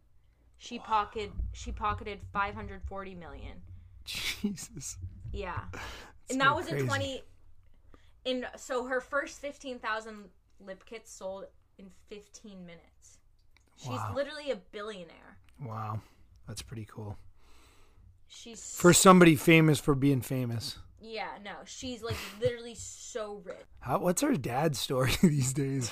She 0.58 0.78
pocketed 0.78 1.32
she 1.52 1.72
pocketed 1.72 2.20
540 2.32 3.14
million. 3.14 3.62
Jesus. 4.04 4.98
Yeah. 5.32 5.60
That's 5.72 5.82
and 6.30 6.40
that 6.40 6.50
so 6.50 6.56
was 6.56 6.66
crazy. 6.66 6.82
in 6.82 6.86
20 6.86 7.22
in 8.24 8.46
so 8.56 8.84
her 8.86 9.00
first 9.00 9.40
15,000 9.40 10.24
lip 10.60 10.84
kits 10.84 11.12
sold 11.12 11.46
in 11.78 11.90
15 12.08 12.66
minutes. 12.66 12.82
She's 13.78 13.88
Wow. 13.88 14.12
literally 14.14 14.50
a 14.50 14.56
billionaire. 14.56 15.38
Wow. 15.62 16.00
That's 16.46 16.62
pretty 16.62 16.84
cool. 16.90 17.16
She's 18.28 18.76
For 18.76 18.92
somebody 18.92 19.36
famous 19.36 19.78
for 19.80 19.94
being 19.94 20.20
famous. 20.20 20.78
Yeah, 21.00 21.28
no. 21.44 21.52
She's 21.64 22.02
like 22.02 22.16
literally 22.40 22.74
so 22.74 23.40
rich. 23.44 23.56
How, 23.80 23.98
what's 23.98 24.20
her 24.22 24.34
dad's 24.36 24.78
story 24.78 25.12
these 25.22 25.52
days? 25.52 25.90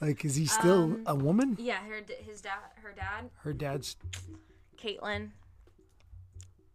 Like, 0.00 0.24
is 0.24 0.36
he 0.36 0.46
still 0.46 0.84
Um, 0.84 1.02
a 1.06 1.14
woman? 1.14 1.56
Yeah, 1.58 1.78
her 1.80 2.00
his 2.24 2.40
dad 2.40 2.58
her 2.82 2.92
dad, 2.92 3.30
Her 3.42 3.52
dad's. 3.52 3.96
Caitlyn. 4.80 5.30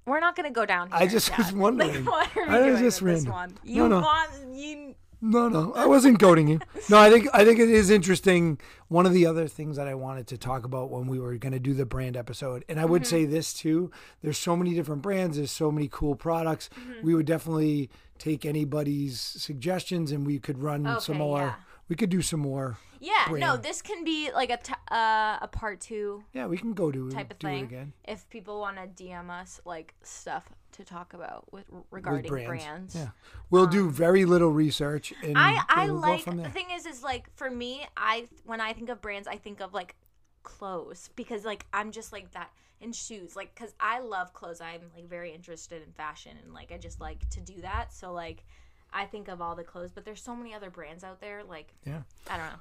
We're 0.05 0.19
not 0.19 0.35
gonna 0.35 0.51
go 0.51 0.65
down 0.65 0.89
here. 0.89 0.97
I 0.97 1.07
just 1.07 1.35
was 1.37 1.53
wondering. 1.53 2.03
Like, 2.03 2.35
what 2.35 2.37
are 2.37 2.47
we 2.49 2.53
I 2.67 2.71
was 2.71 2.79
just 2.81 3.01
random. 3.01 3.31
one? 3.31 3.57
No, 3.63 3.71
You 3.83 3.87
no. 3.89 3.99
want 4.01 4.29
you 4.53 4.95
No, 5.25 5.47
no, 5.47 5.71
I 5.73 5.85
wasn't 5.85 6.19
goading 6.19 6.49
you. 6.49 6.59
No, 6.89 6.97
I 6.97 7.09
think 7.09 7.27
I 7.33 7.45
think 7.45 7.57
it 7.57 7.69
is 7.69 7.89
interesting. 7.89 8.59
One 8.89 9.05
of 9.05 9.13
the 9.13 9.25
other 9.25 9.47
things 9.47 9.77
that 9.77 9.87
I 9.87 9.93
wanted 9.95 10.27
to 10.27 10.37
talk 10.37 10.65
about 10.65 10.91
when 10.91 11.07
we 11.07 11.17
were 11.17 11.37
going 11.37 11.53
to 11.53 11.59
do 11.59 11.73
the 11.73 11.85
brand 11.85 12.17
episode, 12.17 12.65
and 12.67 12.77
I 12.77 12.83
would 12.85 13.03
Mm-hmm. 13.03 13.09
say 13.09 13.25
this 13.25 13.53
too: 13.53 13.89
there's 14.21 14.37
so 14.37 14.57
many 14.57 14.73
different 14.73 15.01
brands, 15.01 15.37
there's 15.37 15.49
so 15.51 15.71
many 15.71 15.87
cool 15.89 16.15
products. 16.15 16.69
Mm-hmm. 16.77 17.05
We 17.07 17.15
would 17.15 17.25
definitely 17.25 17.89
take 18.19 18.45
anybody's 18.45 19.17
suggestions, 19.19 20.11
and 20.11 20.27
we 20.27 20.39
could 20.39 20.59
run 20.61 20.83
some 20.99 21.15
Okay, 21.15 21.23
more. 21.23 21.39
yeah. 21.39 21.53
We 21.89 21.95
could 21.95 22.09
do 22.09 22.21
some 22.21 22.39
more. 22.39 22.77
Yeah, 22.99 23.27
no, 23.31 23.57
this 23.57 23.81
can 23.81 24.05
be 24.05 24.31
like 24.31 24.49
a 24.49 24.55
t- 24.57 24.73
uh, 24.89 25.37
a 25.41 25.49
part 25.51 25.81
2 25.81 26.23
Yeah, 26.31 26.45
we 26.47 26.57
can 26.57 26.73
go 26.73 26.89
to 26.89 27.11
type 27.11 27.31
of 27.31 27.37
do 27.39 27.47
thing. 27.47 27.59
it 27.59 27.63
again 27.63 27.93
If 28.05 28.29
people 28.29 28.61
want 28.61 28.77
to 28.77 29.03
DM 29.03 29.29
us 29.29 29.59
like 29.65 29.93
stuff 30.03 30.45
to 30.71 30.85
talk 30.85 31.13
about 31.13 31.51
with 31.51 31.69
with 31.69 31.83
regarding 31.91 32.29
brands. 32.31 32.47
brands. 32.47 32.95
Yeah, 32.95 33.09
we'll 33.49 33.67
do 33.67 33.89
very 33.89 34.23
little 34.23 34.51
research, 34.51 35.13
and 35.21 35.37
I 35.37 35.61
I 35.67 35.85
we'll 35.87 35.95
like 35.99 36.23
the 36.25 36.49
thing 36.49 36.67
is 36.73 36.85
is 36.85 37.03
like 37.03 37.29
for 37.35 37.49
me 37.51 37.85
I 37.97 38.29
when 38.45 38.61
I 38.61 38.71
think 38.71 38.89
of 38.89 39.01
brands 39.01 39.27
I 39.27 39.35
think 39.35 39.59
of 39.59 39.73
like 39.73 39.95
clothes 40.43 41.09
because 41.15 41.45
like 41.45 41.65
I'm 41.73 41.91
just 41.91 42.11
like 42.13 42.31
that 42.31 42.51
in 42.81 42.91
shoes 42.93 43.35
like 43.35 43.53
cuz 43.55 43.73
I 43.79 43.99
love 43.99 44.33
clothes 44.33 44.61
I'm 44.61 44.81
like 44.95 45.07
very 45.09 45.31
interested 45.33 45.81
in 45.83 45.91
fashion 45.93 46.37
and 46.43 46.53
like 46.53 46.71
I 46.71 46.77
just 46.77 46.99
like 46.99 47.29
to 47.31 47.39
do 47.41 47.61
that 47.61 47.93
so 47.93 48.11
like 48.11 48.45
I 48.93 49.05
think 49.05 49.27
of 49.27 49.41
all 49.41 49.55
the 49.55 49.63
clothes 49.63 49.91
but 49.93 50.05
there's 50.05 50.21
so 50.21 50.35
many 50.35 50.53
other 50.53 50.69
brands 50.69 51.03
out 51.03 51.19
there 51.21 51.43
like 51.43 51.73
Yeah. 51.85 52.01
I 52.29 52.37
don't 52.37 52.47
know 52.47 52.59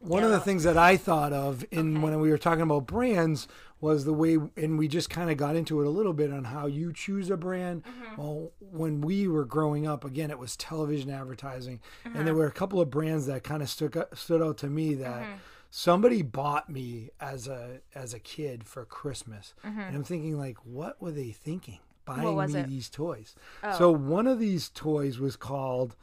One 0.00 0.24
of 0.24 0.30
the 0.32 0.40
things 0.40 0.64
that 0.64 0.76
I 0.76 0.96
thought 0.96 1.32
of 1.32 1.64
in 1.70 1.96
Okay. 1.96 2.04
when 2.04 2.20
we 2.20 2.30
were 2.30 2.38
talking 2.38 2.62
about 2.62 2.86
brands 2.86 3.46
was 3.80 4.04
the 4.04 4.12
way, 4.12 4.36
and 4.56 4.76
we 4.78 4.86
just 4.88 5.08
kind 5.10 5.30
of 5.30 5.36
got 5.36 5.54
into 5.56 5.80
it 5.80 5.86
a 5.86 5.90
little 5.90 6.12
bit 6.12 6.32
on 6.32 6.44
how 6.44 6.66
you 6.66 6.92
choose 6.92 7.30
a 7.30 7.36
brand. 7.36 7.82
Mm-hmm. 7.84 8.20
Well, 8.20 8.50
when 8.60 9.00
we 9.00 9.26
were 9.28 9.44
growing 9.44 9.86
up, 9.88 10.04
again, 10.04 10.30
it 10.30 10.38
was 10.38 10.56
television 10.56 11.10
advertising, 11.10 11.80
and 12.04 12.14
Uh-huh. 12.14 12.24
there 12.24 12.34
were 12.34 12.46
a 12.46 12.52
couple 12.52 12.80
of 12.80 12.90
brands 12.90 13.26
that 13.26 13.42
kind 13.44 13.60
of 13.62 13.68
stuck 13.70 13.96
out- 13.96 14.16
stood 14.18 14.42
out 14.42 14.58
to 14.58 14.68
me 14.68 14.94
that. 14.94 15.22
Mm-hmm. 15.22 15.32
Somebody 15.74 16.20
bought 16.22 16.68
me 16.68 17.08
as 17.18 17.46
a 17.48 17.80
as 17.94 18.12
a 18.12 18.18
kid 18.18 18.64
for 18.64 18.84
Christmas, 18.84 19.54
Mm-hmm. 19.64 19.80
and 19.80 19.96
I'm 19.96 20.04
thinking 20.04 20.36
like, 20.38 20.58
what 20.66 21.00
were 21.00 21.12
they 21.12 21.30
thinking 21.30 21.78
buying 22.04 22.52
me 22.52 22.60
it? 22.60 22.68
these 22.68 22.88
toys? 22.88 23.34
Oh. 23.62 23.78
So 23.78 23.90
one 23.90 24.26
of 24.26 24.38
these 24.38 24.68
toys 24.68 25.18
was 25.18 25.36
called 25.36 25.96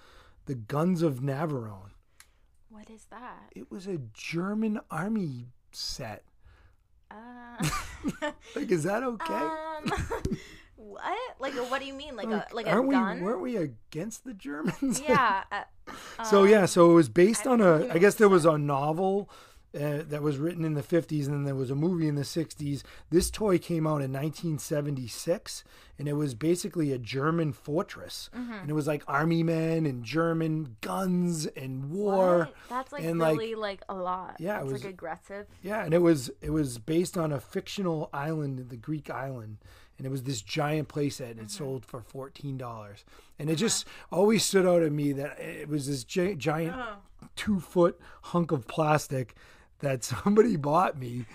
the 0.45 0.55
Guns 0.55 1.01
of 1.01 1.19
Navarone. 1.21 1.91
what 2.69 2.89
is 2.89 3.05
that 3.11 3.51
It 3.55 3.69
was 3.71 3.87
a 3.87 3.99
German 4.13 4.79
army 4.89 5.47
set. 5.71 6.23
uh, 7.11 7.57
Like, 8.55 8.71
is 8.71 8.83
that 8.83 9.03
okay? 9.03 9.33
um 9.33 9.91
what 10.75 11.17
like 11.39 11.53
what 11.69 11.79
do 11.81 11.85
you 11.87 11.93
mean 11.93 12.15
like, 12.15 12.27
a 12.29 12.45
like 12.53 12.65
a 12.65 12.69
aren't 12.71 12.89
gun 12.89 13.17
we 13.17 13.21
weren't 13.23 13.41
we 13.41 13.57
against 13.57 14.23
the 14.23 14.33
Germans? 14.33 15.01
yeah 15.01 15.43
uh, 15.51 15.63
so 16.23 16.43
yeah, 16.45 16.65
so 16.65 16.91
it 16.91 16.93
was 16.93 17.09
based 17.09 17.47
I 17.47 17.51
on 17.51 17.61
a. 17.61 17.87
I 17.93 17.97
guess 17.97 18.15
there 18.15 18.29
was 18.29 18.45
a 18.45 18.57
novel. 18.57 19.29
Uh, 19.75 20.01
that 20.09 20.23
was 20.23 20.37
written 20.39 20.65
in 20.65 20.73
the 20.73 20.81
50s 20.81 21.25
and 21.27 21.33
then 21.35 21.43
there 21.43 21.53
was 21.53 21.69
a 21.69 21.75
movie 21.75 22.07
in 22.07 22.15
the 22.15 22.23
60s 22.23 22.81
this 23.11 23.29
toy 23.29 23.59
came 23.59 23.85
out 23.85 24.01
in 24.01 24.11
1976 24.11 25.63
and 25.99 26.07
it 26.07 26.13
was 26.13 26.33
basically 26.33 26.91
a 26.91 26.97
german 26.97 27.51
fortress 27.53 28.29
Mm-hmm. 28.35 28.51
and 28.53 28.69
it 28.69 28.73
was 28.73 28.87
like 28.87 29.03
army 29.07 29.43
men 29.43 29.85
and 29.85 30.03
german 30.03 30.75
guns 30.81 31.45
and 31.45 31.91
war 31.91 32.39
What? 32.39 32.53
That's 32.69 32.91
like 32.91 33.03
and, 33.03 33.19
really 33.21 33.53
like, 33.55 33.81
a 33.89 33.93
lot. 33.95 34.37
Yeah, 34.39 34.59
it 34.59 34.63
it's 34.63 34.71
was- 34.73 34.83
like 34.83 34.93
aggressive. 34.93 35.45
Yeah, 35.61 35.83
and 35.83 35.93
it 35.93 36.01
was 36.01 36.31
it 36.41 36.49
was 36.51 36.77
based 36.79 37.17
on 37.17 37.31
a 37.31 37.39
fictional 37.39 38.09
island, 38.13 38.69
the 38.69 38.77
Greek 38.77 39.09
island, 39.09 39.57
and 39.97 40.07
it 40.07 40.09
was 40.09 40.23
this 40.23 40.41
giant 40.41 40.87
playset, 40.87 41.31
and 41.31 41.41
it 41.41 41.51
sold 41.51 41.85
for 41.85 42.01
fourteen 42.01 42.57
dollars. 42.57 43.03
And 43.37 43.49
it 43.49 43.55
just 43.55 43.85
always 44.11 44.43
stood 44.45 44.65
out 44.65 44.79
to 44.79 44.89
me 44.89 45.11
that 45.13 45.39
it 45.39 45.67
was 45.69 45.87
this 45.87 46.03
gi- 46.03 46.35
giant 46.35 46.75
two 47.35 47.59
foot 47.59 47.99
hunk 48.23 48.51
of 48.51 48.67
plastic 48.67 49.35
that 49.79 50.03
somebody 50.03 50.55
bought 50.55 50.97
me, 50.97 51.25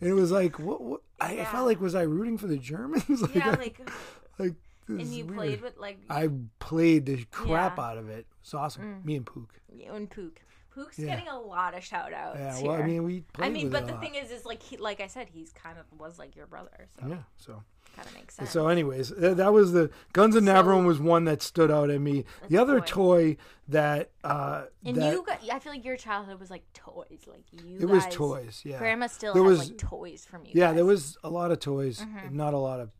and 0.00 0.10
it 0.10 0.14
was 0.14 0.30
like, 0.30 0.58
what? 0.58 0.80
what 0.80 1.00
I, 1.20 1.40
I 1.40 1.44
felt 1.44 1.66
like 1.66 1.80
was 1.80 1.94
I 1.94 2.02
rooting 2.02 2.38
for 2.38 2.46
the 2.46 2.56
Germans? 2.56 3.08
like, 3.22 3.34
Yeah, 3.34 3.48
I- 3.50 3.54
like 3.54 3.90
like 4.38 4.54
this 4.88 5.06
and 5.06 5.14
you 5.16 5.24
weird. 5.26 5.36
played 5.36 5.60
with 5.62 5.76
like 5.78 5.98
I 6.10 6.28
played 6.58 7.06
the 7.06 7.24
crap 7.30 7.76
Yeah. 7.76 7.84
Mm. 7.84 7.90
out 7.90 7.98
of 7.98 8.08
it. 8.08 8.26
It's 8.40 8.54
awesome. 8.54 9.02
Me 9.04 9.16
and 9.16 9.24
Pook. 9.26 9.54
you 9.72 9.92
and 9.92 10.08
Pook. 10.10 10.40
Pook's 10.74 10.98
Yeah. 10.98 11.06
getting 11.16 11.28
a 11.28 11.38
lot 11.38 11.74
of 11.76 11.84
shout 11.84 12.12
outs. 12.12 12.38
Yeah, 12.38 12.56
here. 12.56 12.66
well, 12.70 12.80
I 12.80 12.86
mean, 12.86 13.04
we. 13.04 13.20
Played 13.32 13.46
I 13.46 13.50
mean, 13.50 13.70
but 13.70 13.86
the 13.86 13.92
lot. 13.92 14.00
thing 14.02 14.14
is, 14.14 14.30
is 14.30 14.44
like 14.44 14.62
he, 14.62 14.76
like 14.76 15.00
I 15.00 15.08
said, 15.08 15.28
he's 15.28 15.52
kind 15.52 15.78
of 15.78 15.84
was 15.98 16.18
like 16.18 16.34
your 16.36 16.46
brother, 16.46 16.88
so 17.00 17.06
yeah. 17.08 17.18
So. 17.36 17.62
Kind 17.96 18.08
of 18.08 18.14
makes 18.14 18.34
sense. 18.34 18.50
So, 18.50 18.68
anyways, 18.68 19.10
th- 19.12 19.36
that 19.36 19.52
was 19.52 19.72
the 19.72 19.90
Guns 20.12 20.36
of 20.36 20.44
So- 20.44 20.50
Navarone 20.52 20.86
was 20.86 20.98
one 21.00 21.24
that 21.24 21.42
stood 21.42 21.70
out 21.70 21.90
at 21.90 22.00
me. 22.00 22.24
The 22.48 22.58
other 22.58 22.80
toy 22.80 23.36
that 23.68 24.10
uh, 24.24 24.64
and 24.84 24.96
that 24.96 25.12
you 25.12 25.22
got, 25.24 25.40
I 25.52 25.58
feel 25.58 25.72
like 25.72 25.84
your 25.84 25.96
childhood 25.96 26.40
was 26.40 26.50
like 26.50 26.64
toys, 26.74 27.20
like 27.26 27.44
you. 27.52 27.78
it 27.80 27.84
was 27.88 28.04
toys. 28.10 28.62
Yeah, 28.64 28.78
Grandma 28.78 29.06
still 29.06 29.34
There 29.34 29.44
has 29.44 29.58
was- 29.58 29.68
like 29.70 29.78
toys 29.78 30.24
from 30.24 30.44
you. 30.44 30.52
yeah, 30.54 30.68
guys. 30.68 30.76
there 30.76 30.84
was 30.84 31.16
a 31.22 31.30
lot 31.30 31.50
of 31.50 31.60
toys, 31.60 32.00
Mm-hmm. 32.00 32.36
not 32.36 32.54
a 32.54 32.58
lot 32.58 32.80
of 32.80 32.90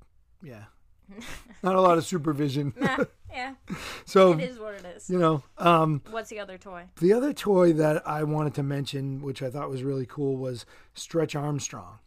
yeah, 0.42 0.64
not 1.62 1.74
a 1.74 1.81
lot 1.81 1.98
of 1.98 2.05
supervision. 2.05 2.72
Nah, 2.81 3.05
yeah, 3.33 3.55
so 4.05 4.33
it 4.33 4.40
is 4.40 4.59
what 4.59 4.74
it 4.74 4.85
is. 4.96 5.11
you 5.11 5.18
know, 5.18 5.42
um, 5.59 6.03
What's 6.11 6.31
the 6.31 6.38
other 6.40 6.57
toy? 6.59 6.85
the 7.00 7.12
other 7.12 7.33
toy 7.33 7.72
that 7.74 8.07
I 8.07 8.22
wanted 8.22 8.55
to 8.55 8.62
mention, 8.62 9.22
which 9.22 9.42
I 9.42 9.50
thought 9.50 9.70
was 9.70 9.83
really 9.83 10.07
cool, 10.07 10.37
was 10.37 10.64
Stretch 10.94 11.35
Armstrong. 11.35 11.98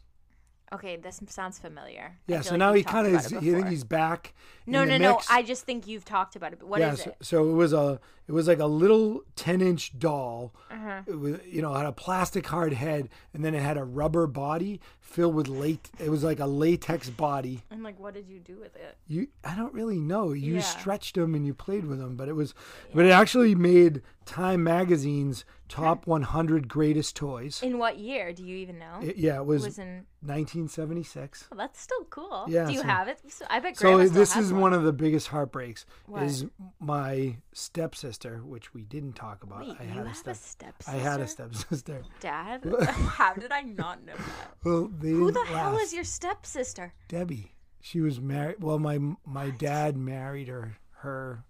Okay, 0.74 0.96
this 0.96 1.20
sounds 1.28 1.58
familiar. 1.58 2.18
Yeah, 2.26 2.40
so 2.40 2.50
like 2.50 2.58
now 2.58 2.72
he 2.72 2.82
kind 2.82 3.06
of 3.06 3.12
about 3.12 3.26
is. 3.26 3.32
it 3.32 3.36
I 3.36 3.40
think 3.40 3.68
he's 3.68 3.84
back. 3.84 4.34
No, 4.66 4.84
no, 4.84 4.96
no. 4.96 5.20
I 5.30 5.42
just 5.42 5.64
think 5.64 5.86
you've 5.86 6.04
talked 6.04 6.36
about 6.36 6.52
it. 6.52 6.58
But 6.58 6.68
what 6.68 6.80
is 6.80 6.98
yeah, 6.98 7.04
so, 7.04 7.10
it? 7.10 7.16
so 7.20 7.48
it 7.50 7.52
was 7.52 7.72
a 7.72 8.00
it 8.26 8.32
was 8.32 8.48
like 8.48 8.58
a 8.60 8.66
little 8.66 9.22
ten 9.36 9.60
inch 9.60 9.98
doll. 9.98 10.54
Uh-huh. 10.70 11.02
It 11.06 11.18
was 11.18 11.38
you 11.46 11.60
know 11.62 11.74
had 11.74 11.86
a 11.86 11.92
plastic 11.92 12.46
hard 12.46 12.72
head 12.72 13.08
and 13.34 13.44
then 13.44 13.54
it 13.54 13.62
had 13.62 13.76
a 13.76 13.84
rubber 13.84 14.26
body 14.26 14.80
filled 15.00 15.34
with 15.34 15.48
late. 15.48 15.90
It 15.98 16.08
was 16.10 16.24
like 16.24 16.40
a 16.40 16.46
latex 16.46 17.10
body. 17.10 17.62
And 17.70 17.82
like, 17.82 18.00
what 18.00 18.14
did 18.14 18.26
you 18.28 18.40
do 18.40 18.56
with 18.58 18.74
it? 18.76 18.96
You 19.06 19.28
I 19.44 19.54
don't 19.54 19.74
really 19.74 19.98
know. 20.00 20.32
You 20.32 20.54
Yeah. 20.54 20.60
stretched 20.60 21.14
them 21.16 21.34
and 21.34 21.44
you 21.46 21.52
played 21.54 21.84
with 21.84 21.98
them, 21.98 22.16
but 22.16 22.28
it 22.28 22.34
was 22.34 22.54
but 22.94 23.04
it 23.04 23.10
actually 23.10 23.54
made 23.54 24.00
Time 24.24 24.64
Magazine's 24.64 25.44
top 25.68 26.06
100 26.06 26.66
greatest 26.68 27.14
toys. 27.16 27.62
In 27.62 27.76
what 27.78 27.98
year? 27.98 28.32
Do 28.32 28.42
you 28.42 28.56
even 28.56 28.78
know? 28.78 29.00
It- 29.02 29.16
yeah, 29.16 29.36
it 29.36 29.44
was, 29.44 29.62
It 29.64 29.66
was 29.68 29.78
in. 29.78 30.06
1976. 30.22 31.48
Oh, 31.52 31.56
that's 31.56 31.80
still 31.80 32.04
cool. 32.10 32.46
Yeah, 32.48 32.66
Do 32.66 32.72
you 32.72 32.80
so- 32.80 32.86
have 32.86 33.08
it? 33.08 33.18
So- 33.28 33.44
I 33.50 33.60
bet. 33.60 33.76
So 33.76 33.82
Grandma 33.88 34.04
still 34.04 34.14
this 34.14 34.36
is 34.36 34.52
one. 34.60 34.72
of 34.72 34.82
the 34.82 34.92
biggest 34.92 35.28
heartbreaks. 35.28 35.86
What? 36.06 36.22
Is 36.22 36.46
my 36.80 37.36
stepsister, 37.52 38.38
which 38.44 38.74
we 38.74 38.82
didn't 38.84 39.14
talk 39.14 39.42
about. 39.42 39.60
Wait, 39.66 39.76
I 39.80 39.84
you 39.84 39.88
had 39.90 40.04
a 40.04 40.08
have 40.08 40.16
step. 40.16 40.34
a 40.34 40.38
stepsister? 40.38 40.92
I 40.92 40.96
had 41.00 41.20
a 41.20 41.26
stepsister. 41.26 42.02
Dad? 42.20 42.64
How 42.88 43.34
did 43.34 43.52
I 43.52 43.62
not 43.62 44.04
know 44.04 44.14
that? 44.16 44.54
Well, 44.64 44.90
Who 45.00 45.30
the 45.30 45.44
hell 45.44 45.76
is 45.78 45.92
your 45.92 46.04
stepsister? 46.04 46.94
Debbie? 47.08 47.52
She 47.80 48.00
was 48.00 48.20
married. 48.20 48.56
Well, 48.62 48.78
my 48.78 48.98
my 49.26 49.50
dad 49.50 49.96
married 49.96 50.48
her. 50.48 50.76
Her. 50.98 51.44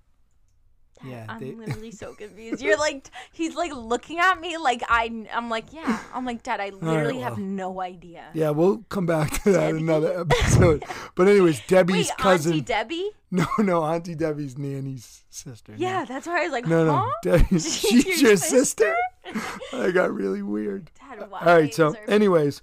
Yeah, 1.04 1.26
I'm 1.28 1.38
they- 1.40 1.52
literally 1.54 1.90
so 1.90 2.14
confused. 2.14 2.62
You're 2.62 2.78
like, 2.78 3.10
he's 3.32 3.54
like 3.54 3.72
looking 3.74 4.18
at 4.18 4.40
me 4.40 4.56
like 4.58 4.82
I. 4.88 5.26
I'm 5.32 5.50
like, 5.50 5.72
yeah. 5.72 6.00
I'm 6.12 6.24
like, 6.24 6.42
Dad, 6.42 6.60
I 6.60 6.70
literally 6.70 7.20
have 7.20 7.36
well. 7.36 7.46
no 7.46 7.80
idea. 7.80 8.24
Yeah, 8.32 8.50
we'll 8.50 8.78
come 8.88 9.06
back 9.06 9.30
to 9.44 9.52
that 9.52 9.60
Debbie? 9.72 9.78
another 9.78 10.20
episode. 10.20 10.84
But 11.16 11.28
anyways, 11.28 11.60
Debbie's 11.68 12.08
Wait, 12.08 12.18
cousin. 12.18 12.52
Auntie 12.54 12.64
Debbie? 12.64 13.10
no, 13.30 13.46
no, 13.58 13.84
Auntie 13.84 14.16
Debbie's 14.16 14.58
nanny's 14.58 15.24
sister. 15.30 15.72
no. 15.72 15.78
Yeah, 15.78 16.04
that's 16.04 16.26
why 16.26 16.40
I 16.40 16.42
was 16.44 16.52
like, 16.52 16.66
No, 16.66 16.84
no, 16.84 16.96
huh? 16.96 17.10
Debbie. 17.22 17.44
She's 17.60 17.74
She's 17.78 18.20
your 18.20 18.30
your 18.30 18.36
sister. 18.36 18.94
I 19.72 19.90
got 19.92 20.12
really 20.12 20.42
weird. 20.42 20.90
Dad, 20.98 21.30
why? 21.30 21.38
All 21.40 21.46
right, 21.54 21.72
so 21.72 21.94
anyways, 22.08 22.62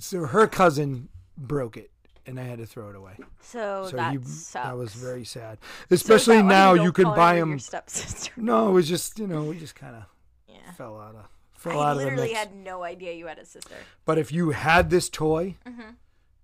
so 0.00 0.24
her 0.26 0.46
cousin 0.46 1.10
broke 1.36 1.76
it, 1.76 1.90
and 2.26 2.38
I 2.38 2.44
had 2.44 2.58
to 2.58 2.66
throw 2.66 2.88
it 2.90 2.96
away. 2.96 3.16
so, 3.40 3.86
So 3.90 3.96
that 3.96 4.12
you, 4.12 4.22
sucks. 4.24 4.52
that 4.66 4.76
was 4.76 4.94
very 4.94 5.24
sad. 5.24 5.58
Especially 5.90 6.36
why 6.36 6.42
now, 6.42 6.74
you 6.74 6.92
her 6.96 7.04
buy 7.16 7.36
Your 7.36 7.46
them. 7.46 7.58
stepsister. 7.58 8.32
No, 8.36 8.68
it 8.68 8.72
was 8.72 8.88
just 8.88 9.18
you 9.18 9.26
know 9.26 9.44
we 9.44 9.58
just 9.58 9.74
kind 9.74 9.96
of 9.96 10.04
Yeah. 10.48 10.72
fell 10.76 10.98
out 11.00 11.14
of 11.16 11.24
fell 11.52 11.80
I 11.80 11.90
out 11.90 11.92
of 11.92 11.98
the 11.98 12.04
literally 12.04 12.28
mix. 12.28 12.38
had 12.38 12.54
no 12.54 12.82
idea 12.82 13.12
you 13.12 13.26
had 13.26 13.38
a 13.38 13.44
sister. 13.46 13.74
But 14.04 14.18
if 14.18 14.30
you 14.32 14.50
had 14.50 14.90
this 14.90 15.08
toy 15.08 15.56
Mm-hmm. 15.66 15.90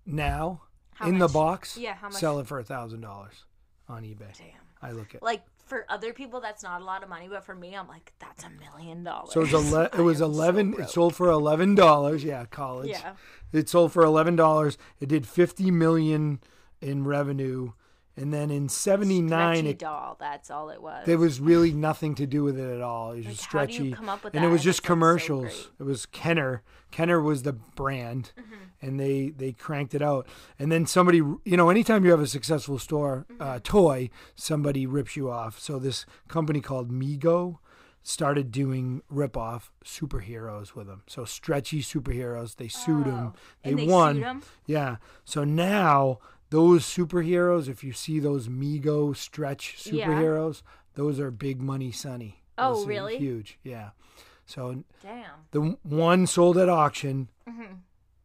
now, 0.07 0.63
How 0.95 1.07
in 1.09 1.19
much? 1.19 1.29
the 1.29 1.33
box. 1.33 1.77
Yeah, 1.77 1.95
how 1.95 2.09
much? 2.09 2.19
Sell 2.19 2.39
it 2.41 2.47
for 2.47 2.59
a 2.59 2.65
thousand 2.65 3.01
dollars 3.01 3.45
on 3.89 4.03
eBay. 4.03 4.37
Damn. 4.37 4.47
I 4.83 4.93
look 4.93 5.15
at. 5.15 5.23
Like 5.23 5.43
for 5.69 5.85
other 5.89 6.13
people, 6.13 6.41
that's 6.41 6.63
not 6.63 6.81
a 6.81 6.85
lot 6.85 7.03
of 7.03 7.09
money, 7.09 7.29
but 7.29 7.45
for 7.45 7.55
me, 7.55 7.75
I'm 7.77 7.89
like, 7.89 8.13
that's 8.19 8.45
a 8.45 8.51
million 8.51 9.05
dollars. 9.05 9.33
So 9.33 9.41
it 9.43 9.53
was, 9.53 9.73
ele- 9.73 9.83
it 9.85 9.99
was 9.99 10.23
am 10.23 10.33
so 10.33 10.33
eleven. 10.33 10.75
it 10.79 10.89
sold 10.91 11.15
for 11.15 11.31
eleven 11.31 11.75
dollars. 11.75 12.25
Yeah, 12.25 12.45
college. 12.47 12.91
Yeah. 12.91 13.15
It 13.53 13.69
sold 13.69 13.93
for 13.93 14.03
eleven 14.03 14.37
dollars. 14.37 14.79
It 15.01 15.09
did 15.09 15.27
fifty 15.27 15.71
million 15.71 16.41
in 16.81 17.05
revenue, 17.05 17.73
and 18.19 18.35
then 18.35 18.51
in 18.51 18.69
seventy 18.69 19.21
nine, 19.23 19.67
it 19.67 19.79
doll. 19.79 20.17
That's 20.19 20.51
all 20.51 20.71
it 20.71 20.83
was. 20.83 21.07
there 21.07 21.19
was 21.19 21.41
really 21.41 21.73
nothing 21.73 22.15
to 22.17 22.27
do 22.27 22.43
with 22.45 22.59
it 22.59 22.69
at 22.75 22.83
all. 22.83 23.13
It 23.13 23.19
was 23.19 23.27
just 23.27 23.47
how 23.47 23.65
do 23.67 23.73
you 23.73 23.77
stretchy, 23.79 23.93
come 23.93 24.09
up 24.09 24.25
with 24.25 24.35
and 24.35 24.45
it 24.45 24.49
was 24.49 24.63
just 24.63 24.81
like, 24.81 24.85
so 24.87 24.93
commercials. 24.93 25.69
it 25.79 25.85
was 25.85 26.07
Kenner. 26.07 26.63
Kenner 26.91 27.21
was 27.21 27.43
the 27.43 27.53
brand, 27.53 28.33
Mm-hmm. 28.39 28.55
and 28.87 28.99
they 29.01 29.31
they 29.31 29.53
cranked 29.53 29.95
it 29.95 30.03
out. 30.03 30.27
And 30.59 30.73
then 30.73 30.87
somebody, 30.87 31.19
you 31.19 31.57
know, 31.57 31.69
anytime 31.71 32.05
you 32.05 32.11
have 32.11 32.21
a 32.21 32.27
successful 32.27 32.79
store 32.79 33.27
Mm-hmm. 33.31 33.43
uh, 33.43 33.59
toy, 33.63 34.11
somebody 34.35 34.87
rips 34.87 35.17
you 35.17 35.31
off. 35.31 35.59
So 35.59 35.79
this 35.79 36.07
company 36.29 36.61
called 36.61 36.91
Mego 36.91 37.59
started 38.03 38.51
doing 38.51 39.03
rip 39.11 39.37
off 39.37 39.71
superheroes 39.85 40.75
with 40.75 40.87
them. 40.87 41.03
So 41.07 41.27
stretchy 41.27 41.83
superheroes. 41.83 42.57
They 42.57 42.69
sued 42.69 43.05
them. 43.05 43.35
They, 43.63 43.71
Oh, 43.71 43.71
and 43.71 43.79
they 43.81 43.87
won. 43.87 44.15
sued 44.15 44.25
'em? 44.25 44.43
Yeah. 44.67 44.97
So 45.27 45.45
now 45.45 46.19
those 46.51 46.85
superheroes, 46.85 47.69
if 47.69 47.83
you 47.85 47.93
see 47.93 48.19
those 48.21 48.49
Mego 48.49 49.15
stretch 49.17 49.87
Yeah. 49.91 50.07
superheroes, 50.07 50.63
those 50.95 51.21
are 51.21 51.31
big 51.31 51.61
money, 51.63 51.93
Sonny. 51.93 52.43
Oh, 52.57 52.75
Those 52.75 52.87
really? 52.87 53.19
Huge. 53.19 53.59
Yeah. 53.63 53.91
So 54.47 54.83
Damn. 55.03 55.25
the 55.53 55.77
one 55.83 56.27
sold 56.27 56.57
at 56.59 56.69
auction, 56.69 57.29
Mm-hmm. 57.49 57.75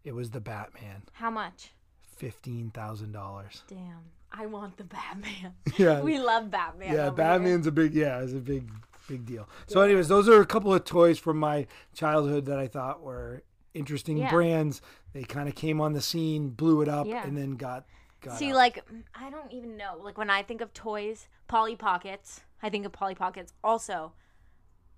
it 0.03 0.15
was 0.15 0.31
the 0.31 0.39
Batman, 0.41 1.03
How 1.13 1.29
much? 1.29 1.71
fifteen 2.15 2.69
thousand 2.71 3.11
dollars. 3.11 3.63
Damn. 3.67 3.99
I 4.31 4.45
want 4.47 4.77
the 4.77 4.83
Batman. 4.85 5.53
Yeah. 5.77 6.01
we 6.01 6.17
love 6.19 6.49
Batman. 6.49 6.87
yeah, 6.93 6.93
over 6.93 7.03
here. 7.07 7.11
Batman's 7.11 7.67
a 7.67 7.71
big 7.71 7.93
yeah, 7.93 8.19
it's 8.21 8.33
a 8.33 8.37
big 8.37 8.69
big 9.07 9.25
deal. 9.25 9.47
So, 9.67 9.81
anyways, 9.81 10.07
those 10.07 10.29
are 10.29 10.39
a 10.39 10.45
couple 10.45 10.73
of 10.73 10.85
toys 10.85 11.19
from 11.19 11.37
my 11.37 11.67
childhood 11.93 12.45
that 12.45 12.57
I 12.57 12.67
thought 12.67 13.01
were 13.03 13.43
interesting 13.73 14.17
Yeah. 14.17 14.29
brands. 14.31 14.81
They 15.11 15.23
kind 15.23 15.49
of 15.49 15.55
came 15.55 15.81
on 15.81 15.91
the 15.93 16.01
scene, 16.01 16.49
blew 16.51 16.81
it 16.81 16.87
up, 16.87 17.05
Yeah. 17.05 17.23
and 17.27 17.37
then 17.37 17.51
got 17.55 17.85
See, 18.31 18.53
like, 18.53 18.83
I 19.15 19.29
don't 19.29 19.51
even 19.51 19.77
know. 19.77 19.99
Like, 20.01 20.17
when 20.17 20.29
I 20.29 20.43
think 20.43 20.61
of 20.61 20.73
toys, 20.73 21.27
Polly 21.47 21.75
Pockets, 21.75 22.41
I 22.61 22.69
think 22.69 22.85
of 22.85 22.91
Polly 22.91 23.15
Pockets. 23.15 23.53
Also, 23.63 24.13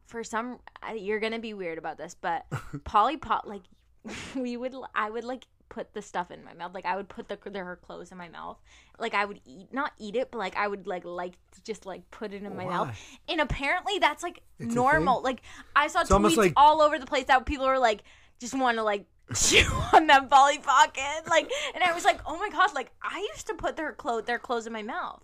for 0.06 0.24
some, 0.24 0.60
you're 0.96 1.20
gonna 1.20 1.40
be 1.40 1.54
weird 1.54 1.78
about 1.78 1.98
this, 1.98 2.16
but 2.20 2.46
Polly 2.84 3.18
Pot, 3.18 3.48
like, 3.48 3.64
we 4.36 4.58
would, 4.58 4.76
I 4.94 5.10
would 5.10 5.24
like 5.24 5.46
put 5.70 5.94
the 5.94 6.02
stuff 6.02 6.30
in 6.32 6.44
my 6.44 6.54
mouth. 6.54 6.74
Like, 6.74 6.86
I 6.86 6.96
would 6.96 7.10
put 7.10 7.28
the 7.28 7.38
their 7.50 7.76
clothes 7.78 8.12
in 8.12 8.18
my 8.18 8.30
mouth. 8.30 8.58
Like, 9.00 9.14
I 9.14 9.26
would 9.26 9.42
eat, 9.46 9.74
not 9.74 9.92
eat 9.98 10.16
it, 10.16 10.30
but 10.32 10.38
like, 10.38 10.56
I 10.56 10.68
would 10.68 10.88
like 10.88 11.04
like 11.06 11.34
just 11.64 11.86
like 11.86 12.10
put 12.12 12.34
it 12.34 12.44
in 12.44 12.56
my 12.56 12.66
mouth. 12.66 12.98
And 13.28 13.42
apparently, 13.42 14.00
that's 14.00 14.24
like 14.24 14.42
It's 14.60 14.74
normal. 14.74 15.22
Like, 15.22 15.42
I 15.76 15.88
saw 15.88 16.04
tweets 16.04 16.38
like- 16.38 16.54
all 16.56 16.82
over 16.82 17.00
the 17.00 17.06
place 17.08 17.26
that 17.26 17.46
people 17.46 17.66
were 17.66 17.80
like, 17.80 18.04
just 18.40 18.54
want 18.58 18.78
to 18.78 18.84
like 18.84 19.06
chew 19.36 19.66
on 19.94 20.08
that 20.08 20.30
Polly 20.30 20.60
Pocket. 20.60 21.24
Like, 21.30 21.52
and 21.74 21.84
I 21.84 21.94
was 21.94 22.06
like, 22.06 22.20
oh 22.26 22.38
my 22.38 22.50
god, 22.50 22.74
like 22.76 22.92
I 23.02 23.28
used 23.34 23.48
to 23.48 23.54
put 23.56 23.76
their 23.76 23.92
clothes 23.94 24.26
their 24.26 24.40
clothes 24.40 24.68
in 24.68 24.74
my 24.74 24.84
mouth. 24.84 25.24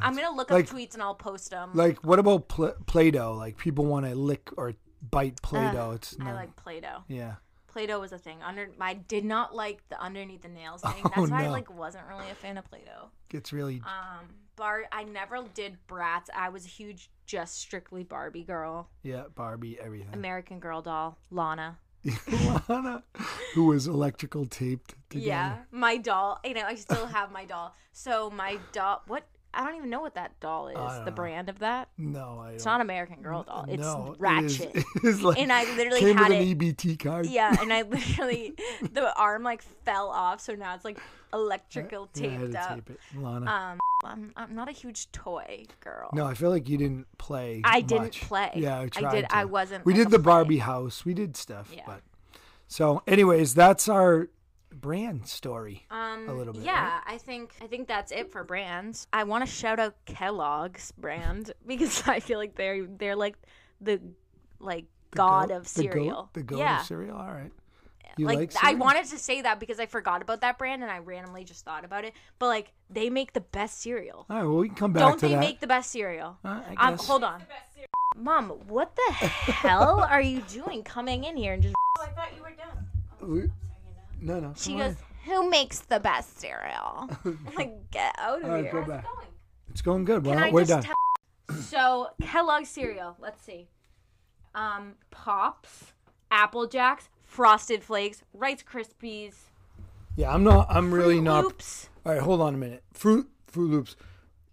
I'm 0.00 0.14
gonna 0.16 0.34
look 0.34 0.50
like- 0.50 0.70
up 0.70 0.76
tweets 0.76 0.94
and 0.94 1.02
I'll 1.02 1.14
post 1.14 1.50
them. 1.50 1.70
Like, 1.74 2.02
what 2.04 2.18
about 2.18 2.48
pl- 2.48 2.74
Play-Doh? 2.86 3.34
Like, 3.34 3.56
people 3.58 3.84
want 3.84 4.06
to 4.06 4.14
lick 4.14 4.50
or 4.56 4.72
bite 5.10 5.40
Play-Doh. 5.42 5.92
it's 5.92 6.16
I 6.20 6.32
like 6.32 6.56
Play-Doh. 6.56 7.04
yeah. 7.08 7.34
Play-Doh 7.68 8.00
was 8.00 8.12
a 8.12 8.18
thing. 8.18 8.38
Under 8.42 8.70
I 8.80 8.94
did 8.94 9.22
not 9.26 9.54
like 9.54 9.86
the 9.90 10.00
underneath 10.00 10.40
the 10.42 10.48
nails 10.48 10.80
thing. 10.80 10.94
Oh, 11.04 11.10
That's 11.14 11.30
why 11.30 11.44
I 11.44 11.48
like 11.48 11.70
wasn't 11.70 12.06
really 12.08 12.30
a 12.30 12.34
fan 12.34 12.56
of 12.56 12.64
Play-Doh. 12.64 13.10
It's 13.32 13.52
really. 13.52 13.82
Um, 13.84 14.28
Bar 14.56 14.84
I 14.90 15.04
never 15.04 15.44
did 15.52 15.76
Bratz. 15.86 16.28
I 16.34 16.48
was 16.48 16.64
a 16.64 16.68
huge 16.68 17.10
just 17.26 17.58
strictly 17.60 18.02
Barbie 18.02 18.44
girl, 18.44 18.88
yeah, 19.02 19.24
Barbie, 19.34 19.78
everything. 19.78 20.14
American 20.14 20.58
Girl 20.58 20.80
doll, 20.80 21.18
Lana. 21.30 21.76
Lana, 22.68 23.02
who 23.54 23.66
was 23.66 23.86
electrical 23.86 24.46
taped 24.46 24.94
together. 25.10 25.26
Yeah, 25.26 25.56
my 25.70 25.96
doll. 25.96 26.40
You 26.44 26.54
know, 26.54 26.64
I 26.66 26.74
still 26.76 27.06
have 27.06 27.30
my 27.32 27.44
doll. 27.44 27.74
So 27.92 28.30
my 28.30 28.58
doll. 28.72 29.02
What? 29.06 29.24
I 29.54 29.64
don't 29.64 29.76
even 29.76 29.88
know 29.88 30.02
what 30.02 30.16
that 30.16 30.38
doll 30.38 30.68
is. 30.68 30.74
The 30.76 31.04
know. 31.06 31.12
brand 31.12 31.48
of 31.48 31.60
that. 31.60 31.88
No, 31.96 32.40
I 32.40 32.46
don't. 32.48 32.54
It's 32.56 32.66
not 32.66 32.82
American 32.82 33.22
Girl 33.22 33.42
doll. 33.42 33.64
It's 33.66 33.80
no, 33.80 34.08
it 34.08 34.12
is- 34.12 34.20
Ratchet. 34.60 34.76
It 34.96 35.04
is 35.04 35.22
like, 35.22 35.38
And 35.38 35.50
I 35.50 35.64
literally 35.76 36.00
came 36.00 36.16
had 36.18 36.28
with 36.28 36.40
it- 36.40 36.50
an 36.50 36.58
EBT 36.58 36.98
card. 37.02 37.24
Yeah, 37.26 37.56
and 37.60 37.72
I 37.72 37.80
literally 37.88 38.54
the 38.92 39.14
arm 39.16 39.42
like 39.44 39.62
fell 39.62 40.08
off, 40.08 40.40
so 40.42 40.54
now 40.54 40.74
it's 40.74 40.84
like 40.84 40.98
electrical 41.36 42.08
Yeah, 42.14 42.26
I 42.26 42.28
taped 42.38 42.52
to 42.52 42.60
up. 42.60 42.74
tape. 42.86 42.98
Lana. 43.16 43.50
Um, 43.50 43.78
I'm 44.04 44.32
I'm 44.36 44.54
not 44.54 44.68
a 44.68 44.72
huge 44.72 45.10
toy 45.12 45.64
girl. 45.80 46.10
no, 46.12 46.26
I 46.26 46.34
feel 46.34 46.50
like 46.50 46.68
you 46.68 46.76
didn't 46.78 47.06
play. 47.18 47.62
I 47.64 47.80
didn't 47.80 48.12
play. 48.14 48.52
Yeah, 48.56 48.78
I 48.78 48.82
I 48.82 48.88
tried. 48.88 49.10
did- 49.14 49.28
to. 49.30 49.36
I 49.36 49.44
wasn't 49.44 49.84
We 49.86 49.92
like 49.94 50.02
did 50.02 50.10
the 50.10 50.18
play. 50.18 50.24
Barbie 50.32 50.58
house. 50.58 51.04
We 51.04 51.14
did 51.14 51.36
stuff. 51.36 51.72
Yeah. 51.74 51.82
But 51.86 52.00
so, 52.68 53.02
anyways, 53.06 53.54
that's 53.54 53.88
our 53.88 54.28
brand 54.72 55.26
story. 55.26 55.86
Um, 55.90 56.28
a 56.28 56.34
little 56.34 56.52
bit, 56.52 56.62
Yeah, 56.64 57.00
I 57.06 57.16
think 57.18 57.54
I 57.62 57.66
think 57.66 57.88
that's 57.88 58.12
it 58.12 58.30
for 58.30 58.44
brands. 58.44 59.06
I 59.12 59.24
want 59.24 59.46
to 59.46 59.50
shout 59.50 59.78
out 59.80 59.94
Kellogg's 60.04 60.92
brand 60.92 61.52
because 61.66 62.06
I 62.06 62.20
feel 62.20 62.38
like 62.38 62.54
they're 62.56 62.84
they're 62.86 63.16
like 63.16 63.36
the 63.80 64.00
like 64.60 64.84
The 65.12 65.16
god 65.16 65.48
goat- 65.48 65.56
of 65.56 65.74
the 65.74 65.82
goat- 65.84 65.92
cereal. 65.92 66.30
The 66.34 66.42
goat, 66.42 66.58
yeah, 66.58 66.80
of 66.80 66.86
cereal. 66.86 67.16
All 67.16 67.32
right. 67.32 67.52
You 68.16 68.26
like, 68.26 68.38
like, 68.38 68.52
I 68.64 68.74
wanted 68.74 69.04
to 69.06 69.18
say 69.18 69.42
that 69.42 69.60
because 69.60 69.78
I 69.78 69.86
forgot 69.86 70.22
about 70.22 70.40
that 70.40 70.56
brand 70.58 70.82
and 70.82 70.90
I 70.90 70.98
randomly 70.98 71.44
just 71.44 71.64
thought 71.64 71.84
about 71.84 72.04
it. 72.04 72.14
But 72.38 72.46
like 72.46 72.72
they 72.88 73.10
make 73.10 73.32
the 73.34 73.40
best 73.42 73.80
cereal. 73.80 74.26
All 74.30 74.36
right. 74.36 74.44
Well, 74.44 74.56
we 74.56 74.68
can 74.68 74.76
come 74.76 74.92
back 74.92 75.00
Don't 75.02 75.18
to 75.20 75.26
they 75.28 75.34
that. 75.34 75.40
make 75.40 75.60
the 75.60 75.66
best 75.66 75.90
cereal? 75.90 76.38
Uh, 76.44 76.60
I 76.78 76.88
Um, 76.88 76.96
guess. 76.96 77.06
hold 77.06 77.24
on, 77.24 77.42
Mom. 78.16 78.48
What 78.68 78.96
the 78.96 79.12
hell 79.14 80.00
are 80.10 80.20
you 80.22 80.40
doing 80.42 80.82
coming 80.82 81.24
in 81.24 81.36
here 81.36 81.52
and 81.52 81.62
just? 81.62 81.74
Oh, 81.98 82.02
I 82.04 82.06
thought 82.12 82.28
you 82.36 82.42
were 82.42 82.52
done. 82.56 83.30
We- 83.30 83.50
no, 84.20 84.40
no. 84.40 84.54
She 84.56 84.72
goes, 84.76 84.92
on. 84.92 84.96
"Who 85.26 85.50
makes 85.50 85.80
the 85.80 86.00
best 86.00 86.40
cereal?" 86.40 87.10
I'm 87.24 87.38
like, 87.54 87.90
get 87.90 88.14
out 88.18 88.38
of 88.38 88.44
All 88.44 88.50
right, 88.50 88.64
here. 88.64 88.72
go 88.72 88.82
back. 88.84 89.04
It's 89.68 89.82
going 89.82 90.06
good. 90.06 90.24
Can 90.24 90.36
Well, 90.36 90.44
I 90.44 90.50
we're 90.50 90.64
just 90.64 90.70
done. 90.70 90.82
tell? 91.48 91.56
So 91.58 92.08
Kellogg's 92.22 92.70
cereal. 92.70 93.16
Let's 93.20 93.42
see. 93.42 93.68
Um, 94.54 94.94
Pops, 95.10 95.92
Apple 96.30 96.66
Jacks, 96.66 97.10
Frosted 97.36 97.84
Flakes, 97.84 98.22
Rice 98.32 98.62
Krispies, 98.62 99.34
yeah, 100.16 100.32
I'm 100.32 100.42
not. 100.42 100.66
I'm 100.70 100.92
really 100.92 101.16
Fruit 101.16 101.22
not. 101.24 101.44
Loops. 101.44 101.90
All 102.06 102.12
right, 102.12 102.22
hold 102.22 102.40
on 102.40 102.54
a 102.54 102.56
minute. 102.56 102.82
Fruit 102.94 103.28
Froot 103.52 103.70
Loops. 103.70 103.94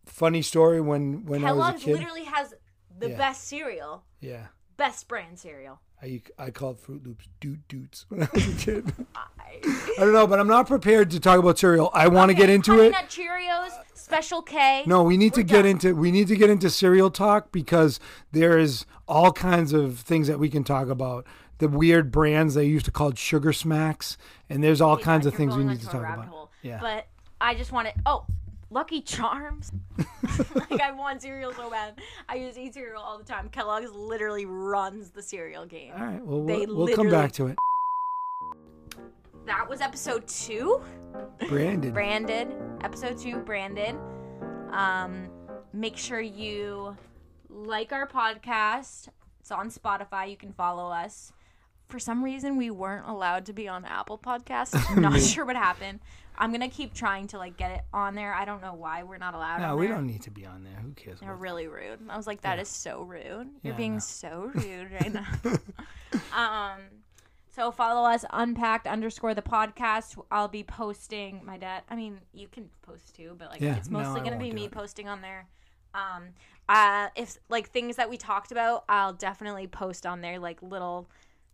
Funny 0.06 0.42
story 0.42 0.82
when 0.82 1.26
when 1.26 1.46
I 1.46 1.54
was 1.54 1.60
a 1.60 1.72
Kellogg's 1.72 1.84
kid. 1.86 1.94
literally 1.94 2.24
has 2.26 2.54
the 3.00 3.12
Yeah. 3.12 3.18
best 3.18 3.48
cereal, 3.48 4.04
Yeah. 4.20 4.48
best 4.76 5.08
brand 5.08 5.40
cereal. 5.40 5.80
I, 6.02 6.22
I 6.38 6.52
called 6.52 6.82
Froot 6.82 7.06
Loops 7.06 7.30
Doot 7.40 7.66
Doots 7.70 8.06
when 8.10 8.24
I 8.24 8.28
was 8.34 8.46
a 8.46 8.58
kid. 8.66 8.94
I, 9.16 9.62
don't 9.98 10.12
know, 10.12 10.28
but 10.28 10.38
I'm 10.42 10.50
not 10.50 10.68
prepared 10.68 11.10
to 11.12 11.20
talk 11.22 11.40
about 11.40 11.58
cereal. 11.58 11.90
I 11.94 12.10
want 12.10 12.30
to 12.32 12.36
get 12.36 12.50
into 12.50 12.72
Honey 12.72 12.88
it. 12.88 12.92
Nut 12.92 13.06
Cheerios, 13.08 13.72
Special 13.94 14.42
K. 14.42 14.84
No, 14.86 15.02
we 15.04 15.16
need 15.16 15.34
to 15.36 15.44
get 15.44 15.62
done. 15.62 15.68
into 15.72 15.96
we 15.96 16.12
need 16.12 16.28
to 16.28 16.36
get 16.36 16.50
into 16.50 16.70
cereal 16.70 17.10
talk 17.10 17.54
because 17.54 18.02
there 18.34 18.58
is 18.60 18.86
all 19.08 19.32
kinds 19.32 19.72
of 19.72 20.00
things 20.00 20.28
that 20.28 20.40
we 20.40 20.50
can 20.50 20.66
talk 20.66 20.90
about. 20.90 21.26
The 21.64 21.70
weird 21.70 22.12
brands 22.12 22.56
they 22.56 22.66
used 22.66 22.84
to 22.88 22.92
call 22.92 23.14
Sugar 23.14 23.54
Smacks, 23.54 24.18
and 24.50 24.62
there's 24.62 24.82
all 24.82 24.96
Okay, 24.96 25.04
kinds 25.04 25.26
of 25.26 25.34
things 25.34 25.56
we 25.56 25.64
need 25.64 25.80
to 25.80 25.86
talk 25.86 26.02
about. 26.02 26.26
hole. 26.26 26.52
Yeah. 26.62 26.80
But 26.82 27.08
I 27.40 27.56
just 27.56 27.72
want 27.72 27.88
to. 27.88 27.94
Oh, 28.06 28.26
Lucky 28.70 29.00
Charms. 29.00 29.72
like 30.56 30.82
I 30.82 30.92
want 30.92 31.22
cereal 31.22 31.54
so 31.54 31.70
bad. 31.70 32.02
I 32.28 32.36
use 32.36 32.58
eat 32.58 32.74
cereal 32.74 33.02
all 33.02 33.18
the 33.18 33.24
time. 33.24 33.48
Kellogg's 33.48 33.92
literally 33.94 34.46
runs 34.46 35.12
the 35.12 35.22
cereal 35.22 35.66
game. 35.66 35.94
All 35.98 36.04
right, 36.06 36.22
well 36.26 36.42
we'll, 36.42 36.76
we'll 36.76 36.96
come 36.98 37.10
back 37.10 37.32
to 37.34 37.48
it. 37.48 37.58
That 39.46 39.70
was 39.70 39.80
episode 39.80 40.28
two. 40.28 40.82
Brandon. 41.48 41.92
branded 41.94 42.54
episode 42.82 43.18
two 43.18 43.38
branded 43.38 43.96
um 44.72 45.30
make 45.72 45.96
sure 45.96 46.20
you 46.20 46.98
like 47.50 47.94
our 47.94 48.08
podcast 48.08 49.08
it's 49.40 49.52
on 49.52 49.70
spotify 49.70 50.28
you 50.30 50.36
can 50.36 50.52
follow 50.54 50.88
us 50.92 51.32
for 51.94 52.00
some 52.00 52.24
reason 52.24 52.58
we 52.58 52.72
weren't 52.72 53.08
allowed 53.08 53.46
to 53.46 53.54
be 53.54 53.68
on 53.68 53.86
apple 53.86 54.18
podcasts. 54.18 54.74
I'm 54.90 55.00
not 55.10 55.22
sure 55.22 55.46
what 55.46 55.56
happened. 55.56 56.00
I'm 56.36 56.52
gonna 56.52 56.68
keep 56.68 56.96
trying 56.96 57.28
to 57.28 57.38
like 57.38 57.56
get 57.56 57.70
it 57.70 57.82
on 57.94 58.16
there. 58.16 58.34
I 58.34 58.46
don't 58.46 58.64
know 58.64 58.74
why 58.74 59.04
we're 59.04 59.20
not 59.20 59.36
allowed 59.36 59.60
no, 59.62 59.76
we 59.76 59.86
there. 59.86 59.94
don't 59.96 60.08
need 60.08 60.24
to 60.24 60.32
be 60.32 60.44
on 60.44 60.64
there. 60.64 60.74
Who 60.82 60.92
cares? 60.94 61.20
they're 61.20 61.36
really 61.36 61.68
rude. 61.68 62.00
I 62.10 62.18
was 62.18 62.26
like 62.26 62.42
that 62.42 62.58
is 62.58 62.68
so 62.68 63.04
rude. 63.04 63.48
You're 63.62 63.74
Yeah, 63.74 63.78
being 63.78 64.00
so 64.00 64.50
rude 64.56 64.92
right 64.92 65.14
now. 65.14 65.28
Um 66.36 66.80
so 67.52 67.70
follow 67.72 68.10
us 68.10 68.26
unpacked 68.32 68.88
underscore 68.88 69.36
the 69.36 69.44
podcast. 69.44 70.20
I'll 70.32 70.48
be 70.48 70.64
posting 70.64 71.42
my 71.46 71.58
dad 71.58 71.84
i 71.92 71.96
mean 71.96 72.18
you 72.34 72.48
can 72.48 72.72
post 72.82 73.16
too 73.16 73.36
but 73.38 73.50
like 73.52 73.62
Yeah, 73.62 73.76
it's 73.78 73.92
mostly 73.92 74.22
I 74.22 74.24
gonna 74.24 74.40
be 74.40 74.52
me 74.52 74.66
it. 74.66 74.72
posting 74.72 75.08
on 75.08 75.22
there. 75.22 75.46
Um 75.94 76.30
uh 76.68 77.10
if 77.16 77.38
like 77.50 77.70
things 77.70 77.98
that 77.98 78.10
we 78.10 78.18
talked 78.18 78.52
about 78.52 78.86
i'll 78.90 79.14
definitely 79.14 79.68
post 79.68 80.06
on 80.08 80.22
there 80.22 80.40
like 80.40 80.60
little 80.64 81.08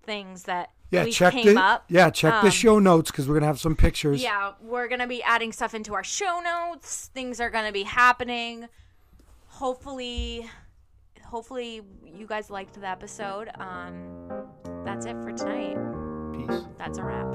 things 0.09 0.43
that 0.43 0.71
Yeah, 0.89 1.03
we 1.03 1.11
check 1.11 1.33
came 1.33 1.53
the 1.53 1.61
up. 1.61 1.85
yeah 1.87 2.09
check 2.09 2.41
the 2.41 2.47
Um, 2.47 2.51
show 2.51 2.79
notes 2.79 3.11
because 3.11 3.27
we're 3.27 3.35
gonna 3.35 3.45
have 3.45 3.59
some 3.59 3.75
pictures. 3.75 4.23
Yeah, 4.23 4.53
we're 4.59 4.87
gonna 4.87 5.05
be 5.07 5.21
adding 5.21 5.51
stuff 5.53 5.75
into 5.75 5.93
our 5.93 6.03
show 6.03 6.39
notes. 6.39 7.11
Things 7.13 7.39
are 7.39 7.51
gonna 7.51 7.71
be 7.71 7.83
happening. 7.83 8.67
Hopefully, 9.47 10.49
hopefully 11.25 11.81
you 12.03 12.25
guys 12.25 12.49
liked 12.49 12.73
the 12.79 12.87
episode. 12.89 13.49
Um, 13.59 14.47
that's 14.83 15.05
it 15.05 15.13
for 15.23 15.31
tonight. 15.31 15.77
Peace. 16.33 16.61
That's 16.77 16.97
a 16.97 17.03
wrap. 17.03 17.27